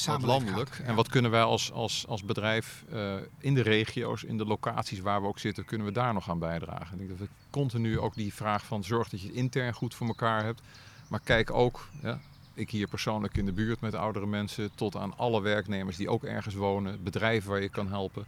wat 0.06 0.22
landelijk. 0.22 0.68
Gaat, 0.70 0.78
ja. 0.78 0.84
En 0.84 0.94
wat 0.94 1.08
kunnen 1.08 1.30
wij 1.30 1.42
als, 1.42 1.72
als, 1.72 2.06
als 2.08 2.24
bedrijf 2.24 2.84
uh, 2.92 3.14
in 3.38 3.54
de 3.54 3.60
regio's, 3.60 4.22
in 4.22 4.38
de 4.38 4.44
locaties 4.44 5.00
waar 5.00 5.20
we 5.20 5.26
ook 5.26 5.38
zitten, 5.38 5.64
kunnen 5.64 5.86
we 5.86 5.92
daar 5.92 6.12
nog 6.12 6.30
aan 6.30 6.38
bijdragen. 6.38 6.92
Ik 6.92 6.98
denk 6.98 7.18
dat 7.18 7.28
we 7.28 7.34
continu 7.50 7.98
ook 7.98 8.14
die 8.14 8.34
vraag 8.34 8.64
van 8.64 8.84
zorg 8.84 9.08
dat 9.08 9.20
je 9.20 9.26
het 9.26 9.36
intern 9.36 9.74
goed 9.74 9.94
voor 9.94 10.06
elkaar 10.06 10.44
hebt. 10.44 10.62
Maar 11.08 11.20
kijk 11.20 11.50
ook, 11.50 11.88
ja, 12.02 12.20
ik 12.54 12.70
hier 12.70 12.88
persoonlijk 12.88 13.36
in 13.36 13.44
de 13.44 13.52
buurt 13.52 13.80
met 13.80 13.94
oudere 13.94 14.26
mensen, 14.26 14.70
tot 14.74 14.96
aan 14.96 15.16
alle 15.16 15.42
werknemers 15.42 15.96
die 15.96 16.08
ook 16.08 16.24
ergens 16.24 16.54
wonen, 16.54 17.02
bedrijven 17.02 17.50
waar 17.50 17.62
je 17.62 17.68
kan 17.68 17.88
helpen. 17.88 18.26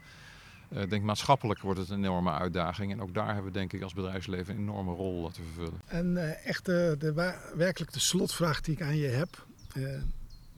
Ik 0.70 0.84
uh, 0.84 0.90
denk 0.90 1.04
maatschappelijk 1.04 1.60
wordt 1.60 1.80
het 1.80 1.90
een 1.90 2.04
enorme 2.04 2.30
uitdaging. 2.30 2.92
En 2.92 3.02
ook 3.02 3.14
daar 3.14 3.26
hebben 3.34 3.44
we 3.44 3.58
denk 3.58 3.72
ik 3.72 3.82
als 3.82 3.94
bedrijfsleven 3.94 4.54
een 4.54 4.60
enorme 4.60 4.92
rol 4.92 5.30
te 5.30 5.40
vervullen. 5.42 5.80
En 5.86 6.12
uh, 6.12 6.46
echt 6.46 6.64
de, 6.64 6.96
de, 6.98 7.34
werkelijk 7.54 7.92
de 7.92 7.98
slotvraag 7.98 8.60
die 8.60 8.74
ik 8.74 8.82
aan 8.82 8.96
je 8.96 9.06
heb. 9.06 9.46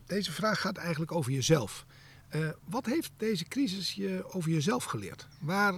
Deze 0.07 0.33
vraag 0.33 0.61
gaat 0.61 0.77
eigenlijk 0.77 1.13
over 1.13 1.33
jezelf. 1.33 1.87
wat 2.65 2.87
heeft 2.87 3.11
deze 3.17 3.45
crisis 3.45 3.93
je 3.93 4.25
over 4.31 4.51
jezelf 4.51 4.85
geleerd? 4.85 5.27
Waar 5.39 5.75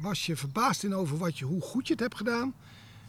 was 0.00 0.26
je 0.26 0.36
verbaasd 0.36 0.84
in 0.84 0.94
over 0.94 1.16
wat 1.16 1.38
je, 1.38 1.44
hoe 1.44 1.62
goed 1.62 1.86
je 1.86 1.92
het 1.92 2.02
hebt 2.02 2.16
gedaan? 2.16 2.54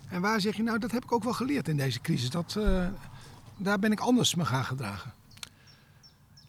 En 0.10 0.22
waar 0.22 0.42
zeg 0.42 0.56
je 0.56 0.64
nou, 0.64 0.80
dat 0.80 0.92
heb 0.92 1.04
ik 1.04 1.12
ook 1.12 1.24
wel 1.24 1.34
geleerd 1.34 1.68
in 1.68 1.78
deze 1.78 2.02
crisis. 2.02 2.30
Dat, 2.30 2.60
daar 3.58 3.80
ben 3.80 3.92
ik 3.92 4.00
anders 4.00 4.36
me 4.36 4.46
gaan 4.46 4.66
gedragen. 4.66 5.14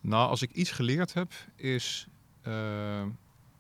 Nou, 0.01 0.29
als 0.29 0.43
ik 0.43 0.51
iets 0.51 0.71
geleerd 0.71 1.15
heb, 1.15 1.33
is 1.57 2.07
uh, 2.49 3.03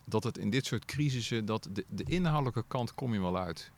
dat 0.04 0.24
het 0.24 0.38
in 0.38 0.50
dit 0.50 0.66
soort 0.66 0.84
crisissen, 0.84 1.44
dat 1.44 1.68
de, 1.72 1.84
de, 1.88 2.04
inhoudelijke 2.04 2.64
kant 2.68 2.94
kom 2.94 3.12
je 3.12 3.20
wel 3.20 3.38
uit. 3.38 3.70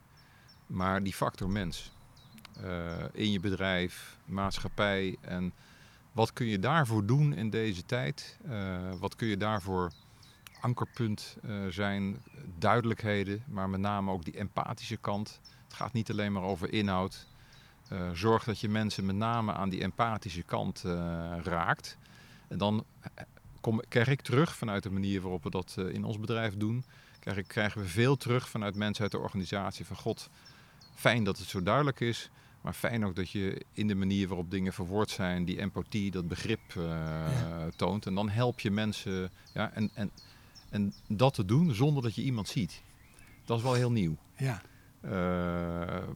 Maar 0.67 1.03
die 1.03 1.13
factor 1.13 1.51
mens, 1.51 1.93
uh, 2.65 3.05
in 3.13 3.33
je 3.33 3.41
bedrijf, 3.41 4.17
maatschappij 4.25 5.17
en 5.21 5.53
wat 6.13 6.33
kun 6.33 6.47
je 6.47 6.59
daarvoor 6.59 7.07
doen 7.07 7.33
in 7.33 7.51
deze 7.51 7.87
tijd? 7.87 8.39
Uh, 8.49 8.79
wat 8.99 9.17
kun 9.17 9.29
je 9.29 9.37
daarvoor 9.37 9.93
ankerpunt 10.61 11.37
zijn, 11.69 12.23
duidelijkheden, 12.59 13.43
maar 13.47 13.69
met 13.69 13.81
name 13.81 14.11
ook 14.11 14.25
die 14.25 14.39
empathische 14.39 14.97
kant. 14.97 15.41
Het 15.65 15.75
gaat 15.75 15.93
niet 15.93 16.11
alleen 16.11 16.33
maar 16.33 16.43
over 16.43 16.73
inhoud, 16.73 17.27
uh, 17.93 18.11
zorg 18.13 18.45
dat 18.45 18.61
je 18.61 18.69
mensen 18.69 19.07
met 19.07 19.17
name 19.17 19.53
aan 19.53 19.69
die 19.69 19.83
empathische 19.83 20.43
kant 20.43 20.83
uh, 20.87 20.93
raakt. 21.43 21.99
En 22.49 22.59
dan 22.59 22.85
eh, 23.01 23.25
kom, 23.61 23.83
krijg 23.89 24.09
ik 24.09 24.21
terug 24.21 24.57
vanuit 24.57 24.83
de 24.83 24.91
manier 24.91 25.21
waarop 25.21 25.43
we 25.43 25.51
dat 25.51 25.77
uh, 25.79 25.95
in 25.95 26.05
ons 26.05 26.21
bedrijf 26.21 26.57
doen. 26.57 26.85
Krijg 27.21 27.37
ik, 27.37 27.49
krijgen 27.49 27.81
we 27.81 27.89
veel 27.89 28.17
terug 28.17 28.49
vanuit 28.49 28.75
mensen 28.75 29.03
uit 29.03 29.13
de 29.13 29.19
organisatie. 29.19 29.87
Van 29.87 29.97
god, 29.97 30.31
fijn 30.95 31.25
dat 31.25 31.39
het 31.39 31.49
zo 31.49 31.63
duidelijk 31.63 32.01
is. 32.01 32.31
Maar 32.61 32.73
fijn 32.73 33.05
ook 33.05 33.17
dat 33.17 33.31
je 33.31 33.63
in 33.73 33.87
de 33.87 33.95
manier 33.95 34.29
waarop 34.29 34.51
dingen 34.51 34.73
verwoord 34.73 35.11
zijn, 35.11 35.45
die 35.45 35.61
empathie, 35.61 36.11
dat 36.11 36.29
begrip 36.29 36.61
toont. 37.77 38.07
En 38.07 38.15
dan 38.15 38.29
help 38.29 38.61
je 38.61 38.71
mensen. 38.71 39.31
Ja, 39.55 39.73
en, 39.73 39.91
en, 39.95 40.11
en 40.71 40.95
dat 41.09 41.35
te 41.35 41.45
doen 41.45 41.75
zonder 41.75 42.03
dat 42.03 42.15
je 42.15 42.23
iemand 42.23 42.49
ziet. 42.49 42.83
Dat 43.45 43.57
is 43.57 43.63
wel 43.63 43.75
heel 43.75 43.91
nieuw. 43.91 44.17
Ja. 44.37 44.63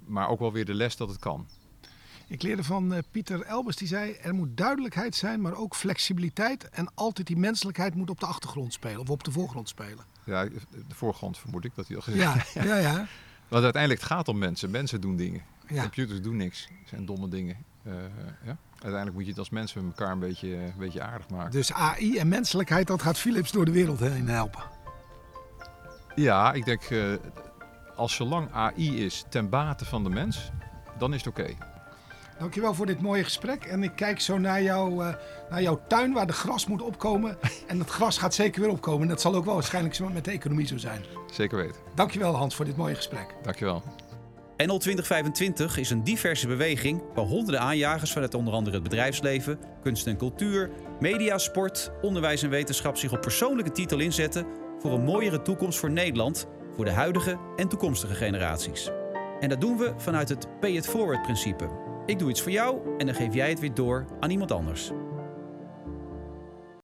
Maar 0.06 0.28
ook 0.28 0.38
wel 0.38 0.52
weer 0.52 0.64
de 0.64 0.74
les 0.74 0.96
dat 0.96 1.08
het 1.08 1.18
kan. 1.18 1.46
Ik 2.32 2.42
leerde 2.42 2.64
van 2.64 2.92
uh, 2.92 2.98
Pieter 3.10 3.42
Elbers, 3.42 3.76
die 3.76 3.88
zei: 3.88 4.12
er 4.12 4.34
moet 4.34 4.56
duidelijkheid 4.56 5.14
zijn, 5.14 5.40
maar 5.40 5.54
ook 5.54 5.74
flexibiliteit. 5.74 6.68
En 6.68 6.90
altijd 6.94 7.26
die 7.26 7.36
menselijkheid 7.36 7.94
moet 7.94 8.10
op 8.10 8.20
de 8.20 8.26
achtergrond 8.26 8.72
spelen 8.72 9.00
of 9.00 9.10
op 9.10 9.24
de 9.24 9.32
voorgrond 9.32 9.68
spelen. 9.68 10.04
Ja, 10.24 10.44
de 10.44 10.94
voorgrond 10.94 11.38
vermoed 11.38 11.64
ik 11.64 11.74
dat 11.74 11.86
hij 11.86 11.96
al 11.96 12.02
gezegd 12.02 12.52
Ja, 12.52 12.62
ja, 12.70 12.76
ja. 12.76 13.06
Want 13.48 13.62
uiteindelijk 13.64 14.02
het 14.02 14.10
gaat 14.10 14.28
om 14.28 14.38
mensen. 14.38 14.70
Mensen 14.70 15.00
doen 15.00 15.16
dingen. 15.16 15.42
Ja. 15.68 15.80
Computers 15.80 16.20
doen 16.20 16.36
niks. 16.36 16.68
Het 16.80 16.88
zijn 16.88 17.06
domme 17.06 17.28
dingen. 17.28 17.56
Uh, 17.86 17.92
ja. 18.44 18.56
Uiteindelijk 18.72 19.14
moet 19.14 19.24
je 19.24 19.30
het 19.30 19.38
als 19.38 19.50
mensen 19.50 19.86
met 19.86 19.98
elkaar 19.98 20.12
een 20.12 20.18
beetje, 20.18 20.54
een 20.54 20.72
beetje 20.78 21.02
aardig 21.02 21.28
maken. 21.28 21.50
Dus 21.50 21.72
AI 21.72 22.18
en 22.18 22.28
menselijkheid, 22.28 22.86
dat 22.86 23.02
gaat 23.02 23.18
Philips 23.18 23.52
door 23.52 23.64
de 23.64 23.72
wereld 23.72 24.00
heen 24.00 24.28
helpen. 24.28 24.62
Ja, 26.14 26.52
ik 26.52 26.64
denk, 26.64 26.90
uh, 26.90 27.14
als 27.96 28.14
zolang 28.14 28.52
AI 28.52 29.04
is 29.04 29.24
ten 29.28 29.48
bate 29.48 29.84
van 29.84 30.02
de 30.02 30.10
mens, 30.10 30.50
dan 30.98 31.14
is 31.14 31.24
het 31.24 31.28
oké. 31.28 31.40
Okay. 31.40 31.71
Dankjewel 32.42 32.74
voor 32.74 32.86
dit 32.86 33.00
mooie 33.00 33.24
gesprek. 33.24 33.64
En 33.64 33.82
ik 33.82 33.92
kijk 33.96 34.20
zo 34.20 34.38
naar, 34.38 34.62
jou, 34.62 35.04
uh, 35.04 35.14
naar 35.50 35.62
jouw 35.62 35.80
tuin 35.88 36.12
waar 36.12 36.26
de 36.26 36.32
gras 36.32 36.66
moet 36.66 36.82
opkomen. 36.82 37.38
en 37.66 37.78
het 37.78 37.90
gras 37.90 38.18
gaat 38.18 38.34
zeker 38.34 38.60
weer 38.60 38.70
opkomen. 38.70 39.08
Dat 39.08 39.20
zal 39.20 39.34
ook 39.34 39.44
wel 39.44 39.54
waarschijnlijk 39.54 39.98
met 40.12 40.24
de 40.24 40.30
economie 40.30 40.66
zo 40.66 40.76
zijn. 40.76 41.04
Zeker 41.32 41.56
weten. 41.56 41.80
Dankjewel 41.94 42.34
Hans 42.34 42.54
voor 42.54 42.64
dit 42.64 42.76
mooie 42.76 42.94
gesprek. 42.94 43.34
Dankjewel. 43.42 43.82
NL 44.56 44.78
2025 44.78 45.76
is 45.76 45.90
een 45.90 46.04
diverse 46.04 46.46
beweging 46.46 47.02
waar 47.14 47.24
honderden 47.24 47.60
aanjagers 47.60 48.12
vanuit 48.12 48.34
onder 48.34 48.54
andere 48.54 48.74
het 48.74 48.84
bedrijfsleven, 48.84 49.58
kunst 49.82 50.06
en 50.06 50.16
cultuur, 50.16 50.70
media, 51.00 51.38
sport, 51.38 51.90
onderwijs 52.00 52.42
en 52.42 52.50
wetenschap 52.50 52.96
zich 52.96 53.12
op 53.12 53.20
persoonlijke 53.20 53.72
titel 53.72 53.98
inzetten 53.98 54.46
voor 54.78 54.92
een 54.92 55.04
mooiere 55.04 55.42
toekomst 55.42 55.78
voor 55.78 55.90
Nederland, 55.90 56.46
voor 56.76 56.84
de 56.84 56.90
huidige 56.90 57.38
en 57.56 57.68
toekomstige 57.68 58.14
generaties. 58.14 58.90
En 59.40 59.48
dat 59.48 59.60
doen 59.60 59.76
we 59.78 59.92
vanuit 59.96 60.28
het 60.28 60.60
pay 60.60 60.70
it 60.70 60.86
forward 60.86 61.22
principe. 61.22 61.81
Ik 62.06 62.18
doe 62.18 62.30
iets 62.30 62.42
voor 62.42 62.52
jou 62.52 62.80
en 62.98 63.06
dan 63.06 63.14
geef 63.14 63.34
jij 63.34 63.48
het 63.48 63.60
weer 63.60 63.74
door 63.74 64.04
aan 64.20 64.30
iemand 64.30 64.52
anders. 64.52 64.90